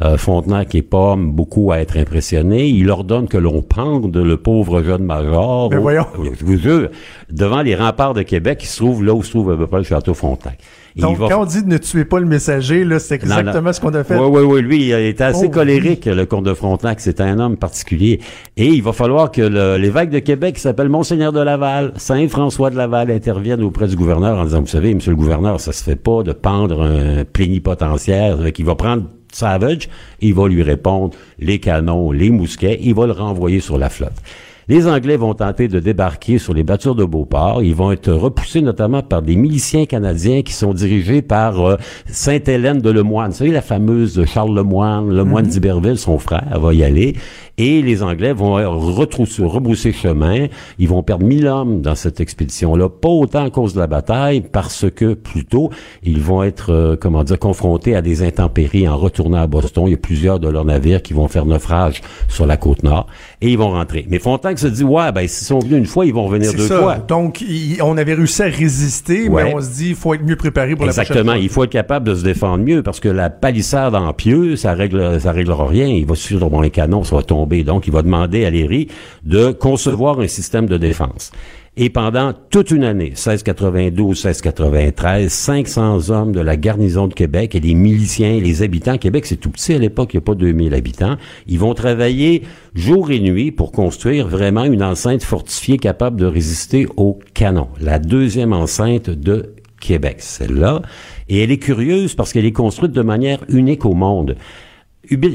Euh, 0.00 0.16
Frontenac 0.16 0.74
est 0.74 0.82
pas 0.82 1.14
beaucoup 1.16 1.70
à 1.70 1.78
être 1.80 1.96
impressionné. 1.98 2.66
Il 2.66 2.90
ordonne 2.90 3.28
que 3.28 3.36
l'on 3.36 3.62
pende 3.62 4.16
le 4.16 4.36
pauvre 4.36 4.82
jeune 4.82 5.04
major. 5.04 5.68
Mais 5.70 5.76
au- 5.76 5.82
voyons. 5.82 6.06
Je 6.40 6.44
vous 6.44 6.56
jure, 6.56 6.88
devant 7.30 7.62
les 7.62 7.76
remparts 7.76 8.14
de 8.14 8.22
Québec, 8.22 8.58
qui 8.58 8.66
se 8.66 8.78
trouve 8.78 9.04
là 9.04 9.12
où 9.14 9.22
se 9.22 9.30
trouve 9.30 9.52
à 9.52 9.56
peu 9.56 9.66
près 9.66 9.78
le 9.78 9.84
château 9.84 10.14
Frontenac. 10.14 10.58
Donc, 10.96 11.16
va- 11.18 11.28
quand 11.28 11.42
on 11.42 11.44
dit 11.46 11.62
de 11.62 11.68
ne 11.68 11.78
tuez 11.78 12.04
pas 12.04 12.20
le 12.20 12.26
messager, 12.26 12.84
là, 12.84 12.98
c'est 12.98 13.14
exactement 13.14 13.62
non. 13.62 13.72
ce 13.72 13.80
qu'on 13.80 13.94
a 13.94 14.04
fait. 14.04 14.18
Oui, 14.18 14.26
oui, 14.30 14.42
oui. 14.42 14.60
Lui, 14.62 14.86
il 14.88 14.92
était 15.06 15.24
assez 15.24 15.46
Oh, 15.46 15.50
colérique, 15.50 16.04
le 16.06 16.26
comte 16.26 16.44
de 16.44 16.54
Frontenac. 16.54 17.00
C'est 17.00 17.20
un 17.20 17.38
homme 17.38 17.56
particulier. 17.56 18.20
Et 18.56 18.66
il 18.66 18.82
va 18.82 18.92
falloir 18.92 19.30
que 19.30 19.76
l'évêque 19.76 20.10
de 20.10 20.18
Québec, 20.18 20.56
qui 20.56 20.60
s'appelle 20.60 20.88
Monseigneur 20.88 21.32
de 21.32 21.40
Laval, 21.40 21.92
Saint-François 21.96 22.70
de 22.70 22.76
Laval, 22.76 23.10
intervienne 23.10 23.62
auprès 23.62 23.86
du 23.86 23.96
gouverneur 23.96 24.38
en 24.38 24.44
disant, 24.44 24.60
vous 24.60 24.66
savez, 24.66 24.94
monsieur 24.94 25.10
le 25.12 25.16
gouverneur, 25.16 25.60
ça 25.60 25.72
se 25.72 25.82
fait 25.82 25.96
pas 25.96 26.22
de 26.22 26.32
pendre 26.32 26.82
un 26.82 27.24
plénipotentiaire. 27.24 28.38
Fait 28.42 28.52
qu'il 28.52 28.64
va 28.66 28.74
prendre 28.74 29.04
Savage, 29.32 29.88
il 30.20 30.34
va 30.34 30.46
lui 30.46 30.62
répondre 30.62 31.14
les 31.38 31.58
canons, 31.58 32.12
les 32.12 32.28
mousquets, 32.30 32.78
il 32.82 32.94
va 32.94 33.06
le 33.06 33.12
renvoyer 33.12 33.60
sur 33.60 33.78
la 33.78 33.88
flotte. 33.88 34.12
Les 34.68 34.86
Anglais 34.86 35.16
vont 35.16 35.34
tenter 35.34 35.66
de 35.66 35.80
débarquer 35.80 36.38
sur 36.38 36.54
les 36.54 36.62
battures 36.62 36.94
de 36.94 37.04
Beauport. 37.04 37.62
Ils 37.64 37.74
vont 37.74 37.90
être 37.90 38.12
repoussés 38.12 38.60
notamment 38.60 39.02
par 39.02 39.20
des 39.20 39.34
miliciens 39.34 39.86
canadiens 39.86 40.42
qui 40.42 40.52
sont 40.52 40.72
dirigés 40.72 41.20
par 41.20 41.60
euh, 41.60 41.76
Sainte-Hélène 42.06 42.80
de 42.80 42.90
Lemoine. 42.90 43.30
Vous 43.30 43.38
savez, 43.38 43.50
la 43.50 43.60
fameuse 43.60 44.24
Charles 44.24 44.54
Lemoine, 44.54 45.10
Lemoine 45.10 45.46
d'Iberville, 45.46 45.98
son 45.98 46.18
frère, 46.18 46.60
va 46.60 46.72
y 46.74 46.84
aller. 46.84 47.16
Et 47.64 47.80
les 47.80 48.02
Anglais 48.02 48.32
vont 48.32 48.54
retrousser, 48.94 49.44
rebrousser 49.44 49.92
chemin. 49.92 50.46
Ils 50.80 50.88
vont 50.88 51.04
perdre 51.04 51.24
mille 51.24 51.46
hommes 51.46 51.80
dans 51.80 51.94
cette 51.94 52.18
expédition-là. 52.18 52.88
Pas 52.88 53.08
autant 53.08 53.44
à 53.44 53.50
cause 53.50 53.72
de 53.74 53.78
la 53.78 53.86
bataille, 53.86 54.40
parce 54.40 54.86
que 54.90 55.14
plutôt, 55.14 55.70
ils 56.02 56.20
vont 56.20 56.42
être, 56.42 56.72
euh, 56.72 56.96
comment 57.00 57.22
dire, 57.22 57.38
confrontés 57.38 57.94
à 57.94 58.02
des 58.02 58.24
intempéries 58.24 58.88
en 58.88 58.96
retournant 58.96 59.38
à 59.40 59.46
Boston. 59.46 59.84
Il 59.86 59.92
y 59.92 59.94
a 59.94 59.98
plusieurs 59.98 60.40
de 60.40 60.48
leurs 60.48 60.64
navires 60.64 61.02
qui 61.02 61.12
vont 61.14 61.28
faire 61.28 61.46
naufrage 61.46 62.00
sur 62.26 62.46
la 62.46 62.56
côte 62.56 62.82
nord. 62.82 63.06
Et 63.40 63.50
ils 63.50 63.58
vont 63.58 63.70
rentrer. 63.70 64.06
Mais 64.08 64.18
Frontenac 64.18 64.58
se 64.58 64.66
dit, 64.66 64.82
ouais, 64.82 65.12
ben, 65.12 65.28
s'ils 65.28 65.46
sont 65.46 65.60
venus 65.60 65.78
une 65.78 65.86
fois, 65.86 66.04
ils 66.04 66.12
vont 66.12 66.24
revenir 66.24 66.52
deux 66.52 66.66
ça. 66.66 66.80
fois. 66.80 66.96
Donc, 66.96 67.42
il- 67.42 67.80
on 67.80 67.96
avait 67.96 68.14
réussi 68.14 68.42
à 68.42 68.46
résister, 68.46 69.28
Ouais. 69.28 69.44
mais 69.44 69.54
on 69.54 69.60
se 69.60 69.70
dit, 69.70 69.90
il 69.90 69.94
faut 69.94 70.14
être 70.14 70.24
mieux 70.24 70.34
préparé 70.36 70.74
pour 70.74 70.84
la 70.86 70.90
Exactement. 70.90 71.22
prochaine 71.26 71.42
Il 71.44 71.48
faut 71.48 71.62
être 71.62 71.70
capable 71.70 72.08
de 72.08 72.16
se 72.16 72.24
défendre 72.24 72.64
mieux 72.64 72.82
parce 72.82 72.98
que 72.98 73.08
la 73.08 73.30
palissade 73.30 73.94
en 73.94 74.12
pieux, 74.12 74.56
ça 74.56 74.72
règle, 74.74 75.20
ça 75.20 75.30
réglera 75.30 75.68
rien. 75.68 75.86
Il 75.86 76.06
va 76.06 76.14
d'avoir 76.40 76.62
un 76.62 76.68
canon, 76.68 77.04
ça 77.04 77.14
va 77.14 77.22
tomber. 77.22 77.51
Donc, 77.60 77.86
il 77.86 77.92
va 77.92 78.02
demander 78.02 78.44
à 78.44 78.50
Léry 78.50 78.88
de 79.24 79.52
concevoir 79.52 80.20
un 80.20 80.26
système 80.26 80.66
de 80.66 80.78
défense. 80.78 81.30
Et 81.74 81.88
pendant 81.88 82.34
toute 82.50 82.70
une 82.70 82.84
année, 82.84 83.14
1692-1693, 83.14 85.30
500 85.30 86.10
hommes 86.10 86.32
de 86.32 86.40
la 86.40 86.58
garnison 86.58 87.06
de 87.06 87.14
Québec 87.14 87.54
et 87.54 87.60
les 87.60 87.72
miliciens, 87.72 88.38
les 88.40 88.62
habitants. 88.62 88.98
Québec, 88.98 89.24
c'est 89.24 89.38
tout 89.38 89.48
petit 89.48 89.72
à 89.72 89.78
l'époque, 89.78 90.12
il 90.12 90.18
n'y 90.18 90.22
a 90.22 90.26
pas 90.26 90.34
2000 90.34 90.74
habitants. 90.74 91.16
Ils 91.46 91.58
vont 91.58 91.72
travailler 91.72 92.42
jour 92.74 93.10
et 93.10 93.20
nuit 93.20 93.52
pour 93.52 93.72
construire 93.72 94.28
vraiment 94.28 94.64
une 94.64 94.82
enceinte 94.82 95.22
fortifiée 95.22 95.78
capable 95.78 96.20
de 96.20 96.26
résister 96.26 96.86
aux 96.98 97.18
canons. 97.32 97.68
La 97.80 97.98
deuxième 97.98 98.52
enceinte 98.52 99.08
de 99.08 99.54
Québec, 99.80 100.16
celle-là. 100.18 100.82
Et 101.30 101.42
elle 101.42 101.50
est 101.50 101.56
curieuse 101.56 102.14
parce 102.14 102.34
qu'elle 102.34 102.44
est 102.44 102.52
construite 102.52 102.92
de 102.92 103.00
manière 103.00 103.38
unique 103.48 103.86
au 103.86 103.94
monde. 103.94 104.36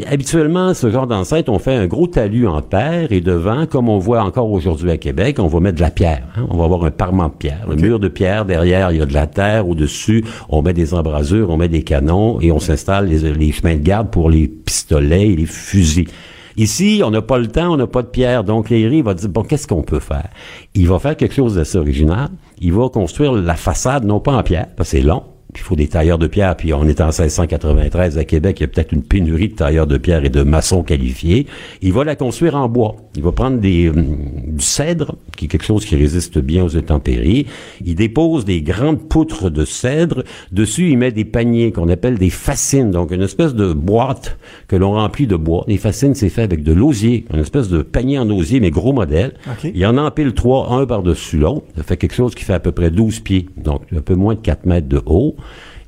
Habituellement, 0.10 0.74
ce 0.74 0.90
genre 0.90 1.08
d'enceinte, 1.08 1.50
on 1.50 1.60
fait 1.60 1.76
un 1.76 1.88
gros 1.88 2.08
talus 2.08 2.48
en 2.48 2.62
terre 2.62 3.12
et 3.12 3.22
devant, 3.22 3.66
comme 3.66 3.90
on 3.90 3.98
voit 4.00 4.24
encore 4.24 4.52
aujourd'hui 4.52 4.92
à 4.92 4.98
Québec, 4.98 5.38
on 5.40 5.48
va 5.48 5.60
mettre 5.60 5.78
de 5.78 5.82
la 5.82 5.92
pierre. 5.92 6.24
hein. 6.36 6.48
On 6.50 6.58
va 6.58 6.66
avoir 6.66 6.84
un 6.86 6.92
parement 6.92 7.28
de 7.28 7.34
pierre, 7.34 7.66
le 7.70 7.76
mur 7.76 8.00
de 8.00 8.08
pierre. 8.08 8.46
Derrière, 8.46 8.92
il 8.92 8.98
y 8.98 9.02
a 9.02 9.06
de 9.06 9.14
la 9.14 9.28
terre. 9.28 9.68
Au-dessus, 9.68 10.26
on 10.50 10.62
met 10.62 10.74
des 10.74 10.94
embrasures, 10.94 11.50
on 11.50 11.58
met 11.58 11.70
des 11.70 11.84
canons 11.84 12.40
et 12.42 12.52
on 12.52 12.60
s'installe 12.60 13.08
les, 13.08 13.34
les 13.34 13.52
chemins 13.52 13.76
de 13.76 13.82
garde 13.84 14.10
pour 14.10 14.30
les 14.30 14.48
pistolets 14.48 15.30
et 15.30 15.36
les 15.36 15.46
fusils. 15.46 16.08
Ici, 16.60 17.02
on 17.06 17.12
n'a 17.12 17.22
pas 17.22 17.38
le 17.38 17.46
temps, 17.48 17.74
on 17.74 17.78
n'a 17.78 17.86
pas 17.86 18.02
de 18.02 18.08
pierre. 18.08 18.44
Donc, 18.44 18.72
Léry 18.72 19.04
va 19.04 19.14
dire, 19.14 19.30
bon, 19.30 19.44
qu'est-ce 19.44 19.68
qu'on 19.68 19.84
peut 19.84 20.00
faire? 20.00 20.30
Il 20.74 20.88
va 20.88 20.98
faire 20.98 21.16
quelque 21.16 21.36
chose 21.36 21.54
d'assez 21.56 21.78
original. 21.78 22.30
Il 22.60 22.74
va 22.74 22.90
construire 22.90 23.34
la 23.34 23.54
façade, 23.56 24.06
non 24.06 24.20
pas 24.20 24.34
en 24.34 24.42
pierre, 24.42 24.66
parce 24.76 24.90
que 24.92 24.98
c'est 24.98 25.04
long. 25.04 25.22
Il 25.58 25.62
faut 25.62 25.76
des 25.76 25.88
tailleurs 25.88 26.18
de 26.18 26.28
pierre. 26.28 26.56
Puis 26.56 26.74
on 26.74 26.88
est 26.88 27.02
en 27.02 27.08
1693 27.08 28.18
à 28.18 28.24
Québec, 28.24 28.58
il 28.60 28.64
y 28.64 28.66
a 28.66 28.68
peut-être 28.68 28.92
une 28.92 29.04
pénurie 29.04 29.50
de 29.50 29.56
tailleurs 29.56 29.88
de 29.88 29.98
pierre 29.98 30.24
et 30.24 30.30
de 30.30 30.44
maçons 30.44 30.84
qualifiés. 30.84 31.48
Il 31.82 31.94
va 31.94 32.04
la 32.04 32.16
construire 32.16 32.56
en 32.56 32.70
bois. 32.70 32.96
Il 33.16 33.24
va 33.24 33.32
prendre 33.32 33.58
des, 33.58 33.90
hum, 33.90 34.18
du 34.48 34.64
cèdre, 34.64 35.16
qui 35.36 35.46
est 35.46 35.48
quelque 35.48 35.66
chose 35.66 35.86
qui 35.86 35.96
résiste 35.96 36.38
bien 36.38 36.64
aux 36.64 36.78
intempéries. 36.78 37.48
Il 37.84 37.96
dépose 37.96 38.46
des 38.46 38.62
grandes 38.62 39.10
poutres 39.10 39.50
de 39.50 39.66
cèdre. 39.66 40.24
Dessus, 40.52 40.92
il 40.92 40.98
met 40.98 41.12
des 41.12 41.26
paniers 41.26 41.72
qu'on 41.72 41.90
appelle 41.90 42.18
des 42.18 42.30
fascines. 42.30 42.92
Donc 42.92 43.12
une 43.12 43.24
espèce 43.24 43.56
de 43.56 43.74
boîte 43.74 44.38
que 44.68 44.76
l'on 44.76 44.94
remplit 44.94 45.28
de 45.28 45.36
bois. 45.36 45.66
Les 45.68 45.78
fascines, 45.78 46.14
c'est 46.14 46.30
fait 46.30 46.44
avec 46.44 46.64
de 46.64 46.72
l'osier. 46.72 47.26
Une 47.34 47.40
espèce 47.40 47.68
de 47.68 47.82
panier 47.82 48.20
en 48.20 48.30
osier, 48.30 48.60
mais 48.60 48.70
gros 48.70 48.94
modèle. 48.94 49.34
Il 49.74 49.86
en 49.86 49.98
empile 49.98 50.34
trois, 50.34 50.72
un 50.72 50.86
par-dessus 50.86 51.38
l'autre. 51.38 51.66
Ça 51.76 51.84
fait 51.84 51.98
quelque 51.98 52.16
chose 52.16 52.36
qui 52.36 52.44
fait 52.44 52.54
à 52.54 52.60
peu 52.60 52.72
près 52.72 52.92
12 52.92 53.20
pieds, 53.22 53.48
donc 53.58 53.82
un 53.96 54.02
peu 54.02 54.16
moins 54.16 54.36
de 54.36 54.40
4 54.40 54.66
mètres 54.66 54.88
de 54.88 55.02
haut. 55.06 55.36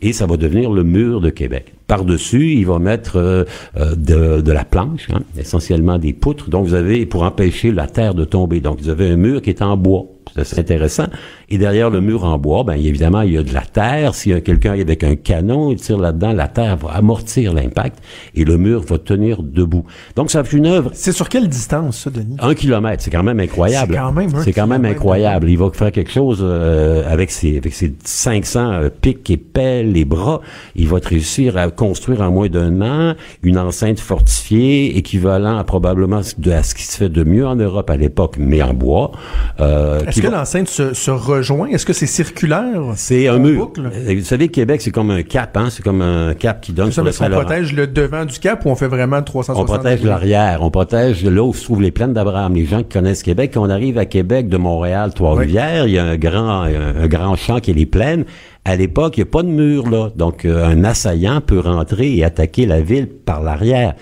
Et 0.02 0.13
ça 0.13 0.26
va 0.26 0.38
devenir 0.38 0.72
le 0.72 0.84
mur 0.84 1.22
de 1.22 1.30
Québec. 1.30 1.74
Par-dessus, 1.89 2.54
il 2.54 2.65
va 2.67 2.80
mettre 2.80 3.17
euh, 3.17 3.43
euh, 3.78 3.95
de, 3.95 4.39
de 4.41 4.52
la 4.54 4.63
planche, 4.63 5.08
hein, 5.12 5.21
essentiellement 5.38 5.97
des 5.99 6.13
poutres. 6.13 6.49
Donc, 6.49 6.65
vous 6.67 6.75
avez, 6.75 7.06
pour 7.06 7.23
empêcher 7.23 7.71
la 7.71 7.88
terre 7.88 8.13
de 8.13 8.23
tomber, 8.25 8.62
donc 8.62 8.80
vous 8.80 8.89
avez 8.89 9.10
un 9.10 9.17
mur 9.17 9.41
qui 9.41 9.49
est 9.49 9.62
en 9.62 9.75
bois. 9.75 10.06
C'est 10.43 10.60
intéressant. 10.60 11.08
Et 11.49 11.58
derrière 11.58 11.89
le 11.89 12.02
mur 12.02 12.23
en 12.23 12.38
bois, 12.38 12.63
ben 12.63 12.75
évidemment, 12.75 13.21
il 13.21 13.34
y 13.34 13.38
a 13.39 13.41
de 13.41 13.52
la 13.52 13.63
terre. 13.63 14.13
S'il 14.13 14.32
y 14.32 14.36
a 14.36 14.41
quelqu'un 14.41 14.73
avec 14.80 15.04
un 15.04 15.15
canon, 15.15 15.71
il 15.71 15.78
tire 15.82 15.97
là-dedans, 15.97 16.34
la 16.34 16.47
terre 16.47 16.78
va 16.78 16.91
amortir 16.91 17.52
l'impact 17.52 17.97
et 18.36 18.45
le 18.45 18.58
mur 18.58 18.82
va 18.82 18.99
tenir 18.99 19.41
debout. 19.41 19.86
Donc, 20.15 20.30
ça 20.30 20.43
fait 20.43 20.56
une 20.58 20.67
œuvre 20.67 20.91
C'est 20.93 21.13
sur 21.13 21.30
quelle 21.30 21.49
distance, 21.49 22.02
ça, 22.02 22.12
Denis? 22.12 22.36
un 22.39 22.54
kilomètre, 22.54 23.02
c'est 23.04 23.10
quand 23.10 23.23
même 23.23 23.39
incroyable. 23.39 23.93
C'est 23.93 23.99
quand 23.99 24.12
même 24.12 24.36
un 24.36 24.43
C'est 24.43 24.54
quand 24.54 24.67
même 24.67 24.82
kilomètre. 24.82 24.99
incroyable. 24.99 25.49
Il 25.49 25.58
va 25.58 25.71
faire 25.73 25.91
quelque 25.91 26.12
chose 26.12 26.39
euh, 26.43 27.12
avec 27.12 27.32
ses 27.32 27.58
avec 27.58 27.73
ses 27.73 27.95
500 28.04 28.71
euh, 28.71 28.89
pics 29.02 29.28
et 29.32 29.38
pelles, 29.38 29.91
les 29.91 30.06
bras. 30.06 30.41
Il 30.75 30.88
va 30.88 30.99
réussir 31.04 31.58
à 31.58 31.71
construire 31.80 32.22
en 32.22 32.30
moins 32.32 32.50
d'un 32.50 32.82
an 32.82 33.15
une 33.42 33.58
enceinte 33.58 34.00
fortifiée 34.00 34.98
équivalent 34.98 35.58
à 35.58 35.63
probablement 35.63 36.22
de, 36.38 36.52
à 36.52 36.62
ce 36.63 36.76
qui 36.76 36.84
se 36.84 36.98
fait 36.98 37.10
de 37.10 37.24
mieux 37.24 37.48
en 37.48 37.56
Europe 37.56 37.89
à 37.89 37.96
l'époque, 37.98 38.36
mais 38.38 38.62
en 38.62 38.74
bois. 38.74 39.12
Euh, 39.60 40.02
Est-ce 40.06 40.22
que 40.22 40.28
va- 40.28 40.38
l'enceinte 40.39 40.68
se, 40.68 40.94
se 40.94 41.12
rejoint? 41.12 41.68
Est-ce 41.70 41.86
que 41.86 41.94
c'est 41.94 42.06
circulaire? 42.06 42.82
c'est 42.96 43.28
un 43.28 43.38
mur. 43.39 43.65
boucle? 43.68 43.89
Euh, 43.94 44.15
Vous 44.18 44.24
savez, 44.26 44.50
Québec, 44.50 44.82
c'est 44.82 44.92
comme 44.92 45.10
un 45.12 45.24
cap, 45.24 45.56
hein? 45.58 45.68
C'est 45.70 45.82
comme 45.84 46.02
un 46.02 46.34
cap 46.34 46.62
qui 46.62 46.74
donne 46.74 46.88
Ça, 46.88 46.94
sur 46.96 47.04
le 47.04 47.10
est-ce 47.10 47.18
qu'on 47.20 47.24
Saint-Laurent. 47.26 47.44
protège 47.46 47.74
le 47.74 47.88
devant 47.88 48.26
du 48.26 48.38
cap 48.39 48.65
ou 48.65 48.70
on 48.70 48.76
fait 48.76 48.88
vraiment 48.88 49.15
le 49.18 49.22
On 49.22 49.26
360 49.26 49.65
protège 49.65 50.04
l'arrière, 50.04 50.60
on 50.62 50.70
protège 50.72 51.24
là 51.24 51.44
où 51.44 51.54
se 51.54 51.63
trouvent 51.63 51.82
les 51.82 51.92
plaines 51.92 52.13
d'Abraham. 52.13 52.54
Les 52.56 52.65
gens 52.65 52.80
qui 52.84 52.89
connaissent 52.89 53.24
Québec, 53.24 53.52
quand 53.54 53.62
on 53.65 53.70
arrive 53.70 53.98
à 53.98 54.06
Québec 54.06 54.50
de 54.50 54.58
Montréal, 54.58 55.13
Trois-Rivières, 55.13 55.88
il 55.88 55.94
y 55.94 55.98
a 56.00 56.06
un 56.06 56.18
grand, 56.18 56.62
un, 56.63 56.96
un 57.04 57.08
grand 57.08 57.36
champ 57.36 57.60
qui 57.60 57.71
est 57.71 57.73
les 57.73 57.86
plaines. 57.86 58.25
À 58.66 58.76
l'époque, 58.76 59.18
il 59.18 59.22
n'y 59.22 59.30
a 59.30 59.32
pas 59.32 59.44
de 59.44 59.48
mur 59.48 59.90
là, 59.90 60.12
donc 60.16 60.46
euh, 60.46 60.66
un 60.66 60.84
assaillant 60.84 61.42
peut 61.42 61.60
rentrer 61.60 62.16
et 62.16 62.24
attaquer 62.24 62.66
la 62.66 62.82
ville 62.82 63.08
par 63.08 63.42
l'arrière. 63.42 63.96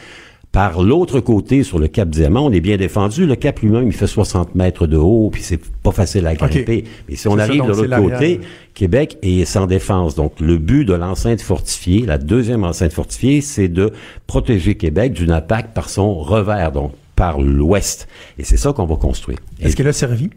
Par 0.52 0.82
l'autre 0.82 1.20
côté, 1.20 1.62
sur 1.62 1.78
le 1.78 1.88
Cap 1.88 2.10
Diamant, 2.10 2.46
on 2.46 2.52
est 2.52 2.62
bien 2.62 2.78
défendu. 2.78 3.28
Le 3.28 3.36
Cap 3.36 3.60
lui-même, 3.60 3.86
il 3.86 3.94
fait 3.94 4.08
60 4.08 4.56
mètres 4.56 4.88
de 4.88 4.98
haut, 4.98 5.30
puis 5.32 5.44
c'est 5.44 5.60
pas 5.84 5.92
facile 5.92 6.26
à 6.26 6.34
grimper. 6.34 6.86
Mais 7.08 7.16
si 7.16 7.28
on 7.28 7.38
ça, 7.38 7.44
arrive 7.44 7.64
de 7.64 7.74
l'autre 7.74 8.02
côté. 8.02 8.42
Québec 8.74 9.20
est 9.22 9.46
sans 9.46 9.68
défense. 9.68 10.16
Donc, 10.16 10.40
le 10.40 10.58
but 10.58 10.84
de 10.84 10.96
l'enceinte 10.96 11.42
fortifiée, 11.42 12.06
la 12.08 12.18
deuxième 12.18 12.64
enceinte 12.64 12.94
fortifiée, 12.94 13.42
c'est 13.42 13.68
de 13.68 13.92
protéger 14.26 14.76
Québec 14.76 15.14
d'une 15.14 15.32
attaque 15.32 15.76
par 15.76 15.90
son 15.90 16.16
revers, 16.16 16.72
donc 16.72 16.92
par 17.16 17.40
l'ouest. 17.40 18.08
Et 18.40 18.44
c'est 18.44 18.58
ça 18.58 18.74
qu'on 18.74 18.86
va 18.86 18.96
construire. 18.96 19.38
Est-ce 19.60 19.76
qu'elle 19.76 19.88
a 19.88 19.94
servi? 19.94 20.32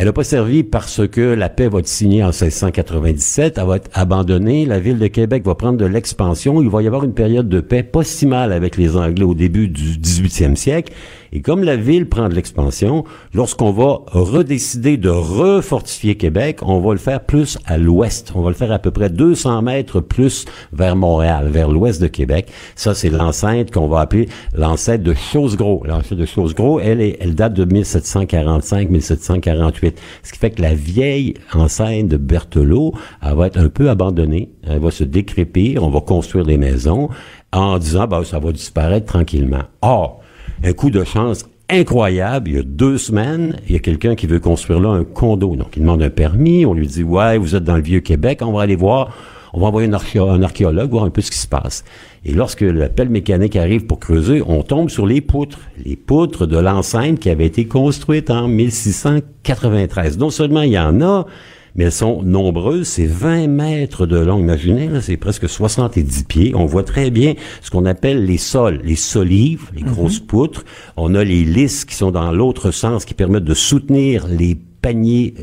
Elle 0.00 0.06
n'a 0.06 0.14
pas 0.14 0.24
servi 0.24 0.62
parce 0.62 1.06
que 1.06 1.20
la 1.20 1.50
paix 1.50 1.68
va 1.68 1.80
être 1.80 1.86
signée 1.86 2.22
en 2.22 2.28
1697, 2.28 3.58
elle 3.58 3.66
va 3.66 3.76
être 3.76 3.90
abandonnée, 3.92 4.64
la 4.64 4.80
ville 4.80 4.98
de 4.98 5.08
Québec 5.08 5.44
va 5.44 5.54
prendre 5.54 5.76
de 5.76 5.84
l'expansion, 5.84 6.62
il 6.62 6.70
va 6.70 6.80
y 6.80 6.86
avoir 6.86 7.04
une 7.04 7.12
période 7.12 7.50
de 7.50 7.60
paix 7.60 7.82
pas 7.82 8.02
si 8.02 8.24
mal 8.24 8.54
avec 8.54 8.78
les 8.78 8.96
Anglais 8.96 9.26
au 9.26 9.34
début 9.34 9.68
du 9.68 9.98
18e 9.98 10.56
siècle, 10.56 10.94
et 11.32 11.42
comme 11.42 11.62
la 11.62 11.76
ville 11.76 12.08
prend 12.08 12.28
de 12.28 12.34
l'expansion, 12.34 13.04
lorsqu'on 13.34 13.70
va 13.70 14.00
redécider 14.06 14.96
de 14.96 15.08
refortifier 15.08 16.16
Québec, 16.16 16.58
on 16.62 16.80
va 16.80 16.92
le 16.92 16.98
faire 16.98 17.24
plus 17.24 17.58
à 17.66 17.78
l'ouest, 17.78 18.32
on 18.34 18.42
va 18.42 18.50
le 18.50 18.56
faire 18.56 18.72
à 18.72 18.78
peu 18.78 18.90
près 18.90 19.10
200 19.10 19.62
mètres 19.62 20.00
plus 20.00 20.44
vers 20.72 20.96
Montréal, 20.96 21.48
vers 21.48 21.68
l'ouest 21.68 22.02
de 22.02 22.08
Québec. 22.08 22.50
Ça, 22.74 22.94
c'est 22.94 23.10
l'enceinte 23.10 23.70
qu'on 23.70 23.88
va 23.88 24.00
appeler 24.00 24.28
l'enceinte 24.54 25.02
de 25.02 25.14
Chosegros. 25.14 25.82
L'enceinte 25.86 26.18
de 26.18 26.26
Chosegros, 26.26 26.80
elle, 26.80 27.00
est, 27.00 27.16
elle 27.20 27.34
date 27.34 27.54
de 27.54 27.64
1745-1748. 27.64 29.94
Ce 30.22 30.32
qui 30.32 30.38
fait 30.38 30.50
que 30.50 30.62
la 30.62 30.74
vieille 30.74 31.34
enceinte 31.54 32.08
de 32.08 32.16
Berthelot, 32.16 32.94
elle 33.22 33.34
va 33.34 33.46
être 33.46 33.58
un 33.58 33.68
peu 33.68 33.90
abandonnée. 33.90 34.50
Elle 34.66 34.80
va 34.80 34.90
se 34.90 35.04
décrépir. 35.04 35.84
On 35.84 35.90
va 35.90 36.00
construire 36.00 36.44
des 36.44 36.56
maisons 36.56 37.08
en 37.52 37.78
disant, 37.78 38.06
bah, 38.06 38.22
ça 38.24 38.38
va 38.38 38.52
disparaître 38.52 39.06
tranquillement. 39.06 39.64
Or, 39.82 40.19
un 40.64 40.72
coup 40.72 40.90
de 40.90 41.04
chance 41.04 41.46
incroyable. 41.68 42.50
Il 42.50 42.56
y 42.56 42.58
a 42.58 42.62
deux 42.62 42.98
semaines, 42.98 43.56
il 43.68 43.72
y 43.72 43.76
a 43.76 43.78
quelqu'un 43.80 44.14
qui 44.14 44.26
veut 44.26 44.40
construire 44.40 44.80
là 44.80 44.88
un 44.90 45.04
condo. 45.04 45.54
Donc, 45.56 45.76
il 45.76 45.82
demande 45.82 46.02
un 46.02 46.10
permis. 46.10 46.66
On 46.66 46.74
lui 46.74 46.86
dit, 46.86 47.02
ouais, 47.04 47.38
vous 47.38 47.54
êtes 47.54 47.64
dans 47.64 47.76
le 47.76 47.82
vieux 47.82 48.00
Québec. 48.00 48.40
On 48.42 48.52
va 48.52 48.62
aller 48.62 48.76
voir. 48.76 49.16
On 49.52 49.60
va 49.60 49.66
envoyer 49.66 49.88
un, 49.88 49.92
archéo- 49.92 50.28
un 50.30 50.42
archéologue 50.42 50.90
voir 50.90 51.04
un 51.04 51.10
peu 51.10 51.20
ce 51.20 51.30
qui 51.30 51.38
se 51.38 51.48
passe. 51.48 51.84
Et 52.24 52.32
lorsque 52.32 52.60
la 52.60 52.88
pelle 52.88 53.08
mécanique 53.08 53.56
arrive 53.56 53.84
pour 53.86 53.98
creuser, 53.98 54.42
on 54.46 54.62
tombe 54.62 54.90
sur 54.90 55.06
les 55.06 55.20
poutres. 55.20 55.58
Les 55.84 55.96
poutres 55.96 56.46
de 56.46 56.56
l'enceinte 56.58 57.18
qui 57.18 57.30
avait 57.30 57.46
été 57.46 57.66
construite 57.66 58.30
en 58.30 58.46
1693. 58.46 60.18
Non 60.18 60.30
seulement 60.30 60.62
il 60.62 60.72
y 60.72 60.78
en 60.78 61.00
a, 61.00 61.26
mais 61.74 61.84
elles 61.84 61.92
sont 61.92 62.22
nombreuses. 62.22 62.88
C'est 62.88 63.06
20 63.06 63.46
mètres 63.48 64.06
de 64.06 64.18
long. 64.18 64.38
Imaginez, 64.38 64.88
là, 64.88 65.00
c'est 65.00 65.16
presque 65.16 65.48
70 65.48 66.24
pieds. 66.24 66.52
On 66.54 66.66
voit 66.66 66.84
très 66.84 67.10
bien 67.10 67.34
ce 67.62 67.70
qu'on 67.70 67.86
appelle 67.86 68.24
les 68.24 68.38
sols, 68.38 68.80
les 68.84 68.96
solives, 68.96 69.70
les 69.74 69.82
grosses 69.82 70.20
poutres. 70.20 70.64
On 70.96 71.14
a 71.14 71.24
les 71.24 71.44
lisses 71.44 71.84
qui 71.84 71.94
sont 71.94 72.10
dans 72.10 72.32
l'autre 72.32 72.70
sens, 72.70 73.04
qui 73.04 73.14
permettent 73.14 73.44
de 73.44 73.54
soutenir 73.54 74.26
les 74.26 74.56
paniers 74.82 75.34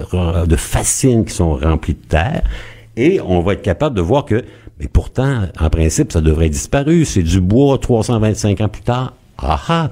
de 0.47 0.55
fascines 0.55 1.25
qui 1.25 1.33
sont 1.33 1.55
remplis 1.55 1.93
de 1.93 2.07
terre. 2.07 2.43
Et 2.95 3.21
on 3.21 3.41
va 3.41 3.53
être 3.53 3.61
capable 3.61 3.95
de 3.95 4.01
voir 4.01 4.25
que, 4.25 4.43
mais 4.79 4.87
pourtant, 4.87 5.43
en 5.59 5.69
principe, 5.69 6.11
ça 6.11 6.21
devrait 6.21 6.47
être 6.47 6.53
disparu. 6.53 7.05
C'est 7.05 7.23
du 7.23 7.41
bois 7.41 7.77
325 7.77 8.61
ans 8.61 8.69
plus 8.69 8.81
tard. 8.81 9.13
Ah 9.37 9.61
ah! 9.67 9.91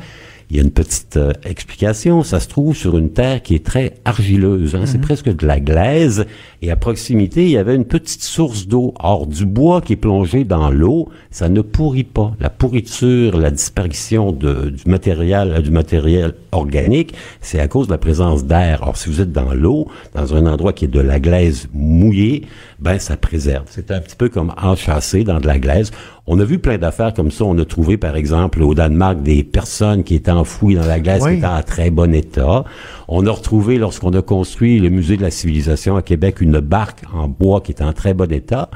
Il 0.50 0.58
y 0.58 0.60
a 0.60 0.64
une 0.64 0.72
petite 0.72 1.18
euh, 1.18 1.34
explication. 1.44 2.24
Ça 2.24 2.40
se 2.40 2.48
trouve 2.48 2.76
sur 2.76 2.98
une 2.98 3.10
terre 3.12 3.42
qui 3.42 3.56
est 3.56 3.66
très 3.66 3.96
argileuse. 4.06 4.76
hein. 4.76 4.86
C'est 4.86 5.02
presque 5.02 5.36
de 5.36 5.46
la 5.46 5.60
glaise. 5.60 6.26
Et 6.62 6.72
à 6.72 6.76
proximité, 6.76 7.44
il 7.46 7.52
y 7.52 7.58
avait 7.58 7.76
une 7.76 7.86
petite 7.86 8.24
source 8.24 8.68
d'eau. 8.68 8.94
Or, 9.00 9.28
du 9.28 9.46
bois 9.46 9.82
qui 9.82 9.94
est 9.94 9.98
plongé 9.98 10.44
dans 10.44 10.70
l'eau, 10.70 11.10
ça 11.32 11.50
ne 11.50 11.62
pourrit 11.62 12.04
pas. 12.04 12.34
La 12.40 12.50
pourriture, 12.50 13.38
la 13.38 13.52
disparition 13.52 14.32
de, 14.32 14.70
du 14.70 14.90
matériel, 14.90 15.52
euh, 15.52 15.62
du 15.62 15.72
matériel 15.72 16.34
organique, 16.52 17.14
c'est 17.42 17.60
à 17.60 17.68
cause 17.68 17.88
de 17.88 17.92
la 17.92 17.98
présence 17.98 18.46
d'air. 18.46 18.82
Or, 18.84 18.98
si 18.98 19.10
vous 19.10 19.22
êtes 19.22 19.32
dans 19.32 19.54
l'eau, 19.54 19.88
dans 20.14 20.36
un 20.36 20.46
endroit 20.46 20.74
qui 20.74 20.86
est 20.86 20.90
de 20.90 21.00
la 21.00 21.20
glaise 21.20 21.68
mouillée, 21.74 22.44
ben 22.80 23.00
ça 23.00 23.18
préserve. 23.18 23.66
C'est 23.70 23.92
un 23.92 24.00
petit 24.00 24.16
peu 24.16 24.30
comme 24.30 24.54
enchâssé 24.62 25.24
dans 25.24 25.40
de 25.40 25.48
la 25.48 25.60
glaise. 25.60 25.92
On 26.28 26.40
a 26.40 26.44
vu 26.44 26.58
plein 26.58 26.78
d'affaires 26.80 27.14
comme 27.14 27.30
ça. 27.30 27.46
On 27.46 27.58
a 27.60 27.66
trouvé, 27.66 27.98
par 27.98 28.16
exemple, 28.16 28.64
au 28.64 28.74
Danemark, 28.74 29.22
des 29.22 29.44
personnes 29.44 30.04
qui 30.04 30.16
étaient 30.16 30.32
enfouies 30.32 30.74
dans 30.76 30.86
la 30.86 31.00
glace, 31.00 31.22
Oui. 31.24 31.34
qui 31.34 31.38
étaient 31.38 31.46
en 31.46 31.62
très 31.62 31.92
bon 31.92 32.14
état. 32.16 32.64
On 33.08 33.28
a 33.28 33.32
retrouvé, 33.32 33.78
lorsqu'on 33.78 34.12
a 34.14 34.24
construit 34.24 34.80
le 34.80 34.90
musée 34.90 35.18
de 35.18 35.22
la 35.22 35.30
civilisation 35.30 35.96
à 35.98 36.02
Québec, 36.02 36.42
une 36.42 36.60
barque 36.60 37.04
en 37.14 37.28
bois 37.28 37.62
qui 37.62 37.72
était 37.72 37.84
en 37.84 37.94
très 37.94 38.16
bon 38.16 38.32
état. 38.32 38.70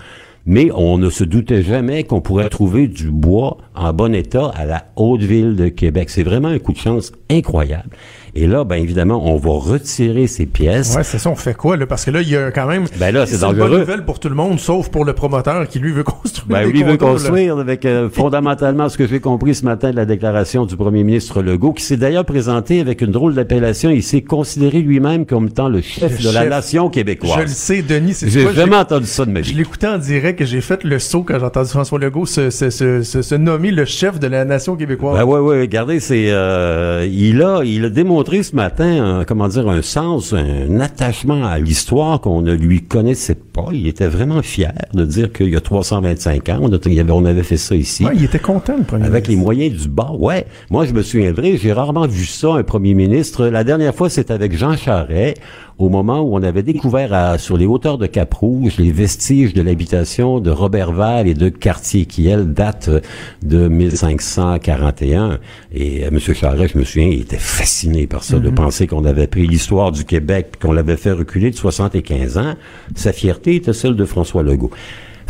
Mais 0.46 0.70
on 0.74 0.98
ne 0.98 1.10
se 1.10 1.24
doutait 1.24 1.62
jamais 1.64 2.04
qu'on 2.04 2.22
pourrait 2.22 2.50
trouver 2.50 2.88
du 2.88 3.12
bois 3.12 3.58
en 3.76 3.94
bon 3.94 4.14
état 4.16 4.52
à 4.56 4.66
la 4.66 4.86
haute 4.96 5.22
ville 5.22 5.56
de 5.56 5.68
Québec. 5.70 6.10
C'est 6.10 6.24
vraiment 6.24 6.48
un 6.48 6.60
coup 6.60 6.72
de 6.72 6.78
chance 6.78 7.12
incroyable. 7.30 7.90
Et 8.36 8.48
là, 8.48 8.64
ben 8.64 8.76
évidemment, 8.76 9.22
on 9.26 9.38
va 9.38 9.50
retirer 9.52 10.28
ces 10.28 10.46
pièces. 10.46 10.96
Ouais, 10.96 11.04
c'est 11.04 11.18
ça, 11.18 11.30
on 11.30 11.36
fait 11.36 11.56
quoi, 11.56 11.78
là? 11.78 11.86
Parce 11.88 12.06
que 12.06 12.12
là, 12.12 12.22
il 12.22 12.30
y 12.30 12.36
a 12.38 12.52
quand 12.52 12.68
même. 12.68 12.86
Ben 13.00 13.14
là, 13.14 13.26
c'est 13.26 13.36
une 13.36 13.42
bonne 13.42 13.58
dangereux. 13.58 13.80
nouvelle 13.80 14.06
pour 14.06 14.20
tout 14.20 14.30
le 14.30 14.36
monde, 14.36 14.60
sauf 14.60 14.90
pour 14.90 15.04
le 15.06 15.14
promoteur 15.14 15.68
qui, 15.68 15.80
lui, 15.80 15.92
veut 15.92 16.04
construire. 16.04 16.48
Ben, 16.48 16.66
des 16.66 16.72
lui 16.72 16.84
veut 16.84 16.92
là. 16.92 16.98
construire 16.98 17.58
avec 17.58 17.86
euh, 17.86 18.10
fondamentalement 18.14 18.88
ce 18.90 18.98
que 18.98 19.08
j'ai 19.08 19.20
compris 19.20 19.56
ce 19.56 19.66
matin 19.66 19.92
de 19.92 19.96
la 19.96 20.06
déclaration 20.06 20.66
du 20.66 20.76
premier 20.78 21.04
ministre 21.04 21.42
Legault, 21.42 21.74
qui 21.74 21.84
s'est 21.84 21.98
d'ailleurs 21.98 22.26
présenté 22.26 22.80
avec 22.82 23.02
une 23.02 23.12
drôle 23.12 23.34
d'appellation. 23.34 23.90
Il 23.90 24.04
s'est 24.04 24.22
considéré 24.22 24.80
lui-même 24.82 25.26
comme 25.26 25.48
étant 25.48 25.68
le 25.70 25.82
chef 25.82 26.20
Le 26.22 26.30
de 26.30 26.34
la 26.34 26.46
nation 26.46 26.84
Je 26.84 26.88
le 26.88 26.92
québécoise. 26.94 27.52
sais, 27.52 27.82
Denis, 27.82 28.14
c'est 28.14 28.30
J'ai 28.30 28.54
jamais 28.54 28.76
entendu 28.76 29.06
ça 29.08 29.26
de 29.26 29.32
ma 29.32 29.42
Je 29.42 29.50
vie. 29.52 29.56
l'écoutais 29.58 29.88
en 29.88 29.98
direct 29.98 30.42
et 30.42 30.46
j'ai 30.46 30.62
fait 30.62 30.84
le 30.84 31.00
saut 31.00 31.24
quand 31.24 31.40
j'ai 31.40 31.46
entendu 31.46 31.70
François 31.70 31.98
Legault 32.00 32.26
se, 32.28 32.50
se, 32.52 32.70
se, 32.70 33.02
se, 33.04 33.22
se 33.22 33.36
nommer 33.36 33.72
le 33.72 33.86
chef 33.86 34.20
de 34.20 34.28
la 34.28 34.46
nation 34.46 34.76
québécoise. 34.76 35.18
Ben 35.18 35.26
ouais, 35.26 35.40
ouais, 35.40 35.62
regardez, 35.62 36.00
c'est 36.00 36.26
euh, 36.30 37.08
il 37.12 37.42
a 37.42 37.62
il 37.64 37.86
a 37.86 37.90
démontré 37.90 38.19
ce 38.28 38.56
matin, 38.56 39.20
un, 39.20 39.24
comment 39.26 39.48
dire, 39.48 39.68
un 39.70 39.82
sens, 39.82 40.34
un 40.34 40.80
attachement 40.80 41.46
à 41.46 41.58
l'histoire 41.60 42.22
qu'on 42.22 42.42
ne 42.42 42.54
lui 42.54 42.82
connaissait 42.84 43.36
pas. 43.36 43.68
Il 43.72 43.88
était 43.88 44.08
vraiment 44.08 44.42
fier 44.42 44.74
de 44.94 45.06
dire 45.06 45.32
qu'il 45.32 45.50
y 45.50 45.56
a 45.56 45.62
325 45.62 46.50
ans, 46.50 46.60
on, 46.62 46.72
avait- 46.74 47.12
on 47.12 47.26
avait 47.26 47.44
fait 47.44 47.58
ça 47.58 47.76
ici. 47.76 48.06
Ouais, 48.06 48.12
il 48.16 48.24
était 48.24 48.40
content, 48.40 48.76
le 48.78 48.84
premier 48.84 49.06
Avec 49.06 49.28
les 49.28 49.36
moyens 49.36 49.82
du 49.82 49.88
bas, 49.90 50.12
ouais. 50.18 50.46
Moi, 50.70 50.86
je 50.86 50.94
me 50.94 51.02
souviendrai, 51.02 51.58
j'ai 51.58 51.74
rarement 51.74 52.08
vu 52.08 52.26
ça, 52.26 52.54
un 52.54 52.64
premier 52.64 52.94
ministre. 52.94 53.46
La 53.48 53.64
dernière 53.64 53.96
fois, 53.96 54.10
c'est 54.10 54.32
avec 54.32 54.56
Jean 54.58 54.76
Charest, 54.78 55.38
au 55.80 55.88
moment 55.90 56.20
où 56.22 56.36
on 56.36 56.44
avait 56.44 56.62
découvert 56.62 57.14
à- 57.14 57.38
sur 57.38 57.58
les 57.58 57.66
hauteurs 57.66 57.98
de 57.98 58.06
Cap-Rouge 58.06 58.78
les 58.78 58.92
vestiges 58.92 59.54
de 59.54 59.62
l'habitation 59.62 60.40
de 60.40 60.52
Robertval 60.52 61.28
et 61.28 61.34
de 61.34 61.50
Cartier, 61.50 62.06
qui, 62.06 62.28
elle, 62.28 62.54
date 62.54 62.90
euh, 62.90 63.00
de 63.42 63.68
1541. 63.70 65.40
Et 65.74 66.04
euh, 66.06 66.10
M. 66.10 66.20
Charest, 66.20 66.74
je 66.74 66.80
me 66.80 66.84
souviens, 66.84 67.08
il 67.08 67.22
était 67.22 67.38
fasciné 67.38 68.08
par 68.08 68.24
ça, 68.24 68.40
de 68.40 68.50
penser 68.50 68.88
qu'on 68.88 69.06
avait 69.06 69.28
pris 69.28 69.48
l'histoire 69.48 69.92
du 69.92 70.04
Québec, 70.06 70.54
qu'on 70.62 70.74
l'avait 70.74 70.98
fait 70.98 71.12
reculer 71.14 71.50
de 71.52 71.56
75 71.56 72.38
ans. 72.38 72.54
Sa 72.96 73.14
fierté 73.14 73.56
était 73.56 73.74
celle 73.74 73.96
de 73.96 74.06
François 74.06 74.44
Legault 74.44 74.72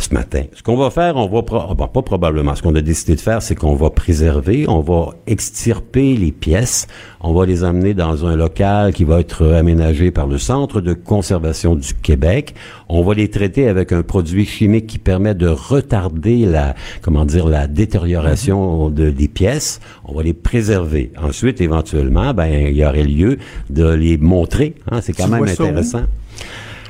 ce 0.00 0.12
matin. 0.14 0.42
Ce 0.54 0.62
qu'on 0.62 0.76
va 0.76 0.90
faire, 0.90 1.16
on 1.16 1.28
va 1.28 1.42
pro- 1.42 1.74
bon, 1.74 1.86
pas 1.88 2.02
probablement. 2.02 2.54
Ce 2.54 2.62
qu'on 2.62 2.74
a 2.74 2.80
décidé 2.80 3.14
de 3.14 3.20
faire, 3.20 3.42
c'est 3.42 3.54
qu'on 3.54 3.74
va 3.74 3.90
préserver, 3.90 4.66
on 4.68 4.80
va 4.80 5.10
extirper 5.26 6.16
les 6.16 6.32
pièces, 6.32 6.86
on 7.20 7.32
va 7.34 7.46
les 7.46 7.64
amener 7.64 7.94
dans 7.94 8.24
un 8.26 8.34
local 8.34 8.92
qui 8.92 9.04
va 9.04 9.20
être 9.20 9.46
aménagé 9.46 10.10
par 10.10 10.26
le 10.26 10.38
Centre 10.38 10.80
de 10.80 10.94
conservation 10.94 11.74
du 11.76 11.94
Québec. 11.94 12.54
On 12.88 13.02
va 13.02 13.14
les 13.14 13.28
traiter 13.28 13.68
avec 13.68 13.92
un 13.92 14.02
produit 14.02 14.46
chimique 14.46 14.86
qui 14.86 14.98
permet 14.98 15.34
de 15.34 15.48
retarder 15.48 16.46
la, 16.46 16.74
comment 17.02 17.24
dire, 17.24 17.46
la 17.46 17.66
détérioration 17.66 18.88
de, 18.90 19.10
des 19.10 19.28
pièces. 19.28 19.80
On 20.04 20.14
va 20.14 20.22
les 20.22 20.32
préserver. 20.34 21.12
Ensuite, 21.22 21.60
éventuellement, 21.60 22.32
ben, 22.34 22.46
il 22.46 22.76
y 22.76 22.84
aurait 22.84 23.04
lieu 23.04 23.38
de 23.68 23.88
les 23.90 24.16
montrer. 24.18 24.74
Hein, 24.90 25.00
c'est 25.02 25.12
quand 25.12 25.24
Tu 25.26 25.30
même 25.30 25.40
où? 25.42 25.44
intéressant. 25.44 26.02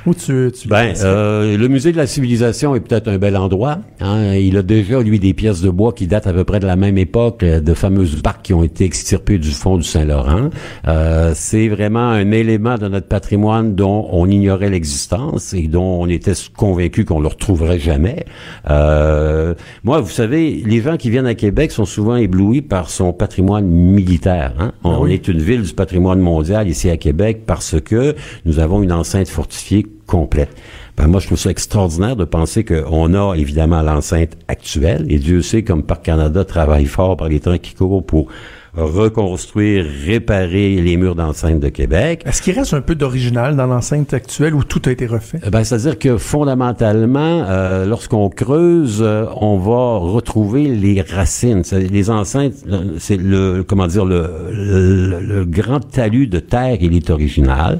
Où 0.07 0.15
tu, 0.15 0.49
tu 0.59 0.67
Ben, 0.67 0.93
euh, 1.03 1.57
le 1.57 1.67
musée 1.67 1.91
de 1.91 1.97
la 1.97 2.07
civilisation 2.07 2.73
est 2.75 2.79
peut-être 2.79 3.07
un 3.07 3.19
bel 3.19 3.37
endroit. 3.37 3.77
hein. 3.99 4.33
Il 4.33 4.57
a 4.57 4.63
déjà, 4.63 4.99
lui, 5.01 5.19
des 5.19 5.35
pièces 5.35 5.61
de 5.61 5.69
bois 5.69 5.93
qui 5.93 6.07
datent 6.07 6.25
à 6.25 6.33
peu 6.33 6.43
près 6.43 6.59
de 6.59 6.65
la 6.65 6.75
même 6.75 6.97
époque, 6.97 7.43
euh, 7.43 7.59
de 7.59 7.73
fameuses 7.75 8.19
barques 8.21 8.41
qui 8.41 8.53
ont 8.55 8.63
été 8.63 8.83
extirpées 8.83 9.37
du 9.37 9.51
fond 9.51 9.77
du 9.77 9.83
Saint-Laurent. 9.83 10.49
Euh, 10.87 11.33
c'est 11.35 11.67
vraiment 11.67 12.09
un 12.09 12.31
élément 12.31 12.79
de 12.79 12.87
notre 12.87 13.07
patrimoine 13.07 13.75
dont 13.75 14.07
on 14.11 14.27
ignorait 14.27 14.71
l'existence 14.71 15.53
et 15.53 15.67
dont 15.67 16.01
on 16.01 16.07
était 16.07 16.33
convaincu 16.57 17.05
qu'on 17.05 17.19
le 17.19 17.27
retrouverait 17.27 17.79
jamais. 17.79 18.25
Euh, 18.71 19.53
moi, 19.83 19.99
vous 20.01 20.09
savez, 20.09 20.63
les 20.65 20.81
gens 20.81 20.97
qui 20.97 21.11
viennent 21.11 21.27
à 21.27 21.35
Québec 21.35 21.71
sont 21.71 21.85
souvent 21.85 22.15
éblouis 22.15 22.61
par 22.63 22.89
son 22.89 23.13
patrimoine 23.13 23.65
militaire. 23.67 24.53
hein. 24.59 24.71
On, 24.83 24.93
Ah 24.93 24.99
oui. 25.01 25.13
est 25.13 25.27
une 25.27 25.39
ville 25.41 25.61
du 25.61 25.73
patrimoine 25.73 26.19
mondial 26.19 26.67
ici 26.67 26.89
à 26.89 26.97
Québec 26.97 27.43
parce 27.45 27.79
que 27.79 28.15
nous 28.45 28.57
avons 28.57 28.81
une 28.81 28.91
enceinte 28.91 29.27
fortifiée 29.27 29.85
complète. 30.11 30.49
Ben, 30.97 31.07
moi, 31.07 31.21
je 31.21 31.27
trouve 31.27 31.39
ça 31.39 31.49
extraordinaire 31.49 32.17
de 32.17 32.25
penser 32.25 32.65
qu'on 32.65 33.13
a 33.13 33.35
évidemment 33.35 33.81
l'enceinte 33.81 34.37
actuelle, 34.49 35.05
et 35.09 35.19
Dieu 35.19 35.41
sait 35.41 35.63
comme 35.63 35.83
Parc 35.83 36.03
Canada 36.03 36.43
travaille 36.43 36.85
fort 36.85 37.15
par 37.15 37.29
les 37.29 37.39
temps 37.39 37.57
qui 37.57 37.73
courent 37.73 38.05
pour 38.05 38.27
reconstruire, 38.73 39.85
réparer 40.05 40.75
les 40.75 40.95
murs 40.97 41.15
d'enceinte 41.15 41.59
de 41.59 41.69
Québec. 41.69 42.23
Est-ce 42.25 42.41
qu'il 42.41 42.57
reste 42.57 42.73
un 42.73 42.81
peu 42.81 42.95
d'original 42.95 43.55
dans 43.55 43.67
l'enceinte 43.67 44.13
actuelle 44.13 44.53
où 44.53 44.63
tout 44.63 44.81
a 44.85 44.91
été 44.91 45.05
refait? 45.05 45.39
Euh, 45.45 45.49
ben, 45.49 45.63
c'est-à-dire 45.63 45.99
que 45.99 46.17
fondamentalement, 46.17 47.45
euh, 47.49 47.85
lorsqu'on 47.85 48.29
creuse, 48.29 49.01
euh, 49.01 49.25
on 49.37 49.57
va 49.57 49.97
retrouver 49.97 50.67
les 50.67 51.01
racines. 51.01 51.63
Les 51.71 52.09
enceintes, 52.09 52.53
c'est 52.97 53.17
le, 53.17 53.63
comment 53.63 53.87
dire, 53.87 54.05
le, 54.05 54.29
le, 54.51 55.19
le, 55.19 55.45
grand 55.45 55.79
talus 55.79 56.27
de 56.27 56.39
terre, 56.39 56.77
il 56.79 56.95
est 56.95 57.09
original. 57.09 57.79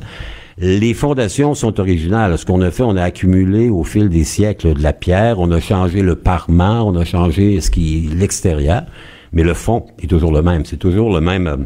Les 0.61 0.93
fondations 0.93 1.55
sont 1.55 1.79
originales. 1.79 2.37
Ce 2.37 2.45
qu'on 2.45 2.61
a 2.61 2.71
fait, 2.71 2.83
on 2.83 2.95
a 2.95 3.03
accumulé 3.03 3.69
au 3.69 3.83
fil 3.83 4.09
des 4.09 4.23
siècles 4.23 4.75
de 4.75 4.83
la 4.83 4.93
pierre, 4.93 5.39
on 5.39 5.51
a 5.51 5.59
changé 5.59 6.01
le 6.01 6.15
parement, 6.15 6.87
on 6.87 6.95
a 6.95 7.03
changé 7.03 7.59
ce 7.61 7.71
qui 7.71 8.09
l'extérieur 8.15 8.83
mais 9.33 9.43
le 9.43 9.53
fond 9.53 9.85
est 10.01 10.07
toujours 10.07 10.31
le 10.31 10.41
même. 10.41 10.65
C'est 10.65 10.77
toujours 10.77 11.13
le 11.13 11.21
même, 11.21 11.47
euh, 11.47 11.57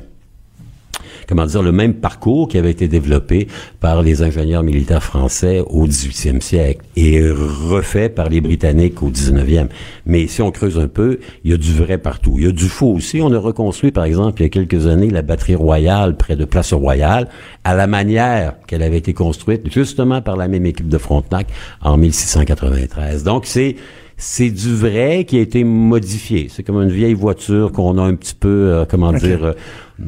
comment 1.28 1.46
dire, 1.46 1.62
le 1.62 1.72
même 1.72 1.94
parcours 1.94 2.48
qui 2.48 2.58
avait 2.58 2.72
été 2.72 2.88
développé 2.88 3.48
par 3.80 4.02
les 4.02 4.22
ingénieurs 4.22 4.64
militaires 4.64 5.04
français 5.04 5.64
au 5.68 5.88
18e 5.88 6.42
siècle 6.42 6.82
et 6.96 7.22
refait 7.30 8.10
par 8.10 8.30
les 8.30 8.42
Britanniques 8.42 9.02
au 9.04 9.10
19e. 9.10 9.68
Mais 10.06 10.28
si 10.28 10.42
on 10.42 10.52
creuse 10.52 10.80
un 10.80 10.88
peu, 10.88 11.20
il 11.44 11.52
y 11.52 11.54
a 11.54 11.58
du 11.58 11.74
vrai 11.74 11.98
partout. 11.98 12.36
Il 12.38 12.46
y 12.46 12.48
a 12.48 12.52
du 12.52 12.68
faux 12.68 12.94
aussi. 12.94 13.22
On 13.22 13.32
a 13.34 13.40
reconstruit, 13.40 13.92
par 13.92 14.06
exemple, 14.06 14.42
il 14.42 14.46
y 14.46 14.48
a 14.48 14.50
quelques 14.50 14.88
années, 14.88 15.10
la 15.10 15.22
batterie 15.22 15.56
royale 15.56 16.16
près 16.18 16.36
de 16.36 16.46
Place 16.46 16.74
Royale 16.74 17.28
à 17.64 17.76
la 17.76 17.88
manière 17.88 18.54
qu'elle 18.68 18.84
avait 18.84 18.98
été 18.98 19.14
construite 19.14 19.72
justement 19.72 20.22
par 20.22 20.38
la 20.38 20.48
même 20.48 20.66
équipe 20.66 20.90
de 20.90 20.98
Frontenac 20.98 21.48
en 21.82 21.98
1693. 21.98 23.24
Donc, 23.24 23.46
c'est 23.46 23.76
c'est 24.18 24.50
du 24.50 24.74
vrai 24.74 25.26
qui 25.26 25.38
a 25.38 25.42
été 25.42 25.64
modifié. 25.64 26.48
C'est 26.50 26.64
comme 26.64 26.82
une 26.82 26.92
vieille 26.92 27.14
voiture 27.14 27.72
qu'on 27.72 27.98
a 27.98 28.02
un 28.02 28.16
petit 28.16 28.36
peu, 28.36 28.48
euh, 28.48 28.86
comment 28.90 29.12
dire, 29.12 29.44
euh, 29.44 29.54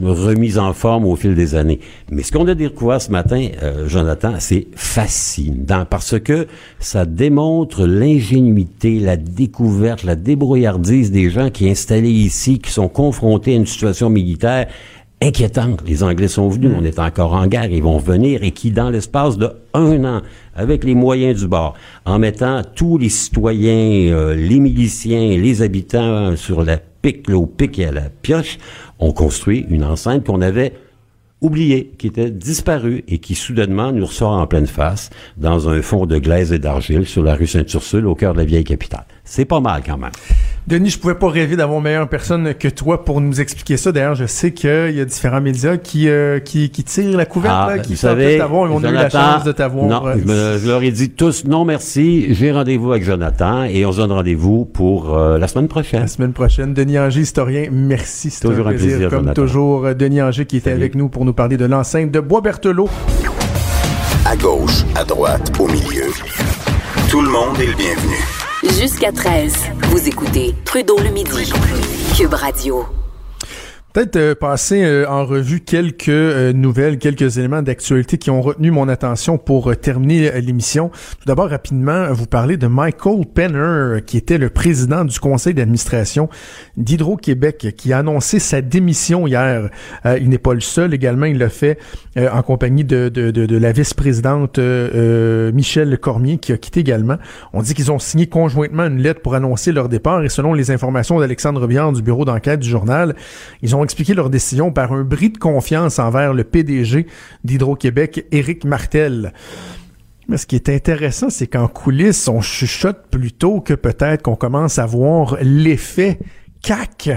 remise 0.01 0.57
en 0.57 0.73
forme 0.73 1.05
au 1.05 1.15
fil 1.15 1.35
des 1.35 1.55
années. 1.55 1.79
Mais 2.09 2.23
ce 2.23 2.31
qu'on 2.31 2.47
a 2.47 2.55
découvert 2.55 3.01
ce 3.01 3.11
matin, 3.11 3.47
euh, 3.61 3.87
Jonathan, 3.87 4.33
c'est 4.39 4.67
fascinant 4.75 5.85
parce 5.89 6.19
que 6.19 6.47
ça 6.79 7.05
démontre 7.05 7.85
l'ingénuité, 7.85 8.99
la 8.99 9.17
découverte, 9.17 10.03
la 10.03 10.15
débrouillardise 10.15 11.11
des 11.11 11.29
gens 11.29 11.49
qui 11.49 11.69
installés 11.69 12.09
ici, 12.09 12.59
qui 12.59 12.71
sont 12.71 12.87
confrontés 12.87 13.53
à 13.53 13.57
une 13.57 13.65
situation 13.65 14.09
militaire 14.09 14.67
inquiétante. 15.21 15.81
Les 15.85 16.03
Anglais 16.03 16.27
sont 16.27 16.47
venus, 16.47 16.71
on 16.77 16.83
est 16.83 16.99
encore 16.99 17.33
en 17.33 17.47
guerre, 17.47 17.71
ils 17.71 17.81
vont 17.81 17.97
venir 17.97 18.43
et 18.43 18.51
qui, 18.51 18.71
dans 18.71 18.89
l'espace 18.89 19.37
de 19.37 19.49
un 19.73 20.03
an, 20.05 20.21
avec 20.57 20.83
les 20.83 20.95
moyens 20.95 21.39
du 21.39 21.47
bord, 21.47 21.75
en 22.05 22.19
mettant 22.19 22.61
tous 22.75 22.97
les 22.97 23.09
citoyens, 23.09 24.13
euh, 24.13 24.35
les 24.35 24.59
miliciens, 24.59 25.37
les 25.37 25.61
habitants 25.61 26.35
sur 26.35 26.63
la 26.63 26.77
pique, 26.77 27.29
au 27.29 27.45
pic 27.45 27.79
et 27.79 27.85
à 27.85 27.91
la 27.91 28.09
pioche, 28.09 28.57
ont 28.99 29.13
construit 29.13 29.65
une 29.69 29.83
enceinte 29.83 30.25
qu'on 30.25 30.41
avait 30.41 30.73
oubliée, 31.41 31.93
qui 31.97 32.07
était 32.07 32.31
disparue 32.31 33.03
et 33.07 33.19
qui 33.19 33.35
soudainement 33.35 33.91
nous 33.91 34.05
ressort 34.05 34.33
en 34.33 34.47
pleine 34.47 34.67
face 34.67 35.11
dans 35.37 35.69
un 35.69 35.81
fond 35.81 36.05
de 36.05 36.17
glaise 36.17 36.51
et 36.51 36.59
d'argile 36.59 37.05
sur 37.05 37.23
la 37.23 37.35
rue 37.35 37.47
Sainte-Ursule 37.47 38.07
au 38.07 38.15
cœur 38.15 38.33
de 38.33 38.39
la 38.39 38.45
vieille 38.45 38.63
capitale. 38.63 39.05
C'est 39.23 39.45
pas 39.45 39.59
mal 39.59 39.83
quand 39.85 39.97
même. 39.97 40.11
Denis, 40.67 40.89
je 40.89 40.99
pouvais 40.99 41.15
pas 41.15 41.29
rêver 41.29 41.55
d'avoir 41.55 41.79
meilleure 41.79 42.09
personne 42.09 42.53
que 42.53 42.67
toi 42.67 43.05
pour 43.05 43.21
nous 43.21 43.39
expliquer 43.39 43.77
ça. 43.77 43.93
D'ailleurs, 43.93 44.15
je 44.15 44.25
sais 44.25 44.51
qu'il 44.51 44.91
y 44.91 44.99
a 44.99 45.05
différents 45.05 45.39
médias 45.39 45.77
qui, 45.77 46.09
euh, 46.09 46.41
qui, 46.41 46.69
qui 46.71 46.83
tirent 46.83 47.15
la 47.15 47.25
couverte, 47.25 47.55
ah, 47.57 47.75
là, 47.77 47.79
qui 47.79 47.95
savent 47.95 48.19
t'avoir. 48.37 48.69
On 48.69 48.83
a 48.83 48.89
eu 48.89 48.93
la 48.93 49.09
chance 49.09 49.45
de 49.45 49.53
t'avoir. 49.53 49.85
Non, 49.85 50.05
euh, 50.05 50.59
je, 50.61 50.67
leur 50.67 50.83
ai 50.83 50.91
dit 50.91 51.09
tous 51.09 51.45
non 51.45 51.63
merci. 51.63 52.33
J'ai 52.33 52.51
rendez-vous 52.51 52.91
avec 52.91 53.05
Jonathan 53.05 53.63
et 53.63 53.85
on 53.85 53.93
se 53.93 53.97
donne 53.97 54.11
rendez-vous 54.11 54.65
pour 54.65 55.17
euh, 55.17 55.37
la 55.37 55.47
semaine 55.47 55.69
prochaine. 55.69 56.01
La 56.01 56.07
semaine 56.07 56.33
prochaine. 56.33 56.73
Denis 56.73 56.99
Anger, 56.99 57.21
historien, 57.21 57.69
merci. 57.71 58.29
C'est 58.29 58.45
toujours 58.45 58.67
un 58.67 58.73
plaisir. 58.73 59.09
comme 59.09 59.33
toujours, 59.33 59.95
Denis 59.95 60.21
Anger 60.21 60.45
qui 60.45 60.57
était 60.57 60.71
avec 60.71 60.95
nous 60.95 61.07
pour 61.07 61.23
nous 61.23 61.33
parler 61.33 61.55
de 61.55 61.63
l'enceinte 61.63 62.11
de 62.11 62.19
Bois-Berthelot. 62.19 62.89
À 64.25 64.35
gauche, 64.35 64.83
à 64.95 65.05
droite, 65.05 65.49
au 65.59 65.67
milieu. 65.69 66.11
Tout 67.09 67.21
le 67.21 67.29
monde 67.29 67.57
est 67.57 67.67
le 67.67 67.75
bienvenu. 67.75 68.36
Jusqu'à 68.75 69.11
13, 69.11 69.55
vous 69.89 70.07
écoutez 70.07 70.53
Trudeau 70.65 70.97
le 70.99 71.09
midi. 71.09 71.51
Cube 72.15 72.33
Radio 72.33 72.85
peut-être 73.97 74.15
euh, 74.17 74.35
passer 74.35 74.83
euh, 74.83 75.09
en 75.09 75.25
revue 75.25 75.59
quelques 75.59 76.09
euh, 76.09 76.53
nouvelles, 76.53 76.99
quelques 76.99 77.39
éléments 77.39 77.63
d'actualité 77.63 78.19
qui 78.19 78.29
ont 78.29 78.43
retenu 78.43 78.69
mon 78.69 78.89
attention 78.89 79.39
pour 79.39 79.75
terminer 79.75 80.39
l'émission. 80.39 80.89
Tout 80.89 81.25
d'abord, 81.25 81.49
rapidement, 81.49 82.13
vous 82.13 82.27
parler 82.27 82.57
de 82.57 82.67
Michael 82.67 83.25
Penner, 83.25 84.03
qui 84.05 84.17
était 84.17 84.37
le 84.37 84.51
président 84.51 85.03
du 85.03 85.19
conseil 85.19 85.55
d'administration 85.55 86.29
d'Hydro-Québec, 86.75 87.73
qui 87.75 87.91
a 87.91 87.97
annoncé 87.97 88.37
sa 88.37 88.61
démission 88.61 89.25
hier. 89.25 89.69
il 90.05 90.29
n'est 90.29 90.37
pas 90.37 90.53
le 90.53 90.59
seul, 90.59 90.93
également, 90.93 91.25
il 91.25 91.39
l'a 91.39 91.49
fait 91.49 91.79
en 92.17 92.41
compagnie 92.43 92.83
de, 92.83 93.09
de, 93.09 93.31
de, 93.31 93.45
de 93.45 93.57
la 93.57 93.71
vice-présidente 93.71 94.59
Michelle 94.59 95.97
Cormier, 95.97 96.37
qui 96.37 96.51
a 96.51 96.57
quitté 96.57 96.81
également. 96.81 97.17
On 97.53 97.61
dit 97.61 97.73
qu'ils 97.73 97.91
ont 97.91 97.99
signé 97.99 98.27
conjointement 98.27 98.85
une 98.85 99.01
lettre 99.01 99.21
pour 99.21 99.33
annoncer 99.33 99.71
leur 99.71 99.89
départ, 99.89 100.23
et 100.23 100.29
selon 100.29 100.53
les 100.53 100.69
informations 100.71 101.19
d'Alexandre 101.19 101.65
Biard 101.67 101.93
du 101.93 102.01
bureau 102.01 102.25
d'enquête 102.25 102.59
du 102.59 102.69
journal, 102.69 103.15
ils 103.61 103.75
ont 103.75 103.86
expliqué 103.87 104.13
leur 104.13 104.29
décision 104.29 104.73
par 104.73 104.91
un 104.91 105.03
bris 105.03 105.29
de 105.29 105.37
confiance 105.37 105.97
envers 105.97 106.33
le 106.33 106.43
PDG 106.43 107.07
d'Hydro-Québec, 107.45 108.25
Éric 108.33 108.65
Martel. 108.65 109.31
Mais 110.27 110.35
ce 110.35 110.45
qui 110.45 110.57
est 110.57 110.67
intéressant, 110.67 111.29
c'est 111.29 111.47
qu'en 111.47 111.69
coulisses, 111.69 112.27
on 112.27 112.41
chuchote 112.41 113.07
plutôt 113.09 113.61
que 113.61 113.73
peut-être 113.73 114.23
qu'on 114.23 114.35
commence 114.35 114.77
à 114.77 114.85
voir 114.85 115.37
l'effet 115.41 116.19
CAC. 116.61 117.11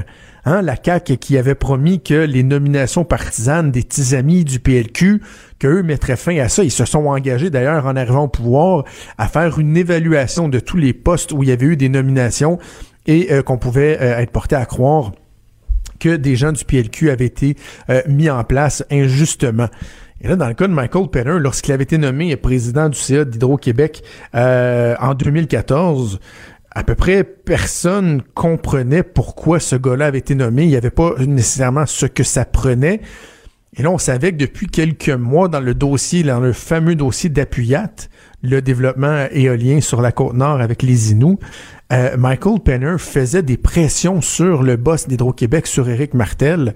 Hein, 0.44 0.62
la 0.62 0.76
CAC 0.76 1.18
qui 1.18 1.36
avait 1.36 1.56
promis 1.56 2.00
que 2.00 2.14
les 2.14 2.44
nominations 2.44 3.04
partisanes 3.04 3.72
des 3.72 3.82
petits 3.82 4.14
amis 4.14 4.44
du 4.44 4.60
PLQ, 4.60 5.22
qu'eux 5.58 5.82
mettraient 5.82 6.16
fin 6.16 6.38
à 6.38 6.48
ça. 6.48 6.62
Ils 6.62 6.70
se 6.70 6.84
sont 6.84 7.06
engagés 7.06 7.50
d'ailleurs 7.50 7.84
en 7.86 7.96
arrivant 7.96 8.26
au 8.26 8.28
pouvoir 8.28 8.84
à 9.18 9.26
faire 9.26 9.58
une 9.58 9.76
évaluation 9.76 10.48
de 10.48 10.60
tous 10.60 10.76
les 10.76 10.92
postes 10.92 11.32
où 11.32 11.42
il 11.42 11.48
y 11.48 11.52
avait 11.52 11.66
eu 11.66 11.76
des 11.76 11.88
nominations 11.88 12.60
et 13.06 13.32
euh, 13.32 13.42
qu'on 13.42 13.58
pouvait 13.58 13.98
euh, 14.00 14.18
être 14.18 14.30
porté 14.30 14.54
à 14.54 14.66
croire 14.66 15.10
que 16.00 16.16
des 16.16 16.34
gens 16.34 16.50
du 16.52 16.64
PLQ 16.64 17.10
avaient 17.10 17.26
été 17.26 17.56
euh, 17.88 18.02
mis 18.08 18.28
en 18.28 18.42
place 18.42 18.84
injustement. 18.90 19.68
Et 20.22 20.28
là, 20.28 20.36
dans 20.36 20.48
le 20.48 20.54
cas 20.54 20.66
de 20.66 20.72
Michael 20.72 21.08
Penner, 21.08 21.38
lorsqu'il 21.38 21.72
avait 21.72 21.84
été 21.84 21.96
nommé 21.96 22.36
président 22.36 22.88
du 22.88 22.98
CA 22.98 23.24
d'Hydro-Québec 23.24 24.02
euh, 24.34 24.94
en 25.00 25.14
2014, 25.14 26.20
à 26.72 26.84
peu 26.84 26.94
près 26.94 27.24
personne 27.24 28.22
comprenait 28.34 29.02
pourquoi 29.02 29.60
ce 29.60 29.76
gars-là 29.76 30.06
avait 30.06 30.18
été 30.18 30.34
nommé. 30.34 30.64
Il 30.64 30.68
n'y 30.68 30.76
avait 30.76 30.90
pas 30.90 31.14
nécessairement 31.18 31.86
ce 31.86 32.06
que 32.06 32.22
ça 32.22 32.44
prenait. 32.44 33.00
Et 33.76 33.82
là, 33.82 33.90
on 33.90 33.98
savait 33.98 34.32
que 34.32 34.36
depuis 34.36 34.66
quelques 34.66 35.10
mois, 35.10 35.48
dans 35.48 35.60
le 35.60 35.74
dossier, 35.74 36.22
dans 36.22 36.40
le 36.40 36.52
fameux 36.52 36.96
dossier 36.96 37.30
d'Appuyat, 37.30 37.92
le 38.42 38.62
développement 38.62 39.26
éolien 39.30 39.80
sur 39.80 40.00
la 40.00 40.12
côte 40.12 40.34
nord 40.34 40.60
avec 40.60 40.82
les 40.82 41.12
Inuits, 41.12 41.38
euh, 41.92 42.16
Michael 42.16 42.60
Penner 42.60 42.96
faisait 42.98 43.42
des 43.42 43.56
pressions 43.56 44.20
sur 44.20 44.62
le 44.62 44.76
boss 44.76 45.08
d'Hydro-Québec, 45.08 45.66
sur 45.66 45.88
Éric 45.88 46.14
Martel, 46.14 46.74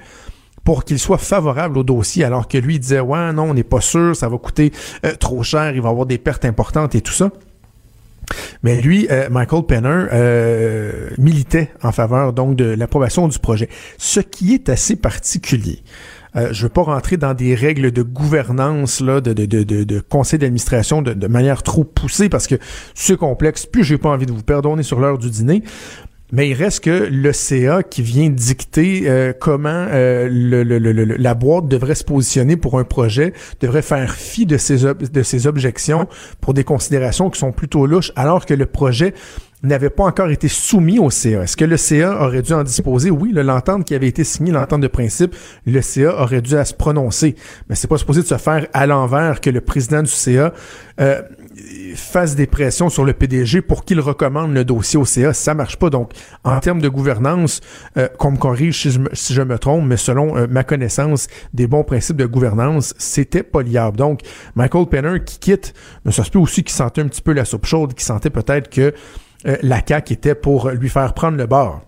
pour 0.65 0.85
qu'il 0.85 0.99
soit 0.99 1.19
favorable 1.19 1.79
au 1.79 1.85
dossier, 1.85 2.25
alors 2.25 2.49
que 2.49 2.59
lui 2.59 2.79
disait 2.79 3.01
ouais 3.01 3.33
non, 3.33 3.51
on 3.51 3.55
n'est 3.55 3.63
pas 3.63 3.81
sûr, 3.81 4.17
ça 4.17 4.29
va 4.29 4.39
coûter 4.39 4.73
euh, 5.05 5.15
trop 5.15 5.43
cher, 5.43 5.73
il 5.75 5.81
va 5.81 5.91
avoir 5.91 6.07
des 6.07 6.19
pertes 6.19 6.45
importantes 6.45 6.95
et 6.95 7.01
tout 7.01 7.13
ça. 7.13 7.31
Mais 8.63 8.81
lui, 8.81 9.07
euh, 9.11 9.29
Michael 9.29 9.65
Penner, 9.65 11.13
militait 11.19 11.71
en 11.83 11.93
faveur 11.93 12.33
donc 12.33 12.57
de 12.57 12.65
l'approbation 12.65 13.29
du 13.29 13.39
projet, 13.39 13.69
ce 13.99 14.21
qui 14.21 14.55
est 14.55 14.69
assez 14.69 14.97
particulier. 14.97 15.83
Euh, 16.37 16.49
je 16.53 16.65
veux 16.65 16.69
pas 16.69 16.83
rentrer 16.83 17.17
dans 17.17 17.35
des 17.35 17.55
règles 17.55 17.91
de 17.93 18.03
gouvernance 18.03 19.01
là, 19.01 19.21
de, 19.21 19.33
de, 19.33 19.47
de, 19.47 19.85
de 19.85 20.01
conseil 20.01 20.39
d'administration 20.39 21.03
de, 21.03 21.27
manière 21.27 21.63
trop 21.63 21.85
poussée 21.85 22.29
parce 22.29 22.47
que 22.47 22.57
c'est 22.95 23.17
complexe. 23.17 23.67
Puis 23.67 23.85
j'ai 23.85 23.99
pas 23.99 24.11
envie 24.11 24.27
de 24.27 24.33
vous 24.33 24.43
perdonner 24.43 24.83
sur 24.83 25.01
l'heure 25.01 25.19
du 25.19 25.31
dîner. 25.31 25.63
Mais 26.33 26.49
il 26.49 26.55
reste 26.55 26.83
que 26.83 27.09
le 27.11 27.33
CA 27.33 27.83
qui 27.85 28.03
vient 28.03 28.29
dicter 28.29 29.09
euh, 29.09 29.33
comment 29.39 29.87
euh, 29.91 30.29
la 31.17 31.35
boîte 31.35 31.69
devrait 31.69 31.95
se 31.95 32.03
positionner 32.03 32.57
pour 32.57 32.79
un 32.79 32.85
projet, 32.85 33.33
devrait 33.61 33.83
faire 33.83 34.15
fi 34.15 34.45
de 34.45 34.57
ses, 34.57 34.79
de 34.95 35.23
ses 35.23 35.47
objections 35.47 36.09
pour 36.41 36.53
des 36.55 36.65
considérations 36.65 37.31
qui 37.31 37.39
sont 37.39 37.53
plutôt 37.53 37.87
louches, 37.87 38.11
alors 38.17 38.47
que 38.47 38.55
le 38.55 38.67
projet 38.67 39.15
n'avait 39.65 39.91
pas 39.91 40.05
encore 40.05 40.31
été 40.31 40.49
soumis 40.49 40.99
au 40.99 41.11
CA. 41.11 41.43
Est-ce 41.43 41.57
que 41.57 41.65
le 41.65 41.77
CA 41.77 42.23
aurait 42.23 42.43
dû 42.43 42.53
en 42.53 42.63
disposer? 42.63 43.11
Oui, 43.11 43.33
l'entente 43.35 43.85
qui 43.85 43.95
avait 43.95 44.09
été 44.09 44.25
signée, 44.25 44.53
l'entente 44.53 44.81
de 44.81 44.89
principe, 44.89 45.35
le 45.67 45.81
CA 45.81 46.23
aurait 46.23 46.43
dû 46.43 46.57
à 46.57 46.65
se 46.65 46.75
prononcer. 46.75 47.35
Mais 47.69 47.75
c'est 47.75 47.89
pas 47.89 47.99
supposé 47.99 48.23
de 48.23 48.27
se 48.27 48.37
faire 48.37 48.67
à 48.73 48.87
l'envers 48.87 49.41
que 49.41 49.51
le 49.51 49.61
président 49.61 50.03
du 50.03 50.11
CA 50.11 50.53
euh, 51.01 51.23
fasse 51.95 52.35
des 52.35 52.47
pressions 52.47 52.89
sur 52.89 53.05
le 53.05 53.13
PDG 53.13 53.63
pour 53.63 53.85
qu'il 53.85 54.01
recommande 54.01 54.53
le 54.53 54.65
dossier 54.65 54.99
au 54.99 55.05
CA. 55.05 55.33
Ça 55.33 55.55
marche 55.55 55.77
pas. 55.77 55.91
Donc, 55.91 56.13
en 56.45 56.59
termes 56.61 56.81
de 56.81 56.89
gouvernance, 56.89 57.61
euh, 57.97 58.09
qu'on 58.19 58.33
me 58.33 58.37
corrige 58.37 58.89
si 59.13 59.35
je 59.35 59.43
me, 59.43 59.59
trompe, 59.59 59.85
mais 59.87 59.97
selon 59.97 60.37
euh, 60.37 60.47
ma 60.49 60.65
connaissance 60.65 61.29
des 61.53 61.67
bons 61.67 61.85
principes 61.85 62.17
de 62.17 62.27
gouvernance, 62.27 62.95
c'était 62.99 63.43
pas 63.43 63.63
liable. 63.63 63.97
Donc, 63.97 64.21
Michael 64.57 64.87
Penner 64.87 65.21
qui 65.25 65.39
quitte, 65.39 65.75
mais 66.05 66.13
ça 66.13 66.25
se 66.25 66.31
peut 66.31 66.39
aussi 66.39 66.65
qu'il 66.65 66.75
sentait 66.75 67.01
un 67.01 67.09
petit 67.09 67.23
peu 67.23 67.33
la 67.33 67.45
soupe 67.45 67.67
chaude, 67.67 67.95
qu'il 67.95 68.05
sentait 68.05 68.31
peut-être 68.31 68.69
que 68.69 68.93
euh, 69.47 69.57
la 69.63 69.81
CAQ 69.87 70.13
était 70.13 70.35
pour 70.35 70.71
lui 70.71 70.89
faire 70.89 71.15
prendre 71.15 71.37
le 71.37 71.47
bord. 71.47 71.83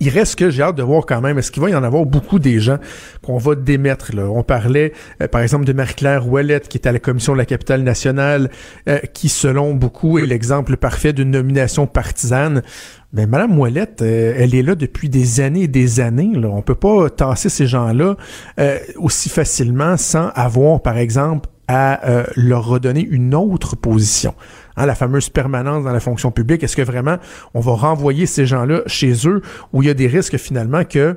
Il 0.00 0.10
reste 0.10 0.36
que 0.36 0.48
j'ai 0.50 0.62
hâte 0.62 0.76
de 0.76 0.82
voir 0.82 1.06
quand 1.06 1.20
même, 1.20 1.38
est-ce 1.38 1.50
qu'il 1.50 1.62
va 1.62 1.70
y 1.70 1.74
en 1.74 1.82
avoir 1.82 2.06
beaucoup 2.06 2.38
des 2.38 2.60
gens 2.60 2.78
qu'on 3.22 3.36
va 3.36 3.56
démettre? 3.56 4.14
Là? 4.14 4.26
On 4.26 4.44
parlait, 4.44 4.92
euh, 5.20 5.26
par 5.26 5.40
exemple, 5.40 5.64
de 5.64 5.72
Marie-Claire 5.72 6.28
Ouellette, 6.28 6.68
qui 6.68 6.78
est 6.78 6.86
à 6.86 6.92
la 6.92 7.00
commission 7.00 7.32
de 7.32 7.38
la 7.38 7.44
capitale 7.44 7.82
nationale, 7.82 8.50
euh, 8.88 8.98
qui, 9.12 9.28
selon 9.28 9.74
beaucoup, 9.74 10.18
est 10.18 10.26
l'exemple 10.26 10.76
parfait 10.76 11.12
d'une 11.12 11.32
nomination 11.32 11.88
partisane. 11.88 12.62
Mais 13.12 13.26
Madame 13.26 13.58
Ouellette, 13.58 14.02
euh, 14.02 14.34
elle 14.36 14.54
est 14.54 14.62
là 14.62 14.76
depuis 14.76 15.08
des 15.08 15.40
années 15.40 15.62
et 15.62 15.68
des 15.68 15.98
années. 15.98 16.32
Là. 16.34 16.48
On 16.48 16.62
peut 16.62 16.76
pas 16.76 17.10
tasser 17.10 17.48
ces 17.48 17.66
gens-là 17.66 18.16
aussi 18.96 19.28
facilement 19.28 19.96
sans 19.96 20.28
avoir, 20.34 20.80
par 20.82 20.98
exemple, 20.98 21.48
à 21.66 22.00
leur 22.36 22.66
redonner 22.66 23.06
une 23.08 23.34
autre 23.34 23.76
position. 23.76 24.34
Hein, 24.78 24.86
la 24.86 24.94
fameuse 24.94 25.28
permanence 25.28 25.82
dans 25.82 25.92
la 25.92 25.98
fonction 25.98 26.30
publique? 26.30 26.62
Est-ce 26.62 26.76
que 26.76 26.82
vraiment 26.82 27.16
on 27.52 27.58
va 27.58 27.72
renvoyer 27.72 28.26
ces 28.26 28.46
gens-là 28.46 28.82
chez 28.86 29.12
eux 29.26 29.42
où 29.72 29.82
il 29.82 29.86
y 29.86 29.90
a 29.90 29.94
des 29.94 30.06
risques 30.06 30.36
finalement 30.36 30.84
que 30.84 31.16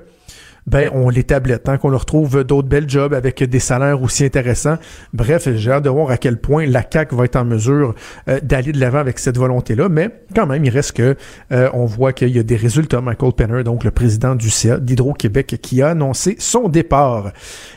ben 0.71 0.89
on 0.93 1.09
les 1.09 1.25
tablette, 1.25 1.63
tant 1.63 1.77
qu'on 1.77 1.89
leur 1.89 2.05
trouve 2.05 2.45
d'autres 2.45 2.69
belles 2.69 2.89
jobs 2.89 3.13
avec 3.13 3.43
des 3.43 3.59
salaires 3.59 4.01
aussi 4.01 4.23
intéressants. 4.23 4.77
Bref, 5.13 5.49
j'ai 5.53 5.69
hâte 5.71 5.83
de 5.83 5.89
voir 5.89 6.09
à 6.11 6.17
quel 6.17 6.37
point 6.37 6.65
la 6.65 6.81
CAC 6.81 7.13
va 7.13 7.25
être 7.25 7.35
en 7.35 7.43
mesure 7.43 7.93
euh, 8.29 8.39
d'aller 8.41 8.71
de 8.71 8.79
l'avant 8.79 8.99
avec 8.99 9.19
cette 9.19 9.37
volonté-là, 9.37 9.89
mais 9.89 10.09
quand 10.33 10.47
même, 10.47 10.63
il 10.63 10.69
reste 10.69 10.93
que 10.93 11.17
euh, 11.51 11.69
on 11.73 11.85
voit 11.85 12.13
qu'il 12.13 12.29
y 12.29 12.39
a 12.39 12.43
des 12.43 12.55
résultats. 12.55 13.01
Michael 13.01 13.33
Penner, 13.33 13.63
donc 13.63 13.83
le 13.83 13.91
président 13.91 14.33
du 14.33 14.49
CA 14.49 14.77
d'Hydro-Québec, 14.77 15.59
qui 15.61 15.81
a 15.81 15.89
annoncé 15.89 16.37
son 16.39 16.69
départ. 16.69 17.33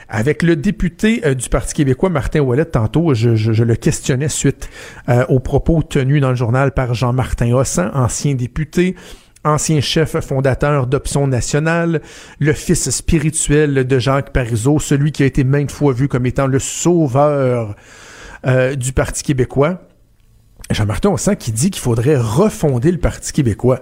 Avec 0.09 0.45
le 0.45 0.55
député 0.55 1.23
euh, 1.25 1.35
du 1.35 1.49
Parti 1.49 1.75
québécois, 1.75 2.11
Martin 2.11 2.41
Ouellet, 2.41 2.67
tantôt, 2.67 3.13
je, 3.15 3.35
je, 3.35 3.65
le 3.65 3.75
questionnais 3.75 4.29
suite 4.29 4.69
aux 5.29 5.41
propos 5.41 5.83
tenus 5.83 6.21
dans 6.21 6.29
le 6.29 6.37
journal 6.37 6.71
par 6.71 6.95
Jean-Martin 6.95 7.53
Hossan, 7.53 7.91
ancien 7.95 8.35
député, 8.35 8.95
ancien 9.45 9.81
chef 9.81 10.19
fondateur 10.21 10.87
d'Option 10.87 11.27
nationale, 11.27 12.01
le 12.39 12.53
fils 12.53 12.91
spirituel 12.91 13.87
de 13.87 13.99
Jacques 13.99 14.33
Parizeau, 14.33 14.79
celui 14.79 15.13
qui 15.13 15.23
a 15.23 15.27
été 15.27 15.45
maintes 15.45 15.71
fois 15.71 15.93
vu 15.93 16.09
comme 16.09 16.27
étant 16.27 16.47
le 16.47 16.59
sauveur 16.59 17.77
euh, 18.47 18.75
du 18.75 18.93
Parti 18.93 19.23
québécois. 19.23 19.83
Jean-Martin, 20.71 21.11
on 21.11 21.17
sent 21.17 21.37
qu'il 21.37 21.55
dit 21.55 21.71
qu'il 21.71 21.83
faudrait 21.83 22.17
refonder 22.17 22.91
le 22.91 22.99
Parti 22.99 23.33
québécois. 23.33 23.81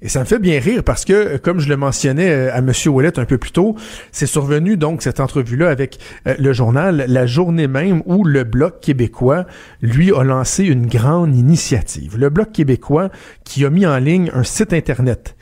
Et 0.00 0.08
ça 0.08 0.20
me 0.20 0.24
fait 0.24 0.38
bien 0.38 0.60
rire 0.60 0.84
parce 0.84 1.04
que, 1.04 1.38
comme 1.38 1.58
je 1.58 1.68
le 1.68 1.76
mentionnais 1.76 2.30
euh, 2.30 2.54
à 2.54 2.58
M. 2.58 2.72
Ouellet 2.86 3.18
un 3.18 3.24
peu 3.24 3.36
plus 3.36 3.50
tôt, 3.50 3.74
c'est 4.12 4.26
survenu 4.26 4.76
donc 4.76 5.02
cette 5.02 5.18
entrevue-là 5.18 5.68
avec 5.70 5.98
euh, 6.28 6.36
le 6.38 6.52
journal 6.52 7.04
la 7.08 7.26
journée 7.26 7.66
même 7.66 8.02
où 8.06 8.24
le 8.24 8.44
Bloc 8.44 8.80
québécois, 8.80 9.44
lui, 9.82 10.12
a 10.12 10.22
lancé 10.22 10.64
une 10.64 10.86
grande 10.86 11.34
initiative. 11.34 12.16
Le 12.16 12.30
Bloc 12.30 12.52
québécois 12.52 13.10
qui 13.44 13.64
a 13.64 13.70
mis 13.70 13.86
en 13.86 13.98
ligne 13.98 14.30
un 14.34 14.44
site 14.44 14.72
Internet 14.72 15.34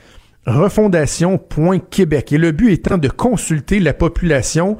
refondation.québec. 0.46 2.32
Et 2.32 2.38
le 2.38 2.52
but 2.52 2.72
étant 2.72 2.98
de 2.98 3.08
consulter 3.08 3.80
la 3.80 3.92
population 3.92 4.76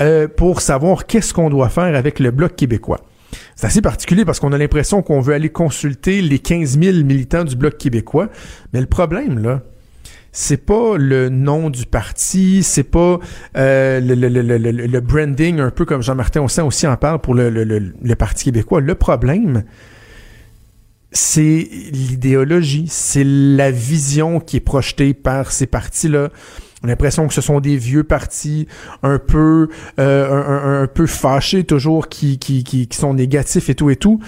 euh, 0.00 0.26
pour 0.26 0.62
savoir 0.62 1.06
qu'est-ce 1.06 1.34
qu'on 1.34 1.50
doit 1.50 1.68
faire 1.68 1.94
avec 1.94 2.18
le 2.18 2.30
Bloc 2.30 2.56
québécois. 2.56 3.00
C'est 3.56 3.66
assez 3.66 3.82
particulier 3.82 4.24
parce 4.24 4.40
qu'on 4.40 4.52
a 4.52 4.58
l'impression 4.58 5.02
qu'on 5.02 5.20
veut 5.20 5.34
aller 5.34 5.50
consulter 5.50 6.22
les 6.22 6.38
15 6.38 6.78
000 6.80 7.04
militants 7.04 7.44
du 7.44 7.56
Bloc 7.56 7.76
québécois. 7.76 8.28
Mais 8.72 8.80
le 8.80 8.86
problème, 8.86 9.38
là, 9.38 9.62
c'est 10.32 10.56
pas 10.56 10.96
le 10.96 11.28
nom 11.28 11.68
du 11.68 11.84
parti, 11.84 12.62
c'est 12.62 12.82
pas 12.84 13.18
euh, 13.56 14.00
le, 14.00 14.14
le, 14.14 14.28
le, 14.28 14.56
le, 14.58 15.00
branding, 15.00 15.60
un 15.60 15.70
peu 15.70 15.84
comme 15.84 16.02
Jean-Martin 16.02 16.42
Ossin 16.42 16.64
aussi 16.64 16.86
en 16.86 16.96
parle 16.96 17.20
pour 17.20 17.34
le, 17.34 18.14
Parti 18.18 18.44
québécois. 18.44 18.80
Le 18.80 18.94
problème, 18.94 19.64
c'est 21.12 21.68
l'idéologie, 21.92 22.86
c'est 22.88 23.24
la 23.24 23.70
vision 23.70 24.40
qui 24.40 24.56
est 24.56 24.60
projetée 24.60 25.12
par 25.12 25.52
ces 25.52 25.66
partis-là. 25.66 26.30
On 26.82 26.86
a 26.86 26.90
l'impression 26.90 27.28
que 27.28 27.34
ce 27.34 27.40
sont 27.40 27.60
des 27.60 27.76
vieux 27.76 28.02
partis 28.02 28.66
un 29.02 29.18
peu 29.18 29.68
euh, 30.00 30.82
un, 30.82 30.86
peu 30.88 31.06
fâchés 31.06 31.64
toujours 31.64 32.08
qui, 32.08 32.38
qui, 32.38 32.64
qui, 32.64 32.88
sont 32.90 33.14
négatifs 33.14 33.70
et 33.70 33.74
tout 33.74 33.90
et 33.90 33.96
tout. 33.96 34.20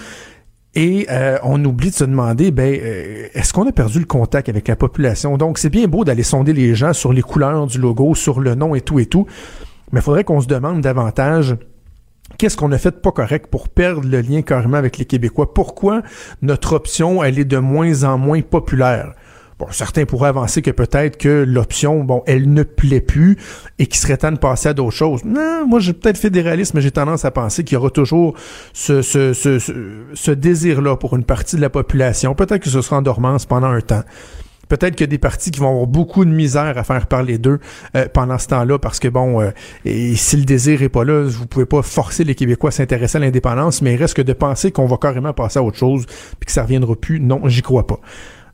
Et 0.73 1.07
euh, 1.09 1.37
on 1.43 1.63
oublie 1.63 1.89
de 1.89 1.95
se 1.95 2.03
demander, 2.03 2.51
ben, 2.51 2.77
euh, 2.81 3.27
est-ce 3.33 3.53
qu'on 3.53 3.67
a 3.67 3.71
perdu 3.71 3.99
le 3.99 4.05
contact 4.05 4.49
avec 4.49 4.67
la 4.67 4.75
population? 4.75 5.37
Donc, 5.37 5.57
c'est 5.57 5.69
bien 5.69 5.87
beau 5.87 6.03
d'aller 6.03 6.23
sonder 6.23 6.51
les 6.53 6.75
gens 6.75 6.91
sur 6.91 7.13
les 7.13 7.21
couleurs 7.21 7.67
du 7.67 7.77
logo, 7.77 8.13
sur 8.13 8.41
le 8.41 8.55
nom 8.55 8.75
et 8.75 8.81
tout 8.81 8.99
et 8.99 9.05
tout, 9.05 9.25
mais 9.91 9.99
il 9.99 10.03
faudrait 10.03 10.25
qu'on 10.25 10.41
se 10.41 10.47
demande 10.47 10.81
davantage 10.81 11.55
qu'est-ce 12.37 12.57
qu'on 12.57 12.71
a 12.71 12.77
fait 12.77 12.91
de 12.91 12.95
pas 12.97 13.11
correct 13.11 13.47
pour 13.49 13.69
perdre 13.69 14.07
le 14.07 14.21
lien 14.21 14.41
carrément 14.41 14.77
avec 14.77 14.97
les 14.97 15.05
Québécois? 15.05 15.53
Pourquoi 15.53 16.01
notre 16.41 16.73
option, 16.73 17.23
elle 17.23 17.39
est 17.39 17.45
de 17.45 17.57
moins 17.57 18.03
en 18.03 18.17
moins 18.17 18.41
populaire? 18.41 19.13
Bon, 19.57 19.67
certains 19.71 20.05
pourraient 20.05 20.27
avancer 20.27 20.61
que 20.61 20.71
peut-être 20.71 21.15
que 21.15 21.45
l'option, 21.47 22.03
bon, 22.03 22.23
elle 22.27 22.51
ne 22.51 22.63
plaît 22.63 22.99
plus 22.99 23.37
et 23.79 23.87
qu'il 23.87 23.95
serait 23.95 24.17
temps 24.17 24.33
de 24.33 24.37
passer 24.37 24.67
à 24.67 24.73
d'autres 24.73 24.95
choses. 24.95 25.23
Non, 25.23 25.65
moi, 25.65 25.79
j'ai 25.79 25.93
peut-être 25.93 26.17
fédéraliste, 26.17 26.73
mais 26.73 26.81
j'ai 26.81 26.91
tendance 26.91 27.23
à 27.23 27.31
penser 27.31 27.63
qu'il 27.63 27.75
y 27.75 27.77
aura 27.77 27.89
toujours 27.89 28.35
ce, 28.73 30.31
désir-là 30.31 30.97
pour 30.97 31.15
une 31.15 31.23
partie 31.23 31.55
de 31.55 31.61
la 31.61 31.69
population. 31.69 32.35
Peut-être 32.35 32.63
que 32.63 32.69
ce 32.69 32.81
sera 32.81 32.97
en 32.97 33.01
dormance 33.01 33.45
pendant 33.45 33.69
un 33.69 33.79
temps. 33.79 34.03
Peut-être 34.67 34.95
qu'il 34.95 35.05
y 35.05 35.09
a 35.09 35.11
des 35.11 35.19
partis 35.19 35.51
qui 35.51 35.59
vont 35.59 35.69
avoir 35.69 35.87
beaucoup 35.87 36.25
de 36.25 36.31
misère 36.31 36.77
à 36.77 36.83
faire 36.83 37.07
parler 37.07 37.37
d'eux 37.37 37.59
euh, 37.95 38.07
pendant 38.11 38.37
ce 38.39 38.47
temps-là 38.47 38.79
parce 38.79 38.99
que 38.99 39.07
bon, 39.07 39.39
euh, 39.39 39.51
et 39.85 40.15
si 40.15 40.37
le 40.37 40.43
désir 40.43 40.81
est 40.81 40.89
pas 40.89 41.03
là, 41.03 41.23
vous 41.23 41.45
pouvez 41.45 41.67
pas 41.67 41.83
forcer 41.83 42.23
les 42.23 42.33
Québécois 42.33 42.69
à 42.69 42.71
s'intéresser 42.71 43.17
à 43.17 43.21
l'indépendance, 43.21 43.83
mais 43.83 43.93
il 43.93 43.97
reste 43.97 44.15
que 44.15 44.23
de 44.23 44.33
penser 44.33 44.71
qu'on 44.71 44.87
va 44.87 44.97
carrément 44.97 45.33
passer 45.33 45.59
à 45.59 45.63
autre 45.63 45.77
chose 45.77 46.07
puis 46.07 46.47
que 46.47 46.51
ça 46.51 46.63
reviendra 46.63 46.95
plus. 46.95 47.19
Non, 47.19 47.41
j'y 47.45 47.61
crois 47.61 47.85
pas. 47.85 47.99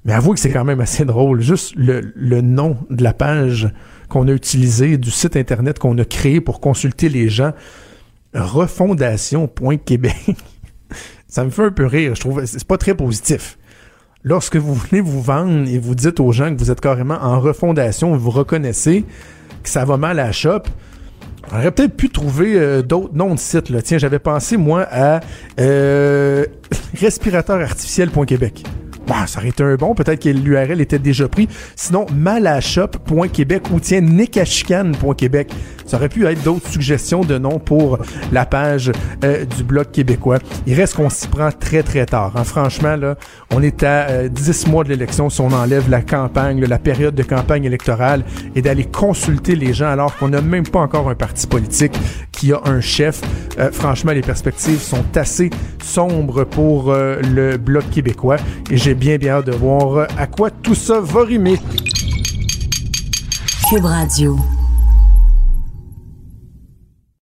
Mais 0.05 0.13
avouez 0.13 0.33
que 0.33 0.39
c'est 0.39 0.51
quand 0.51 0.63
même 0.63 0.81
assez 0.81 1.05
drôle. 1.05 1.41
Juste 1.41 1.75
le, 1.75 2.13
le 2.15 2.41
nom 2.41 2.77
de 2.89 3.03
la 3.03 3.13
page 3.13 3.71
qu'on 4.09 4.27
a 4.27 4.31
utilisé, 4.31 4.97
du 4.97 5.11
site 5.11 5.35
Internet 5.37 5.79
qu'on 5.79 5.97
a 5.97 6.05
créé 6.05 6.41
pour 6.41 6.59
consulter 6.59 7.07
les 7.09 7.29
gens, 7.29 7.51
refondation.québec. 8.33 10.15
Ça 11.27 11.45
me 11.45 11.49
fait 11.49 11.63
un 11.63 11.71
peu 11.71 11.85
rire. 11.85 12.15
Je 12.15 12.21
trouve 12.21 12.45
c'est 12.45 12.63
pas 12.65 12.77
très 12.77 12.95
positif. 12.95 13.57
Lorsque 14.23 14.57
vous 14.57 14.73
voulez 14.73 15.01
vous 15.01 15.21
vendre 15.21 15.67
et 15.67 15.79
vous 15.79 15.95
dites 15.95 16.19
aux 16.19 16.31
gens 16.31 16.53
que 16.53 16.59
vous 16.59 16.69
êtes 16.69 16.81
carrément 16.81 17.17
en 17.21 17.39
refondation, 17.39 18.15
vous 18.15 18.29
reconnaissez 18.29 19.05
que 19.63 19.69
ça 19.69 19.85
va 19.85 19.97
mal 19.97 20.19
à 20.19 20.25
la 20.25 20.31
shop, 20.31 20.63
on 21.51 21.57
aurait 21.57 21.71
peut-être 21.71 21.95
pu 21.95 22.09
trouver 22.09 22.55
euh, 22.55 22.81
d'autres 22.81 23.15
noms 23.15 23.33
de 23.33 23.39
sites. 23.39 23.71
Tiens, 23.83 23.97
j'avais 23.97 24.19
pensé, 24.19 24.57
moi, 24.57 24.85
à 24.91 25.21
euh, 25.59 26.45
respirateurartificiel.québec. 26.99 28.63
Bah, 29.11 29.27
ça 29.27 29.39
aurait 29.39 29.49
été 29.49 29.61
un 29.61 29.75
bon. 29.75 29.93
Peut-être 29.93 30.23
que 30.23 30.29
l'URL 30.29 30.79
était 30.79 30.97
déjà 30.97 31.27
pris. 31.27 31.49
Sinon, 31.75 32.05
malachop.québec 32.15 33.63
ou 33.73 33.81
tiens, 33.81 33.99
nekashkan.québec. 33.99 35.51
Ça 35.85 35.97
aurait 35.97 36.07
pu 36.07 36.25
être 36.25 36.41
d'autres 36.43 36.69
suggestions 36.69 37.25
de 37.25 37.37
noms 37.37 37.59
pour 37.59 37.97
la 38.31 38.45
page 38.45 38.89
euh, 39.25 39.43
du 39.43 39.65
Bloc 39.65 39.91
québécois. 39.91 40.37
Il 40.65 40.75
reste 40.75 40.95
qu'on 40.95 41.09
s'y 41.09 41.27
prend 41.27 41.51
très, 41.51 41.83
très 41.83 42.05
tard. 42.05 42.31
Hein. 42.37 42.45
Franchement, 42.45 42.95
là, 42.95 43.15
on 43.53 43.61
est 43.61 43.83
à 43.83 44.29
10 44.29 44.49
euh, 44.67 44.71
mois 44.71 44.85
de 44.85 44.89
l'élection 44.89 45.29
si 45.29 45.41
on 45.41 45.51
enlève 45.51 45.89
la 45.89 46.01
campagne, 46.01 46.63
la 46.63 46.79
période 46.79 47.13
de 47.13 47.23
campagne 47.23 47.65
électorale 47.65 48.23
et 48.55 48.61
d'aller 48.61 48.85
consulter 48.85 49.57
les 49.57 49.73
gens 49.73 49.89
alors 49.89 50.15
qu'on 50.15 50.29
n'a 50.29 50.39
même 50.39 50.65
pas 50.65 50.79
encore 50.79 51.09
un 51.09 51.15
parti 51.15 51.47
politique 51.47 51.99
qui 52.31 52.53
a 52.53 52.61
un 52.63 52.79
chef. 52.79 53.19
Euh, 53.59 53.73
franchement, 53.73 54.13
les 54.13 54.21
perspectives 54.21 54.79
sont 54.79 55.03
assez 55.17 55.49
sombres 55.83 56.45
pour 56.45 56.93
le 56.93 57.57
Bloc 57.57 57.89
québécois 57.89 58.37
et 58.69 58.77
j'ai 58.77 58.93
bien 59.01 59.17
bien 59.17 59.41
de 59.41 59.51
voir 59.51 60.07
à 60.15 60.27
quoi 60.27 60.51
tout 60.51 60.75
ça 60.75 60.99
va 60.99 61.23
rimer. 61.23 61.57
Cube 63.67 63.85
Radio. 63.85 64.37